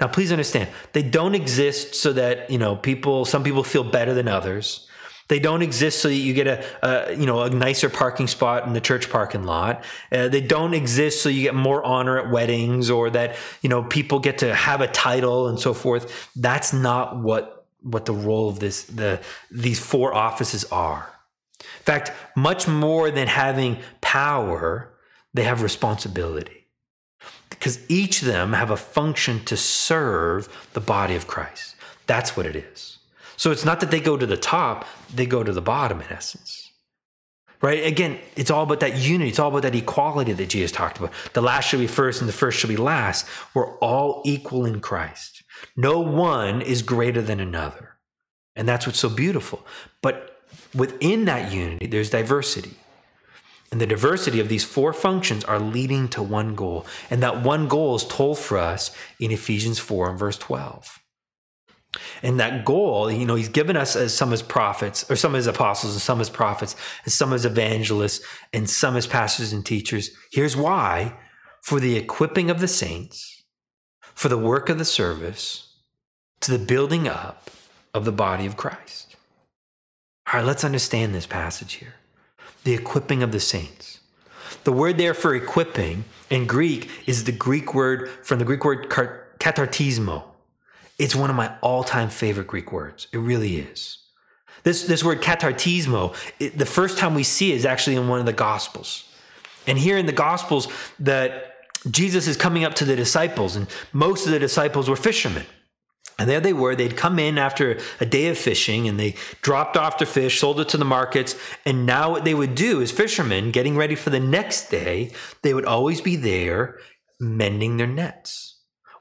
Now, 0.00 0.06
please 0.06 0.30
understand, 0.30 0.70
they 0.92 1.02
don't 1.02 1.34
exist 1.34 1.94
so 1.94 2.12
that, 2.12 2.50
you 2.50 2.58
know, 2.58 2.76
people, 2.76 3.24
some 3.24 3.42
people 3.42 3.64
feel 3.64 3.84
better 3.84 4.14
than 4.14 4.28
others. 4.28 4.88
They 5.30 5.38
don't 5.38 5.62
exist 5.62 6.00
so 6.00 6.08
that 6.08 6.14
you 6.14 6.34
get 6.34 6.48
a, 6.48 6.64
a, 6.82 7.14
you 7.14 7.24
know 7.24 7.42
a 7.42 7.50
nicer 7.50 7.88
parking 7.88 8.26
spot 8.26 8.66
in 8.66 8.72
the 8.72 8.80
church 8.80 9.08
parking 9.10 9.44
lot. 9.44 9.84
Uh, 10.10 10.26
they 10.26 10.40
don't 10.40 10.74
exist 10.74 11.22
so 11.22 11.28
you 11.28 11.42
get 11.42 11.54
more 11.54 11.84
honor 11.84 12.18
at 12.18 12.32
weddings 12.32 12.90
or 12.90 13.10
that 13.10 13.36
you 13.62 13.68
know 13.68 13.84
people 13.84 14.18
get 14.18 14.38
to 14.38 14.52
have 14.52 14.80
a 14.80 14.88
title 14.88 15.46
and 15.46 15.60
so 15.60 15.72
forth. 15.72 16.28
That's 16.34 16.72
not 16.72 17.16
what 17.16 17.64
what 17.80 18.06
the 18.06 18.12
role 18.12 18.48
of 18.48 18.58
this 18.58 18.82
the 18.82 19.20
these 19.52 19.78
four 19.78 20.12
offices 20.12 20.64
are. 20.72 21.08
In 21.60 21.84
fact, 21.84 22.10
much 22.34 22.66
more 22.66 23.12
than 23.12 23.28
having 23.28 23.78
power, 24.00 24.92
they 25.32 25.44
have 25.44 25.62
responsibility 25.62 26.66
because 27.50 27.78
each 27.88 28.22
of 28.22 28.26
them 28.26 28.52
have 28.54 28.72
a 28.72 28.76
function 28.76 29.44
to 29.44 29.56
serve 29.56 30.48
the 30.72 30.80
body 30.80 31.14
of 31.14 31.28
Christ. 31.28 31.76
That's 32.08 32.36
what 32.36 32.46
it 32.46 32.56
is. 32.56 32.98
So 33.36 33.52
it's 33.52 33.64
not 33.64 33.78
that 33.78 33.92
they 33.92 34.00
go 34.00 34.16
to 34.16 34.26
the 34.26 34.36
top, 34.36 34.84
they 35.14 35.26
go 35.26 35.42
to 35.42 35.52
the 35.52 35.62
bottom 35.62 36.00
in 36.00 36.08
essence. 36.10 36.70
Right? 37.62 37.84
Again, 37.84 38.18
it's 38.36 38.50
all 38.50 38.62
about 38.62 38.80
that 38.80 38.96
unity. 38.96 39.28
It's 39.28 39.38
all 39.38 39.50
about 39.50 39.62
that 39.62 39.74
equality 39.74 40.32
that 40.32 40.48
Jesus 40.48 40.72
talked 40.72 40.98
about. 40.98 41.12
The 41.34 41.42
last 41.42 41.68
shall 41.68 41.80
be 41.80 41.86
first 41.86 42.20
and 42.20 42.28
the 42.28 42.32
first 42.32 42.58
shall 42.58 42.68
be 42.68 42.78
last. 42.78 43.26
We're 43.52 43.76
all 43.78 44.22
equal 44.24 44.64
in 44.64 44.80
Christ. 44.80 45.42
No 45.76 46.00
one 46.00 46.62
is 46.62 46.80
greater 46.80 47.20
than 47.20 47.38
another. 47.38 47.98
And 48.56 48.66
that's 48.66 48.86
what's 48.86 48.98
so 48.98 49.10
beautiful. 49.10 49.66
But 50.00 50.40
within 50.74 51.26
that 51.26 51.52
unity, 51.52 51.86
there's 51.86 52.10
diversity. 52.10 52.76
And 53.70 53.80
the 53.80 53.86
diversity 53.86 54.40
of 54.40 54.48
these 54.48 54.64
four 54.64 54.92
functions 54.92 55.44
are 55.44 55.60
leading 55.60 56.08
to 56.08 56.22
one 56.22 56.54
goal. 56.54 56.86
And 57.10 57.22
that 57.22 57.42
one 57.42 57.68
goal 57.68 57.94
is 57.94 58.04
told 58.04 58.38
for 58.38 58.58
us 58.58 58.94
in 59.20 59.30
Ephesians 59.30 59.78
4 59.78 60.10
and 60.10 60.18
verse 60.18 60.38
12. 60.38 60.98
And 62.22 62.38
that 62.38 62.64
goal, 62.64 63.10
you 63.10 63.26
know, 63.26 63.34
he's 63.34 63.48
given 63.48 63.76
us 63.76 63.96
as 63.96 64.14
some 64.14 64.32
as 64.32 64.42
prophets, 64.42 65.10
or 65.10 65.16
some 65.16 65.34
as 65.34 65.46
apostles, 65.46 65.94
and 65.94 66.02
some 66.02 66.20
as 66.20 66.30
prophets, 66.30 66.76
and 67.04 67.12
some 67.12 67.32
as 67.32 67.44
evangelists, 67.44 68.24
and 68.52 68.70
some 68.70 68.96
as 68.96 69.06
pastors 69.06 69.52
and 69.52 69.66
teachers. 69.66 70.10
Here's 70.30 70.56
why 70.56 71.16
for 71.62 71.80
the 71.80 71.96
equipping 71.96 72.50
of 72.50 72.60
the 72.60 72.68
saints, 72.68 73.42
for 74.00 74.28
the 74.28 74.38
work 74.38 74.68
of 74.68 74.78
the 74.78 74.84
service, 74.84 75.74
to 76.40 76.56
the 76.56 76.64
building 76.64 77.08
up 77.08 77.50
of 77.92 78.04
the 78.04 78.12
body 78.12 78.46
of 78.46 78.56
Christ. 78.56 79.16
All 80.32 80.40
right, 80.40 80.46
let's 80.46 80.64
understand 80.64 81.14
this 81.14 81.26
passage 81.26 81.74
here. 81.74 81.94
The 82.64 82.74
equipping 82.74 83.22
of 83.22 83.32
the 83.32 83.40
saints. 83.40 84.00
The 84.64 84.72
word 84.72 84.96
there 84.96 85.14
for 85.14 85.34
equipping 85.34 86.04
in 86.28 86.46
Greek 86.46 86.88
is 87.06 87.24
the 87.24 87.32
Greek 87.32 87.74
word 87.74 88.08
from 88.22 88.38
the 88.38 88.44
Greek 88.44 88.64
word 88.64 88.88
katartismo 88.88 90.29
it's 91.00 91.16
one 91.16 91.30
of 91.30 91.36
my 91.36 91.56
all-time 91.62 92.10
favorite 92.10 92.46
Greek 92.46 92.70
words. 92.70 93.08
It 93.10 93.18
really 93.18 93.56
is. 93.56 93.98
This, 94.64 94.82
this 94.82 95.02
word 95.02 95.22
katartismo, 95.22 96.14
it, 96.38 96.58
the 96.58 96.66
first 96.66 96.98
time 96.98 97.14
we 97.14 97.22
see 97.22 97.52
it 97.52 97.56
is 97.56 97.64
actually 97.64 97.96
in 97.96 98.06
one 98.06 98.20
of 98.20 98.26
the 98.26 98.34
Gospels. 98.34 99.10
And 99.66 99.78
here 99.78 99.96
in 99.96 100.04
the 100.04 100.12
Gospels, 100.12 100.68
that 100.98 101.54
Jesus 101.90 102.28
is 102.28 102.36
coming 102.36 102.64
up 102.64 102.74
to 102.74 102.84
the 102.84 102.96
disciples, 102.96 103.56
and 103.56 103.66
most 103.94 104.26
of 104.26 104.32
the 104.32 104.38
disciples 104.38 104.90
were 104.90 104.96
fishermen. 104.96 105.46
And 106.18 106.28
there 106.28 106.40
they 106.40 106.52
were. 106.52 106.76
They'd 106.76 106.98
come 106.98 107.18
in 107.18 107.38
after 107.38 107.78
a 107.98 108.04
day 108.04 108.26
of 108.28 108.36
fishing 108.36 108.86
and 108.86 109.00
they 109.00 109.14
dropped 109.40 109.78
off 109.78 109.96
their 109.96 110.06
fish, 110.06 110.38
sold 110.38 110.60
it 110.60 110.68
to 110.68 110.76
the 110.76 110.84
markets. 110.84 111.34
And 111.64 111.86
now 111.86 112.10
what 112.10 112.26
they 112.26 112.34
would 112.34 112.54
do 112.54 112.82
as 112.82 112.90
fishermen, 112.90 113.52
getting 113.52 113.74
ready 113.74 113.94
for 113.94 114.10
the 114.10 114.20
next 114.20 114.68
day, 114.68 115.12
they 115.40 115.54
would 115.54 115.64
always 115.64 116.02
be 116.02 116.16
there 116.16 116.78
mending 117.18 117.78
their 117.78 117.86
nets. 117.86 118.49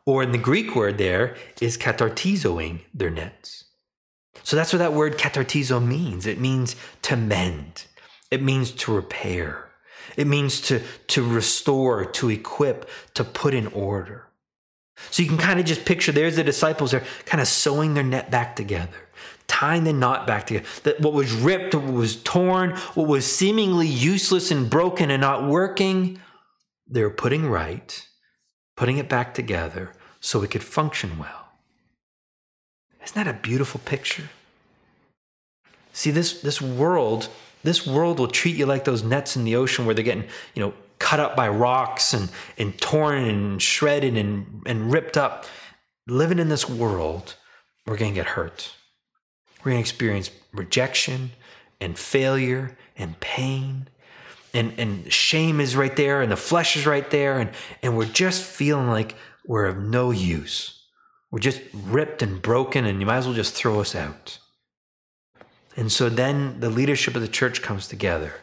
Or 0.09 0.23
in 0.23 0.31
the 0.31 0.39
Greek 0.39 0.75
word 0.75 0.97
there 0.97 1.35
is 1.61 1.77
katartizoing 1.77 2.79
their 2.95 3.11
nets. 3.11 3.65
So 4.41 4.55
that's 4.55 4.73
what 4.73 4.79
that 4.79 4.93
word 4.93 5.19
katartizo 5.19 5.79
means. 5.85 6.25
It 6.25 6.39
means 6.39 6.75
to 7.03 7.15
mend. 7.15 7.85
It 8.31 8.41
means 8.41 8.71
to 8.71 8.91
repair. 8.91 9.69
It 10.17 10.25
means 10.25 10.61
to, 10.61 10.81
to 11.09 11.23
restore, 11.23 12.05
to 12.05 12.29
equip, 12.31 12.89
to 13.13 13.23
put 13.23 13.53
in 13.53 13.67
order. 13.67 14.29
So 15.11 15.21
you 15.21 15.29
can 15.29 15.37
kind 15.37 15.59
of 15.59 15.67
just 15.67 15.85
picture 15.85 16.11
there's 16.11 16.37
the 16.37 16.43
disciples, 16.43 16.89
they're 16.89 17.05
kind 17.25 17.39
of 17.39 17.47
sewing 17.47 17.93
their 17.93 18.03
net 18.03 18.31
back 18.31 18.55
together, 18.55 19.09
tying 19.45 19.83
the 19.83 19.93
knot 19.93 20.25
back 20.25 20.47
together. 20.47 20.65
That 20.85 21.01
what 21.01 21.13
was 21.13 21.31
ripped, 21.33 21.75
what 21.75 21.83
was 21.85 22.15
torn, 22.23 22.71
what 22.95 23.07
was 23.07 23.31
seemingly 23.31 23.85
useless 23.85 24.49
and 24.49 24.71
broken 24.71 25.11
and 25.11 25.21
not 25.21 25.47
working, 25.47 26.19
they're 26.87 27.11
putting 27.11 27.47
right, 27.47 28.07
putting 28.75 28.97
it 28.97 29.07
back 29.07 29.35
together, 29.35 29.93
so 30.19 30.43
it 30.43 30.51
could 30.51 30.63
function 30.63 31.17
well. 31.17 31.49
Isn't 33.03 33.15
that 33.15 33.27
a 33.27 33.37
beautiful 33.37 33.81
picture? 33.85 34.29
See, 35.93 36.11
this, 36.11 36.41
this 36.41 36.61
world, 36.61 37.29
this 37.63 37.87
world 37.87 38.19
will 38.19 38.27
treat 38.27 38.55
you 38.55 38.65
like 38.65 38.85
those 38.85 39.03
nets 39.03 39.35
in 39.35 39.43
the 39.43 39.55
ocean 39.55 39.85
where 39.85 39.95
they're 39.95 40.03
getting, 40.03 40.25
you 40.53 40.61
know, 40.61 40.73
cut 40.99 41.19
up 41.19 41.35
by 41.35 41.47
rocks 41.47 42.13
and, 42.13 42.29
and 42.57 42.77
torn 42.79 43.23
and 43.23 43.61
shredded 43.61 44.17
and, 44.17 44.61
and 44.65 44.91
ripped 44.91 45.17
up. 45.17 45.45
Living 46.07 46.39
in 46.39 46.49
this 46.49 46.69
world, 46.69 47.35
we're 47.85 47.97
going 47.97 48.11
to 48.11 48.19
get 48.19 48.27
hurt. 48.27 48.73
We're 49.59 49.71
going 49.71 49.83
to 49.83 49.89
experience 49.89 50.31
rejection 50.53 51.31
and 51.79 51.97
failure 51.97 52.77
and 52.97 53.19
pain. 53.19 53.87
And, 54.53 54.73
and 54.77 55.11
shame 55.11 55.59
is 55.59 55.75
right 55.75 55.95
there, 55.95 56.21
and 56.21 56.31
the 56.31 56.37
flesh 56.37 56.75
is 56.75 56.85
right 56.85 57.09
there, 57.11 57.39
and, 57.39 57.51
and 57.83 57.95
we're 57.95 58.05
just 58.05 58.43
feeling 58.43 58.87
like 58.87 59.15
we're 59.49 59.65
of 59.65 59.79
no 59.79 60.11
use. 60.11 60.83
We're 61.31 61.39
just 61.39 61.61
ripped 61.73 62.21
and 62.21 62.39
broken, 62.39 62.85
and 62.85 62.99
you 62.99 63.07
might 63.07 63.17
as 63.17 63.25
well 63.25 63.33
just 63.33 63.55
throw 63.55 63.81
us 63.81 63.95
out. 63.95 64.37
And 65.75 65.91
so 65.91 66.07
then 66.07 66.59
the 66.59 66.69
leadership 66.69 67.15
of 67.15 67.23
the 67.23 67.27
church 67.27 67.63
comes 67.63 67.87
together, 67.87 68.35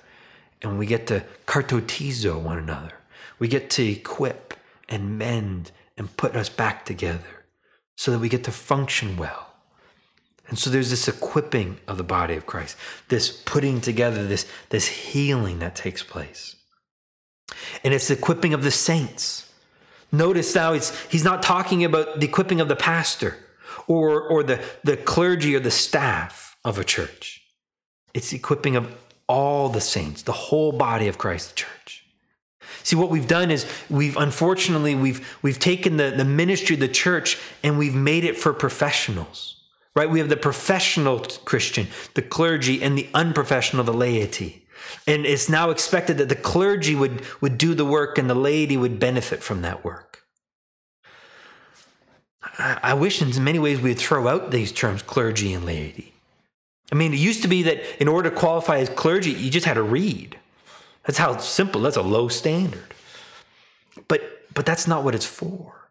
and 0.61 0.81
we 0.81 0.85
get 0.85 1.07
to 1.07 1.23
katartizo 1.47 2.41
one 2.41 2.59
another. 2.59 2.95
We 3.39 3.47
get 3.47 3.71
to 3.71 3.87
equip 3.87 4.55
and 4.89 5.17
mend 5.17 5.71
and 5.97 6.17
put 6.17 6.35
us 6.35 6.49
back 6.49 6.85
together 6.85 7.45
so 7.95 8.11
that 8.11 8.19
we 8.19 8.29
get 8.29 8.43
to 8.43 8.51
function 8.51 9.17
well. 9.17 9.55
And 10.49 10.59
so 10.59 10.71
there's 10.71 10.91
this 10.91 11.07
equipping 11.07 11.79
of 11.87 11.99
the 11.99 12.05
body 12.05 12.35
of 12.35 12.47
Christ, 12.47 12.77
this 13.11 13.31
putting 13.31 13.81
together, 13.81 14.27
this, 14.27 14.45
this 14.71 14.89
healing 14.89 15.61
that 15.61 15.77
takes 15.77 16.03
place. 16.03 16.57
And 17.85 17.95
it's 17.95 18.09
the 18.09 18.15
equipping 18.15 18.53
of 18.55 18.65
the 18.65 18.73
saints. 18.73 19.46
Notice 20.17 20.55
now 20.55 20.73
he's 20.73 21.25
not 21.25 21.43
talking 21.43 21.85
about 21.85 22.21
the 22.21 22.27
equipping 22.27 22.61
of 22.61 22.69
the 22.69 22.77
pastor 22.77 23.37
or, 23.87 24.21
or 24.23 24.43
the, 24.43 24.63
the 24.83 24.97
clergy 24.97 25.55
or 25.55 25.61
the 25.61 25.71
staff 25.71 26.57
of 26.65 26.79
a 26.79 26.85
church. 26.85 27.43
It's 28.15 28.33
equipping 28.33 28.77
of 28.77 28.95
all 29.29 29.69
the 29.69 29.81
saints, 29.81 30.23
the 30.23 30.33
whole 30.33 30.73
body 30.73 31.09
of 31.09 31.19
Christ, 31.19 31.51
the 31.51 31.57
church. 31.57 32.05
See, 32.83 32.97
what 32.97 33.11
we've 33.11 33.27
done 33.27 33.51
is 33.51 33.67
we've 33.91 34.17
unfortunately 34.17 34.95
we've 34.95 35.37
we've 35.43 35.59
taken 35.59 35.97
the, 35.97 36.11
the 36.11 36.25
ministry 36.25 36.75
of 36.75 36.81
the 36.81 36.89
church 36.89 37.39
and 37.63 37.79
we've 37.79 37.95
made 37.95 38.25
it 38.25 38.37
for 38.37 38.53
professionals. 38.53 39.61
Right? 39.95 40.11
We 40.11 40.19
have 40.19 40.29
the 40.29 40.37
professional 40.37 41.21
Christian, 41.21 41.89
the 42.15 42.23
clergy, 42.23 42.83
and 42.83 42.99
the 42.99 43.09
unprofessional, 43.15 43.83
the 43.83 43.95
laity. 43.95 44.67
And 45.07 45.25
it's 45.25 45.49
now 45.49 45.71
expected 45.71 46.19
that 46.19 46.29
the 46.29 46.37
clergy 46.37 46.95
would, 46.95 47.23
would 47.41 47.59
do 47.59 47.75
the 47.75 47.85
work 47.85 48.19
and 48.19 48.29
the 48.29 48.35
laity 48.35 48.77
would 48.77 48.99
benefit 48.99 49.43
from 49.43 49.63
that 49.63 49.85
work. 49.85 50.06
I, 52.59 52.95
wish 52.95 53.21
in 53.21 53.45
many 53.45 53.59
ways 53.59 53.81
we 53.81 53.91
would 53.91 53.99
throw 53.99 54.29
out 54.29 54.51
these 54.51 54.73
terms 54.73 55.03
clergy 55.03 55.53
and 55.53 55.65
laity. 55.65 56.13
I 56.91 56.95
mean, 56.95 57.13
it 57.13 57.19
used 57.19 57.43
to 57.43 57.49
be 57.49 57.63
that 57.65 57.83
in 58.01 58.09
order 58.09 58.31
to 58.31 58.37
qualify 58.37 58.79
as 58.79 58.89
clergy, 58.89 59.33
you 59.33 59.51
just 59.51 59.67
had 59.67 59.75
to 59.75 59.83
read. 59.83 60.39
That's 61.05 61.19
how 61.19 61.37
simple, 61.39 61.83
that's 61.83 61.97
a 61.97 62.03
low 62.03 62.29
standard. 62.29 62.95
But 64.09 64.23
but 64.55 64.65
that's 64.65 64.87
not 64.87 65.05
what 65.05 65.15
it's 65.15 65.27
for. 65.27 65.91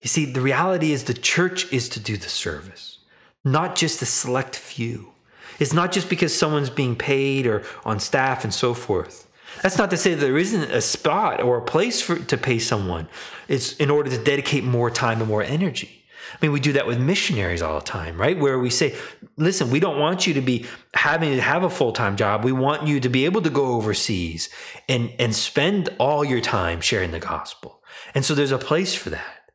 You 0.00 0.08
see, 0.08 0.24
the 0.24 0.40
reality 0.40 0.92
is 0.92 1.04
the 1.04 1.14
church 1.14 1.70
is 1.72 1.88
to 1.90 2.00
do 2.00 2.16
the 2.16 2.28
service, 2.28 2.98
not 3.44 3.76
just 3.76 4.00
a 4.00 4.06
select 4.06 4.56
few. 4.56 5.12
It's 5.58 5.72
not 5.72 5.92
just 5.92 6.08
because 6.08 6.36
someone's 6.36 6.70
being 6.70 6.96
paid 6.96 7.46
or 7.46 7.64
on 7.84 8.00
staff 8.00 8.44
and 8.44 8.54
so 8.54 8.74
forth. 8.74 9.27
That's 9.62 9.78
not 9.78 9.90
to 9.90 9.96
say 9.96 10.14
there 10.14 10.38
isn't 10.38 10.70
a 10.70 10.80
spot 10.80 11.42
or 11.42 11.58
a 11.58 11.62
place 11.62 12.00
for 12.00 12.18
to 12.18 12.36
pay 12.36 12.58
someone. 12.58 13.08
It's 13.48 13.74
in 13.76 13.90
order 13.90 14.10
to 14.10 14.22
dedicate 14.22 14.64
more 14.64 14.90
time 14.90 15.20
and 15.20 15.28
more 15.28 15.42
energy. 15.42 15.98
I 16.32 16.36
mean, 16.42 16.52
we 16.52 16.60
do 16.60 16.74
that 16.74 16.86
with 16.86 17.00
missionaries 17.00 17.62
all 17.62 17.78
the 17.78 17.84
time, 17.84 18.20
right? 18.20 18.38
Where 18.38 18.58
we 18.58 18.70
say, 18.70 18.94
listen, 19.36 19.70
we 19.70 19.80
don't 19.80 19.98
want 19.98 20.26
you 20.26 20.34
to 20.34 20.40
be 20.40 20.66
having 20.94 21.34
to 21.34 21.40
have 21.40 21.62
a 21.62 21.70
full 21.70 21.92
time 21.92 22.16
job. 22.16 22.44
We 22.44 22.52
want 22.52 22.86
you 22.86 23.00
to 23.00 23.08
be 23.08 23.24
able 23.24 23.42
to 23.42 23.50
go 23.50 23.72
overseas 23.72 24.50
and, 24.88 25.12
and 25.18 25.34
spend 25.34 25.88
all 25.98 26.24
your 26.24 26.40
time 26.40 26.80
sharing 26.80 27.12
the 27.12 27.18
gospel. 27.18 27.82
And 28.14 28.24
so 28.24 28.34
there's 28.34 28.52
a 28.52 28.58
place 28.58 28.94
for 28.94 29.10
that. 29.10 29.52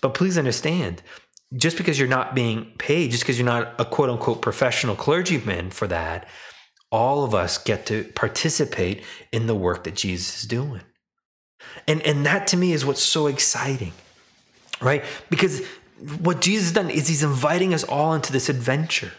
But 0.00 0.14
please 0.14 0.38
understand, 0.38 1.02
just 1.54 1.76
because 1.76 1.98
you're 1.98 2.08
not 2.08 2.34
being 2.34 2.72
paid, 2.78 3.10
just 3.10 3.24
because 3.24 3.38
you're 3.38 3.44
not 3.44 3.74
a 3.78 3.84
quote 3.84 4.08
unquote 4.08 4.42
professional 4.42 4.94
clergyman 4.94 5.70
for 5.70 5.86
that, 5.88 6.28
all 6.92 7.24
of 7.24 7.34
us 7.34 7.58
get 7.58 7.86
to 7.86 8.04
participate 8.14 9.02
in 9.32 9.46
the 9.46 9.54
work 9.54 9.82
that 9.84 9.96
Jesus 9.96 10.42
is 10.42 10.48
doing. 10.48 10.82
And, 11.88 12.02
and 12.02 12.26
that 12.26 12.46
to 12.48 12.56
me 12.56 12.72
is 12.72 12.84
what's 12.84 13.02
so 13.02 13.26
exciting, 13.26 13.92
right? 14.80 15.02
Because 15.30 15.64
what 16.20 16.40
Jesus 16.40 16.66
has 16.66 16.72
done 16.72 16.90
is 16.90 17.08
he's 17.08 17.22
inviting 17.22 17.72
us 17.72 17.82
all 17.82 18.12
into 18.12 18.30
this 18.30 18.48
adventure. 18.48 19.12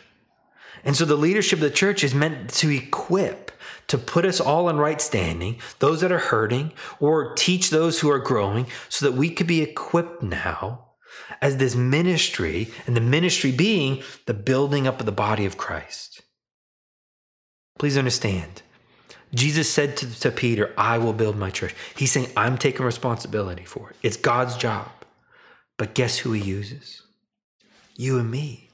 And 0.84 0.96
so 0.96 1.06
the 1.06 1.16
leadership 1.16 1.58
of 1.58 1.64
the 1.64 1.72
church 1.72 2.04
is 2.04 2.14
meant 2.14 2.50
to 2.56 2.70
equip, 2.70 3.52
to 3.88 3.98
put 3.98 4.26
us 4.26 4.40
all 4.40 4.70
in 4.70 4.78
right 4.78 5.02
standing, 5.02 5.60
those 5.80 6.02
that 6.02 6.12
are 6.12 6.20
hurting, 6.20 6.74
or 7.00 7.34
teach 7.34 7.70
those 7.70 8.02
who 8.02 8.12
are 8.12 8.20
growing, 8.20 8.68
so 8.90 9.06
that 9.06 9.18
we 9.18 9.30
could 9.30 9.48
be 9.48 9.62
equipped 9.62 10.22
now 10.22 10.90
as 11.42 11.58
this 11.58 11.76
ministry, 11.76 12.70
and 12.86 12.96
the 12.96 13.02
ministry 13.02 13.52
being 13.52 14.04
the 14.26 14.34
building 14.34 14.88
up 14.88 15.00
of 15.00 15.06
the 15.06 15.12
body 15.12 15.46
of 15.46 15.58
Christ. 15.58 16.13
Please 17.80 17.98
understand. 17.98 18.62
Jesus 19.34 19.72
said 19.72 19.98
to, 19.98 20.20
to 20.22 20.32
Peter, 20.32 20.74
I 20.78 20.98
will 20.98 21.14
build 21.14 21.38
my 21.38 21.50
church. 21.50 21.76
He's 21.96 22.12
saying, 22.12 22.28
I'm 22.38 22.58
taking 22.58 22.86
responsibility 22.86 23.66
for 23.66 23.90
it. 23.90 23.96
It's 24.04 24.18
God's 24.18 24.56
job. 24.56 24.90
But 25.78 25.96
guess 25.96 26.20
who 26.20 26.34
he 26.34 26.42
uses? 26.42 27.02
You 27.96 28.20
and 28.20 28.30
me. 28.30 28.70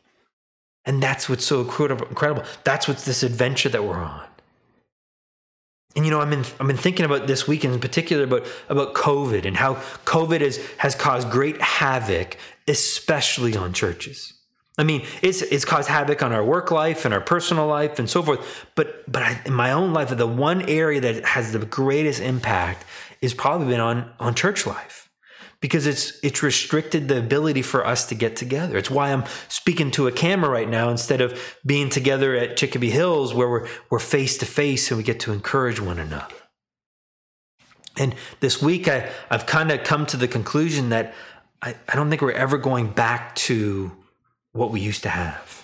And 0.86 1.02
that's 1.02 1.30
what's 1.30 1.45
so 1.45 1.62
incredible. 1.62 2.43
That's 2.64 2.88
what's 2.88 3.06
this 3.06 3.24
adventure 3.24 3.70
that 3.70 3.84
we're 3.84 3.95
on. 3.95 4.26
And 5.95 6.06
you 6.06 6.12
know, 6.12 6.22
I've 6.22 6.30
been 6.30 6.45
I've 6.60 6.68
been 6.68 6.78
thinking 6.78 7.06
about 7.06 7.28
this 7.28 7.47
weekend 7.47 7.74
in 7.74 7.80
particular 7.80 8.24
about 8.24 8.47
about 8.70 8.93
COVID 8.93 9.45
and 9.45 9.58
how 9.58 9.76
COVID 10.06 10.41
has 10.41 10.58
has 10.78 10.95
caused 10.95 11.30
great 11.32 11.60
havoc, 11.62 12.38
especially 12.68 13.56
on 13.58 13.74
churches. 13.74 14.34
I 14.80 14.84
mean, 14.84 15.05
it's 15.21 15.41
it's 15.41 15.65
caused 15.65 15.89
havoc 15.89 16.23
on 16.23 16.32
our 16.32 16.43
work 16.43 16.71
life 16.71 17.03
and 17.03 17.13
our 17.13 17.19
personal 17.19 17.67
life 17.67 17.99
and 17.99 18.09
so 18.09 18.23
forth. 18.23 18.65
But 18.75 19.11
but 19.11 19.21
I, 19.21 19.41
in 19.45 19.53
my 19.53 19.73
own 19.73 19.91
life, 19.91 20.15
the 20.15 20.25
one 20.25 20.61
area 20.69 21.01
that 21.01 21.25
has 21.25 21.51
the 21.51 21.59
greatest 21.59 22.21
impact 22.21 22.86
is 23.21 23.34
probably 23.34 23.67
been 23.67 23.82
on 23.82 24.09
on 24.21 24.36
church 24.36 24.65
life 24.65 25.09
because 25.59 25.86
it's 25.86 26.17
it's 26.23 26.41
restricted 26.41 27.09
the 27.09 27.19
ability 27.19 27.61
for 27.61 27.86
us 27.86 28.07
to 28.07 28.15
get 28.15 28.38
together. 28.38 28.77
It's 28.77 28.89
why 28.89 29.11
I'm 29.11 29.25
speaking 29.49 29.91
to 29.91 30.07
a 30.07 30.13
camera 30.13 30.49
right 30.49 30.69
now 30.69 30.89
instead 30.89 31.19
of 31.19 31.57
being 31.65 31.89
together 31.89 32.38
at 32.38 32.55
Chicopee 32.55 32.89
Hills 32.89 33.34
where 33.34 33.49
we're 33.49 33.67
we're 33.89 33.99
face 33.99 34.38
to 34.38 34.45
face 34.45 34.89
and 34.91 34.97
we 34.97 35.03
get 35.03 35.19
to 35.21 35.34
encourage 35.34 35.82
one 35.82 35.99
another. 35.99 36.36
And 37.97 38.15
this 38.39 38.61
week 38.61 38.88
I, 38.88 39.09
I've 39.30 39.45
kind 39.45 39.71
of 39.71 39.84
come 39.84 40.05
to 40.05 40.15
the 40.15 40.30
conclusion 40.30 40.88
that 40.89 41.13
I, 41.61 41.75
I 41.89 41.97
don't 41.97 42.09
think 42.09 42.21
we're 42.21 42.32
ever 42.32 42.57
going 42.57 42.91
back 42.91 43.36
to 43.36 43.91
what 44.52 44.72
we 44.72 44.80
used 44.80 45.04
to 45.04 45.10
have. 45.10 45.64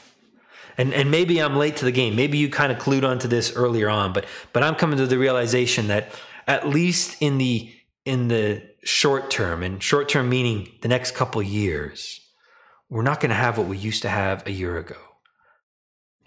And 0.78 0.94
and 0.94 1.10
maybe 1.10 1.42
I'm 1.42 1.56
late 1.56 1.78
to 1.78 1.86
the 1.86 1.92
game. 1.92 2.16
Maybe 2.16 2.38
you 2.38 2.50
kind 2.50 2.72
of 2.72 2.78
clued 2.78 3.08
onto 3.08 3.28
this 3.28 3.56
earlier 3.56 3.90
on, 3.90 4.14
but 4.14 4.26
but 4.52 4.64
I'm 4.64 4.76
coming 4.76 4.98
to 4.98 5.08
the 5.08 5.18
realization 5.18 5.88
that 5.88 6.10
at 6.48 6.68
least 6.68 7.18
in 7.22 7.38
the 7.38 7.72
in 8.06 8.28
the 8.28 8.62
short 8.84 9.32
term, 9.32 9.64
and 9.64 9.82
short 9.82 10.10
term 10.10 10.30
meaning 10.30 10.70
the 10.82 10.88
next 10.88 11.12
couple 11.16 11.42
years, 11.42 12.22
we're 12.90 13.02
not 13.02 13.20
going 13.20 13.30
to 13.30 13.36
have 13.36 13.58
what 13.58 13.68
we 13.68 13.78
used 13.78 14.04
to 14.04 14.10
have 14.10 14.46
a 14.46 14.52
year 14.52 14.78
ago. 14.78 14.98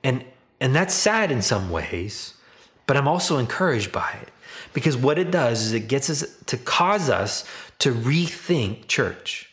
And 0.03 0.25
and 0.61 0.75
that's 0.75 0.95
sad 0.95 1.31
in 1.31 1.43
some 1.43 1.71
ways, 1.71 2.35
but 2.87 2.97
I'm 2.97 3.07
also 3.07 3.39
encouraged 3.39 3.93
by 3.93 4.19
it 4.23 4.31
because 4.73 4.97
what 4.97 5.19
it 5.19 5.31
does 5.31 5.63
is 5.63 5.73
it 5.73 5.89
gets 5.89 6.11
us 6.11 6.25
to 6.47 6.57
cause 6.57 7.09
us 7.09 7.45
to 7.79 7.93
rethink 7.93 8.89
church, 8.89 9.48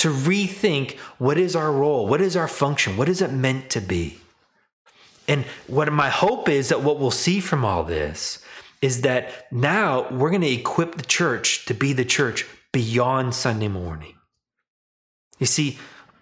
to 0.00 0.08
rethink 0.08 0.96
what 1.18 1.36
is 1.36 1.54
our 1.54 1.70
role, 1.70 2.06
what 2.06 2.22
is 2.22 2.34
our 2.34 2.48
function, 2.48 2.96
what 2.96 3.06
is 3.06 3.20
it 3.20 3.30
meant 3.30 3.68
to 3.68 3.80
be. 3.82 4.18
And 5.28 5.44
what 5.66 5.92
my 5.92 6.08
hope 6.08 6.48
is 6.48 6.70
that 6.70 6.82
what 6.82 6.98
we'll 6.98 7.10
see 7.10 7.38
from 7.38 7.66
all 7.66 7.84
this 7.84 8.42
is 8.80 9.02
that 9.02 9.46
now 9.52 10.08
we're 10.10 10.30
going 10.30 10.40
to 10.40 10.50
equip 10.50 10.94
the 10.94 11.04
church 11.04 11.66
to 11.66 11.74
be 11.74 11.92
the 11.92 12.06
church 12.06 12.46
beyond 12.72 13.34
Sunday 13.34 13.68
morning. 13.68 14.14
You 15.38 15.44
see, 15.44 15.78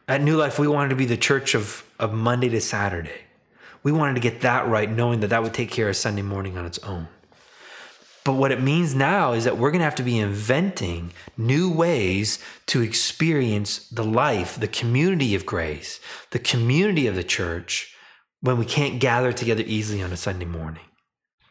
at 0.09 0.23
New 0.23 0.37
Life, 0.37 0.59
we 0.59 0.67
wanted 0.67 0.89
to 0.89 0.97
be 0.97 1.07
the 1.07 1.17
church 1.17 1.55
of, 1.55 1.85
of 2.01 2.13
Monday 2.13 2.49
to 2.49 2.61
Saturday. 2.61 3.21
We 3.85 3.93
wanted 3.93 4.15
to 4.15 4.21
get 4.21 4.41
that 4.41 4.67
right, 4.67 4.91
knowing 4.91 5.21
that 5.21 5.29
that 5.29 5.45
would 5.45 5.55
take 5.55 5.71
care 5.71 5.89
of 5.89 5.97
Sunday 5.97 6.23
morning 6.23 6.59
on 6.59 6.67
its 6.67 6.81
own. 6.81 7.07
But 8.25 8.35
what 8.35 8.53
it 8.53 8.63
means 8.63 8.95
now 8.95 9.33
is 9.33 9.45
that 9.45 9.57
we're 9.57 9.71
going 9.71 9.81
to 9.81 9.85
have 9.85 9.95
to 9.97 10.03
be 10.03 10.19
inventing 10.19 11.13
new 11.37 11.71
ways 11.73 12.39
to 12.67 12.83
experience 12.83 13.89
the 13.89 14.05
life, 14.05 14.59
the 14.59 14.69
community 14.69 15.35
of 15.35 15.47
grace, 15.47 15.99
the 16.31 16.39
community 16.39 17.07
of 17.07 17.15
the 17.15 17.25
church 17.25 17.95
when 18.41 18.59
we 18.59 18.65
can't 18.65 19.01
gather 19.01 19.33
together 19.33 19.65
easily 19.67 20.03
on 20.03 20.13
a 20.13 20.17
Sunday 20.17 20.45
morning. 20.45 20.85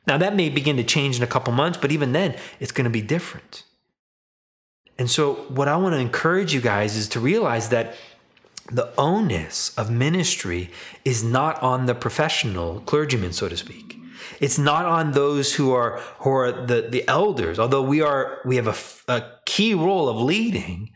Now, 0.06 0.18
that 0.18 0.36
may 0.36 0.50
begin 0.50 0.78
to 0.78 0.84
change 0.84 1.18
in 1.18 1.24
a 1.24 1.28
couple 1.28 1.52
months, 1.52 1.78
but 1.78 1.92
even 1.92 2.14
then, 2.14 2.36
it's 2.60 2.72
going 2.72 2.86
to 2.86 2.90
be 2.90 3.02
different. 3.02 3.64
And 4.98 5.10
so, 5.10 5.34
what 5.50 5.68
I 5.68 5.76
want 5.76 5.94
to 5.96 6.00
encourage 6.00 6.54
you 6.54 6.62
guys 6.62 6.96
is 6.96 7.10
to 7.10 7.20
realize 7.20 7.70
that 7.70 7.96
the 8.72 8.94
onus 8.98 9.78
of 9.78 9.92
ministry 9.92 10.70
is 11.04 11.24
not 11.24 11.62
on 11.62 11.86
the 11.86 11.96
professional 11.96 12.82
clergyman, 12.82 13.34
so 13.34 13.50
to 13.50 13.58
speak. 13.58 13.97
It's 14.40 14.58
not 14.58 14.86
on 14.86 15.12
those 15.12 15.56
who 15.56 15.74
are 15.74 16.00
who 16.20 16.30
are 16.30 16.52
the, 16.52 16.82
the 16.82 17.08
elders, 17.08 17.60
although 17.60 17.82
we 17.82 18.02
are 18.02 18.40
we 18.46 18.56
have 18.58 18.68
a, 18.68 19.12
a 19.12 19.32
key 19.46 19.74
role 19.74 20.10
of 20.10 20.18
leading, 20.18 20.92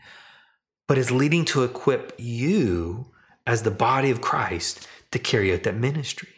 but 0.88 0.98
it's 0.98 1.10
leading 1.10 1.44
to 1.46 1.64
equip 1.64 2.14
you 2.18 3.12
as 3.46 3.62
the 3.62 3.70
body 3.70 4.10
of 4.10 4.20
Christ 4.20 4.86
to 5.10 5.18
carry 5.18 5.52
out 5.52 5.62
that 5.64 5.76
ministry. 5.76 6.28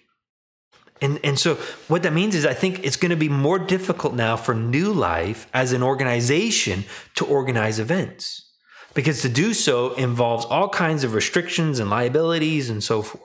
And, 1.01 1.21
and 1.25 1.39
so 1.39 1.57
what 1.89 2.03
that 2.05 2.13
means 2.13 2.35
is 2.35 2.47
I 2.47 2.55
think 2.55 2.85
it's 2.85 2.97
going 2.97 3.11
to 3.11 3.17
be 3.17 3.29
more 3.29 3.59
difficult 3.59 4.15
now 4.15 4.37
for 4.37 4.55
New 4.55 4.93
Life 4.93 5.47
as 5.53 5.73
an 5.73 5.83
organization 5.83 6.85
to 7.17 7.27
organize 7.27 7.79
events 7.79 8.53
because 8.95 9.21
to 9.23 9.29
do 9.29 9.53
so 9.53 9.93
involves 9.95 10.45
all 10.45 10.69
kinds 10.69 11.05
of 11.05 11.15
restrictions 11.15 11.79
and 11.79 11.91
liabilities 11.91 12.71
and 12.71 12.83
so 12.83 13.03
forth. 13.03 13.23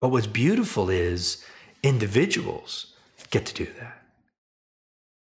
But 0.00 0.10
what's 0.10 0.26
beautiful 0.26 0.88
is 0.88 1.44
individuals 1.82 2.94
get 3.30 3.46
to 3.46 3.54
do 3.54 3.66
that. 3.80 3.96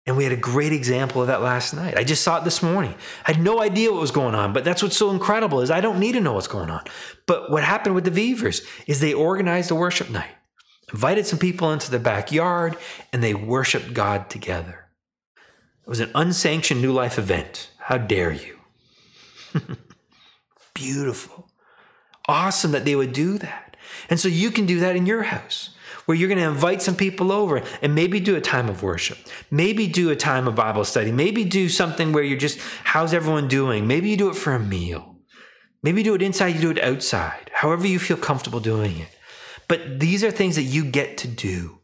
And 0.06 0.16
we 0.16 0.24
had 0.24 0.32
a 0.32 0.38
great 0.38 0.72
example 0.72 1.22
of 1.22 1.28
that 1.28 1.42
last 1.42 1.74
night. 1.74 1.98
I 1.98 2.06
just 2.06 2.24
saw 2.24 2.38
it 2.38 2.46
this 2.46 2.64
morning. 2.64 2.96
I 3.26 3.34
had 3.34 3.42
no 3.42 3.62
idea 3.62 3.92
what 3.92 4.00
was 4.00 4.12
going 4.12 4.36
on, 4.36 4.54
but 4.54 4.64
that's 4.64 4.82
what's 4.82 4.96
so 4.96 5.12
incredible 5.12 5.60
is 5.60 5.70
I 5.70 5.82
don't 5.82 6.00
need 6.00 6.14
to 6.14 6.22
know 6.22 6.34
what's 6.34 6.48
going 6.48 6.70
on. 6.70 6.86
But 7.26 7.52
what 7.52 7.64
happened 7.64 7.94
with 7.94 8.06
the 8.06 8.12
Weavers 8.12 8.62
is 8.88 9.02
they 9.02 9.14
organized 9.14 9.70
a 9.70 9.76
worship 9.76 10.10
night 10.10 10.32
invited 10.92 11.26
some 11.28 11.40
people 11.40 11.72
into 11.72 11.92
the 11.92 12.00
backyard, 12.00 12.78
and 13.12 13.24
they 13.24 13.34
worshiped 13.34 13.94
God 13.94 14.30
together. 14.30 14.86
It 15.86 15.90
was 15.90 16.00
an 16.00 16.12
unsanctioned 16.16 16.82
New 16.82 16.92
Life 16.92 17.18
event. 17.18 17.70
How 17.80 17.98
dare 17.98 18.32
you? 18.32 18.58
Beautiful. 20.74 21.50
Awesome 22.28 22.72
that 22.72 22.86
they 22.86 22.96
would 22.96 23.14
do 23.14 23.38
that. 23.38 23.78
And 24.10 24.20
so 24.20 24.28
you 24.28 24.52
can 24.52 24.66
do 24.66 24.80
that 24.82 24.96
in 24.96 25.06
your 25.06 25.24
house 25.24 25.72
where 26.08 26.18
you're 26.18 26.30
going 26.30 26.40
to 26.40 26.50
invite 26.50 26.82
some 26.82 26.96
people 26.96 27.32
over 27.34 27.62
and 27.82 27.94
maybe 27.94 28.20
do 28.20 28.36
a 28.38 28.42
time 28.42 28.70
of 28.70 28.82
worship. 28.82 29.18
Maybe 29.52 29.88
do 29.88 30.10
a 30.10 30.16
time 30.16 30.48
of 30.48 30.56
Bible 30.56 30.86
study. 30.86 31.12
Maybe 31.12 31.44
do 31.44 31.68
something 31.68 32.14
where 32.14 32.24
you're 32.24 32.38
just, 32.38 32.60
how's 32.86 33.14
everyone 33.14 33.50
doing? 33.50 33.88
Maybe 33.88 34.10
you 34.10 34.16
do 34.16 34.30
it 34.30 34.36
for 34.36 34.54
a 34.54 34.60
meal. 34.60 35.18
Maybe 35.84 36.04
do 36.04 36.16
it 36.16 36.22
inside, 36.22 36.56
you 36.56 36.62
do 36.62 36.72
it 36.72 36.82
outside, 36.84 37.52
however 37.54 37.86
you 37.86 38.00
feel 38.00 38.18
comfortable 38.18 38.60
doing 38.60 38.98
it. 38.98 39.10
But 39.68 40.00
these 40.00 40.24
are 40.24 40.32
things 40.32 40.56
that 40.56 40.64
you 40.64 40.86
get 40.86 41.18
to 41.20 41.28
do. 41.28 41.80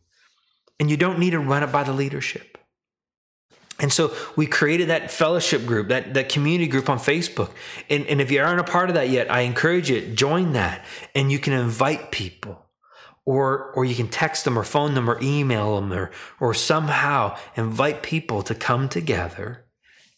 And 0.79 0.89
you 0.89 0.97
don't 0.97 1.19
need 1.19 1.31
to 1.31 1.39
run 1.39 1.63
it 1.63 1.71
by 1.71 1.83
the 1.83 1.93
leadership. 1.93 2.57
And 3.79 3.91
so 3.91 4.15
we 4.35 4.45
created 4.47 4.87
that 4.89 5.11
fellowship 5.11 5.65
group, 5.65 5.89
that, 5.89 6.13
that 6.13 6.29
community 6.29 6.69
group 6.69 6.89
on 6.89 6.97
Facebook. 6.97 7.51
And, 7.89 8.05
and 8.07 8.21
if 8.21 8.31
you 8.31 8.41
aren't 8.41 8.61
a 8.61 8.63
part 8.63 8.89
of 8.89 8.95
that 8.95 9.09
yet, 9.09 9.29
I 9.29 9.41
encourage 9.41 9.89
you, 9.89 10.01
join 10.13 10.53
that. 10.53 10.85
And 11.13 11.31
you 11.31 11.39
can 11.39 11.53
invite 11.53 12.11
people. 12.11 12.62
Or, 13.25 13.71
or 13.71 13.85
you 13.85 13.95
can 13.95 14.09
text 14.09 14.43
them 14.43 14.59
or 14.59 14.63
phone 14.63 14.95
them 14.95 15.09
or 15.09 15.17
email 15.21 15.75
them 15.75 15.93
or, 15.93 16.11
or 16.41 16.53
somehow 16.53 17.37
invite 17.55 18.03
people 18.03 18.41
to 18.43 18.53
come 18.53 18.89
together 18.89 19.65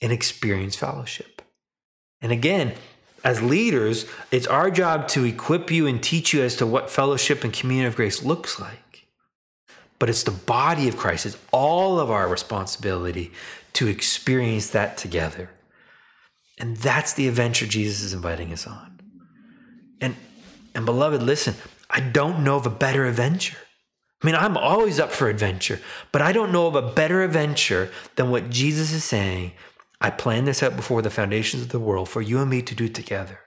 and 0.02 0.12
experience 0.12 0.76
fellowship. 0.76 1.44
And 2.22 2.32
again, 2.32 2.74
as 3.24 3.42
leaders, 3.42 4.06
it's 4.32 4.48
our 4.48 4.72
job 4.72 5.08
to 5.10 5.24
equip 5.24 5.70
you 5.72 5.88
and 5.88 6.02
teach 6.02 6.34
you 6.34 6.42
as 6.42 6.56
to 6.58 6.66
what 6.66 6.90
fellowship 6.90 7.44
and 7.44 7.54
community 7.54 7.88
of 7.88 7.96
grace 7.96 8.24
looks 8.24 8.60
like. 8.60 9.08
But 9.98 10.10
it's 10.10 10.24
the 10.24 10.32
body 10.32 10.88
of 10.88 10.98
Christ, 10.98 11.26
it's 11.26 11.38
all 11.52 12.00
of 12.00 12.12
our 12.12 12.28
responsibility 12.28 13.32
to 13.74 13.88
experience 13.88 14.70
that 14.70 14.98
together. 14.98 15.50
And 16.58 16.78
that's 16.78 17.14
the 17.14 17.28
adventure 17.28 17.66
Jesus 17.66 18.02
is 18.02 18.14
inviting 18.14 18.54
us 18.54 18.68
on. 18.68 19.00
And 20.00 20.16
and 20.76 20.86
beloved, 20.86 21.24
listen, 21.24 21.56
I 21.90 22.00
don't 22.00 22.44
know 22.44 22.58
of 22.58 22.66
a 22.66 22.72
better 22.72 23.06
adventure. 23.06 23.58
I 24.22 24.26
mean, 24.26 24.36
I'm 24.36 24.58
always 24.58 25.00
up 25.00 25.12
for 25.12 25.30
adventure, 25.30 25.80
but 26.12 26.22
I 26.22 26.32
don't 26.32 26.52
know 26.52 26.68
of 26.68 26.76
a 26.76 26.82
better 26.82 27.22
adventure 27.22 27.92
than 28.16 28.32
what 28.32 28.50
Jesus 28.50 28.92
is 28.92 29.04
saying 29.04 29.52
I 30.02 30.10
planned 30.10 30.48
this 30.48 30.62
out 30.62 30.76
before 30.76 31.02
the 31.02 31.10
foundations 31.10 31.64
of 31.64 31.70
the 31.70 31.80
world 31.80 32.10
for 32.10 32.22
you 32.22 32.40
and 32.40 32.50
me 32.50 32.62
to 32.62 32.76
do 32.76 32.88
together. 32.88 33.40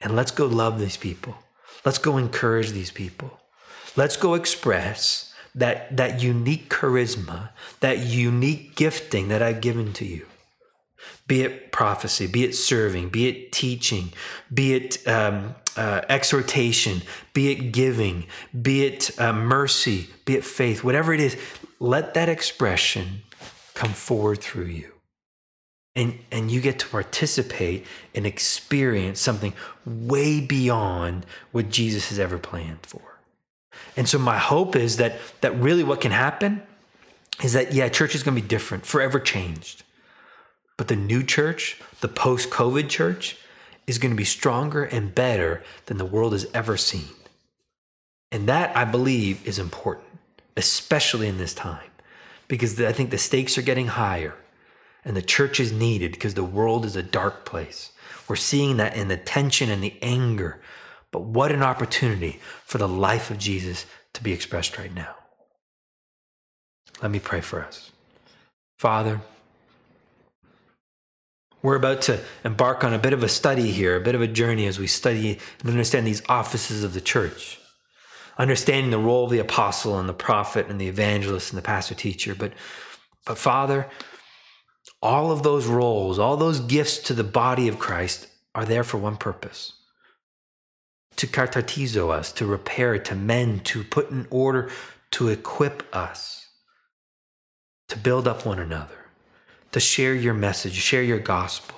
And 0.00 0.16
let's 0.16 0.30
go 0.30 0.46
love 0.46 0.78
these 0.78 0.96
people. 0.96 1.36
Let's 1.84 1.98
go 1.98 2.16
encourage 2.16 2.70
these 2.70 2.90
people. 2.90 3.38
Let's 3.96 4.16
go 4.16 4.34
express 4.34 5.32
that, 5.54 5.96
that 5.96 6.22
unique 6.22 6.68
charisma, 6.70 7.50
that 7.80 7.98
unique 7.98 8.74
gifting 8.74 9.28
that 9.28 9.42
I've 9.42 9.60
given 9.60 9.92
to 9.94 10.04
you. 10.04 10.26
Be 11.26 11.42
it 11.42 11.72
prophecy, 11.72 12.26
be 12.26 12.44
it 12.44 12.54
serving, 12.54 13.08
be 13.08 13.28
it 13.28 13.52
teaching, 13.52 14.12
be 14.52 14.74
it 14.74 15.06
um, 15.08 15.54
uh, 15.76 16.02
exhortation, 16.08 17.02
be 17.32 17.50
it 17.50 17.72
giving, 17.72 18.26
be 18.60 18.84
it 18.84 19.18
uh, 19.18 19.32
mercy, 19.32 20.08
be 20.24 20.34
it 20.34 20.44
faith, 20.44 20.84
whatever 20.84 21.12
it 21.12 21.20
is, 21.20 21.36
let 21.80 22.14
that 22.14 22.28
expression 22.28 23.22
come 23.74 23.92
forward 23.92 24.40
through 24.40 24.66
you. 24.66 24.90
And, 25.96 26.18
and 26.32 26.50
you 26.50 26.60
get 26.60 26.80
to 26.80 26.88
participate 26.88 27.86
and 28.14 28.26
experience 28.26 29.20
something 29.20 29.54
way 29.86 30.40
beyond 30.40 31.24
what 31.52 31.70
Jesus 31.70 32.08
has 32.08 32.18
ever 32.18 32.36
planned 32.36 32.84
for. 32.84 33.00
And 33.96 34.08
so 34.08 34.18
my 34.18 34.38
hope 34.38 34.74
is 34.74 34.96
that 34.96 35.20
that 35.40 35.56
really 35.56 35.84
what 35.84 36.00
can 36.00 36.10
happen 36.10 36.62
is 37.42 37.52
that 37.52 37.72
yeah, 37.72 37.88
church 37.88 38.14
is 38.14 38.24
going 38.24 38.34
to 38.36 38.42
be 38.42 38.46
different, 38.46 38.86
forever 38.86 39.20
changed. 39.20 39.83
But 40.76 40.88
the 40.88 40.96
new 40.96 41.22
church, 41.22 41.80
the 42.00 42.08
post-COVID 42.08 42.88
church, 42.88 43.36
is 43.86 43.98
going 43.98 44.10
to 44.10 44.16
be 44.16 44.24
stronger 44.24 44.84
and 44.84 45.14
better 45.14 45.62
than 45.86 45.98
the 45.98 46.04
world 46.04 46.32
has 46.32 46.46
ever 46.54 46.76
seen. 46.76 47.10
And 48.32 48.48
that 48.48 48.76
I 48.76 48.84
believe 48.84 49.46
is 49.46 49.58
important, 49.58 50.06
especially 50.56 51.28
in 51.28 51.38
this 51.38 51.54
time, 51.54 51.90
because 52.48 52.80
I 52.80 52.92
think 52.92 53.10
the 53.10 53.18
stakes 53.18 53.56
are 53.56 53.62
getting 53.62 53.88
higher 53.88 54.34
and 55.04 55.16
the 55.16 55.22
church 55.22 55.60
is 55.60 55.70
needed 55.70 56.12
because 56.12 56.34
the 56.34 56.42
world 56.42 56.84
is 56.84 56.96
a 56.96 57.02
dark 57.02 57.44
place. 57.44 57.92
We're 58.26 58.36
seeing 58.36 58.78
that 58.78 58.96
in 58.96 59.08
the 59.08 59.18
tension 59.18 59.70
and 59.70 59.84
the 59.84 59.94
anger 60.00 60.60
but 61.14 61.22
what 61.22 61.52
an 61.52 61.62
opportunity 61.62 62.40
for 62.64 62.78
the 62.78 62.88
life 62.88 63.30
of 63.30 63.38
Jesus 63.38 63.86
to 64.14 64.22
be 64.24 64.32
expressed 64.32 64.76
right 64.76 64.92
now. 64.92 65.14
Let 67.00 67.12
me 67.12 67.20
pray 67.20 67.40
for 67.40 67.62
us. 67.62 67.92
Father, 68.80 69.20
we're 71.64 71.76
about 71.76 72.02
to 72.02 72.20
embark 72.44 72.84
on 72.84 72.92
a 72.92 72.98
bit 72.98 73.14
of 73.14 73.22
a 73.22 73.28
study 73.28 73.72
here, 73.72 73.96
a 73.96 74.00
bit 74.00 74.14
of 74.14 74.20
a 74.20 74.26
journey 74.26 74.66
as 74.66 74.78
we 74.78 74.86
study 74.86 75.38
and 75.60 75.70
understand 75.70 76.06
these 76.06 76.22
offices 76.28 76.84
of 76.84 76.92
the 76.92 77.00
church, 77.00 77.58
understanding 78.36 78.90
the 78.90 78.98
role 78.98 79.24
of 79.24 79.30
the 79.30 79.38
apostle 79.38 79.98
and 79.98 80.06
the 80.06 80.12
prophet 80.12 80.66
and 80.68 80.78
the 80.78 80.88
evangelist 80.88 81.50
and 81.50 81.56
the 81.56 81.62
pastor 81.62 81.94
teacher. 81.94 82.34
But, 82.34 82.52
but 83.24 83.38
Father, 83.38 83.88
all 85.00 85.32
of 85.32 85.42
those 85.42 85.64
roles, 85.64 86.18
all 86.18 86.36
those 86.36 86.60
gifts 86.60 86.98
to 86.98 87.14
the 87.14 87.24
body 87.24 87.66
of 87.66 87.78
Christ 87.78 88.26
are 88.54 88.66
there 88.66 88.84
for 88.84 88.98
one 88.98 89.16
purpose. 89.16 89.72
To 91.16 91.26
katartizo 91.26 92.10
us, 92.10 92.30
to 92.32 92.44
repair, 92.44 92.98
to 92.98 93.14
mend, 93.14 93.64
to 93.66 93.84
put 93.84 94.10
in 94.10 94.26
order, 94.28 94.68
to 95.12 95.28
equip 95.28 95.82
us, 95.96 96.46
to 97.88 97.96
build 97.96 98.28
up 98.28 98.44
one 98.44 98.58
another, 98.58 99.03
to 99.74 99.80
share 99.80 100.14
your 100.14 100.34
message, 100.34 100.74
share 100.74 101.02
your 101.02 101.18
gospel, 101.18 101.76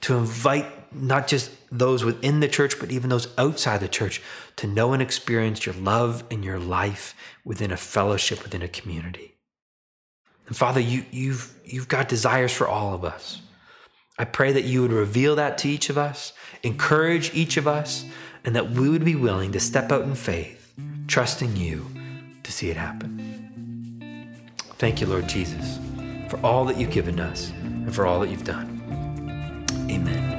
to 0.00 0.14
invite 0.14 0.64
not 0.94 1.26
just 1.26 1.50
those 1.72 2.04
within 2.04 2.38
the 2.38 2.46
church, 2.46 2.78
but 2.78 2.92
even 2.92 3.10
those 3.10 3.26
outside 3.36 3.80
the 3.80 3.88
church 3.88 4.22
to 4.54 4.68
know 4.68 4.92
and 4.92 5.02
experience 5.02 5.66
your 5.66 5.74
love 5.74 6.22
and 6.30 6.44
your 6.44 6.60
life 6.60 7.16
within 7.44 7.72
a 7.72 7.76
fellowship, 7.76 8.44
within 8.44 8.62
a 8.62 8.68
community. 8.68 9.34
And 10.46 10.56
Father, 10.56 10.78
you, 10.78 11.04
you've, 11.10 11.52
you've 11.64 11.88
got 11.88 12.08
desires 12.08 12.52
for 12.52 12.68
all 12.68 12.94
of 12.94 13.04
us. 13.04 13.40
I 14.16 14.24
pray 14.24 14.52
that 14.52 14.62
you 14.62 14.82
would 14.82 14.92
reveal 14.92 15.34
that 15.34 15.58
to 15.58 15.68
each 15.68 15.90
of 15.90 15.98
us, 15.98 16.32
encourage 16.62 17.34
each 17.34 17.56
of 17.56 17.66
us, 17.66 18.04
and 18.44 18.54
that 18.54 18.70
we 18.70 18.88
would 18.88 19.04
be 19.04 19.16
willing 19.16 19.50
to 19.50 19.58
step 19.58 19.90
out 19.90 20.04
in 20.04 20.14
faith, 20.14 20.72
trusting 21.08 21.56
you 21.56 21.90
to 22.44 22.52
see 22.52 22.70
it 22.70 22.76
happen. 22.76 23.16
Thank 24.78 25.00
you, 25.00 25.08
Lord 25.08 25.28
Jesus, 25.28 25.80
for 26.28 26.44
all 26.44 26.64
that 26.64 26.76
you've 26.76 26.90
given 26.90 27.20
us 27.20 27.52
and 27.62 27.94
for 27.94 28.04
all 28.06 28.18
that 28.20 28.30
you've 28.30 28.44
done. 28.44 28.72
Amen. 29.90 30.32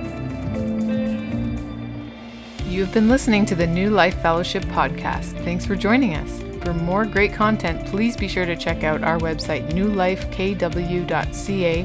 You 2.68 2.84
have 2.84 2.94
been 2.94 3.10
listening 3.10 3.46
to 3.48 3.56
the 3.56 3.66
New 3.66 3.90
Life 3.90 4.22
Fellowship 4.22 4.64
podcast. 4.66 5.44
Thanks 5.44 5.66
for 5.66 5.76
joining 5.76 6.14
us. 6.16 6.44
For 6.64 6.74
more 6.74 7.06
great 7.06 7.34
content, 7.34 7.88
please 7.88 8.16
be 8.18 8.28
sure 8.28 8.46
to 8.46 8.56
check 8.56 8.84
out 8.84 9.04
our 9.04 9.18
website, 9.18 9.72
newlifekw.ca, 9.72 11.80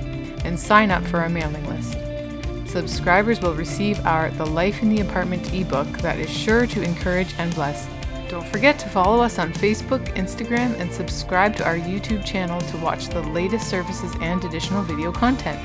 and 0.44 0.58
sign 0.58 0.90
up 0.90 1.04
for 1.04 1.20
our 1.20 1.28
mailing 1.28 1.64
list. 1.68 1.96
Subscribers 2.68 3.40
will 3.40 3.54
receive 3.54 4.04
our 4.04 4.30
The 4.30 4.46
Life 4.46 4.82
in 4.82 4.88
the 4.88 5.02
Apartment 5.02 5.54
ebook 5.54 5.86
that 5.98 6.18
is 6.18 6.30
sure 6.30 6.66
to 6.66 6.82
encourage 6.82 7.32
and 7.38 7.54
bless. 7.54 7.86
Don't 8.32 8.48
forget 8.48 8.78
to 8.78 8.88
follow 8.88 9.22
us 9.22 9.38
on 9.38 9.52
Facebook, 9.52 10.02
Instagram, 10.16 10.80
and 10.80 10.90
subscribe 10.90 11.54
to 11.56 11.66
our 11.66 11.76
YouTube 11.76 12.24
channel 12.24 12.62
to 12.62 12.78
watch 12.78 13.08
the 13.08 13.20
latest 13.20 13.68
services 13.68 14.10
and 14.22 14.42
additional 14.42 14.82
video 14.82 15.12
content. 15.12 15.60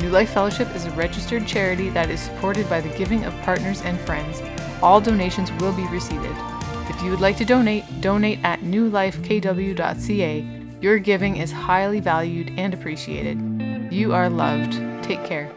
New 0.00 0.08
Life 0.08 0.30
Fellowship 0.30 0.74
is 0.74 0.86
a 0.86 0.90
registered 0.92 1.46
charity 1.46 1.90
that 1.90 2.08
is 2.08 2.18
supported 2.18 2.70
by 2.70 2.80
the 2.80 2.88
giving 2.96 3.26
of 3.26 3.38
partners 3.42 3.82
and 3.82 4.00
friends. 4.00 4.40
All 4.82 4.98
donations 4.98 5.52
will 5.60 5.74
be 5.74 5.86
received. 5.88 6.24
If 6.88 7.02
you 7.02 7.10
would 7.10 7.20
like 7.20 7.36
to 7.36 7.44
donate, 7.44 7.84
donate 8.00 8.38
at 8.42 8.60
newlifekw.ca. 8.60 10.46
Your 10.80 10.98
giving 10.98 11.36
is 11.36 11.52
highly 11.52 12.00
valued 12.00 12.50
and 12.56 12.72
appreciated. 12.72 13.92
You 13.92 14.14
are 14.14 14.30
loved. 14.30 14.72
Take 15.04 15.22
care. 15.26 15.55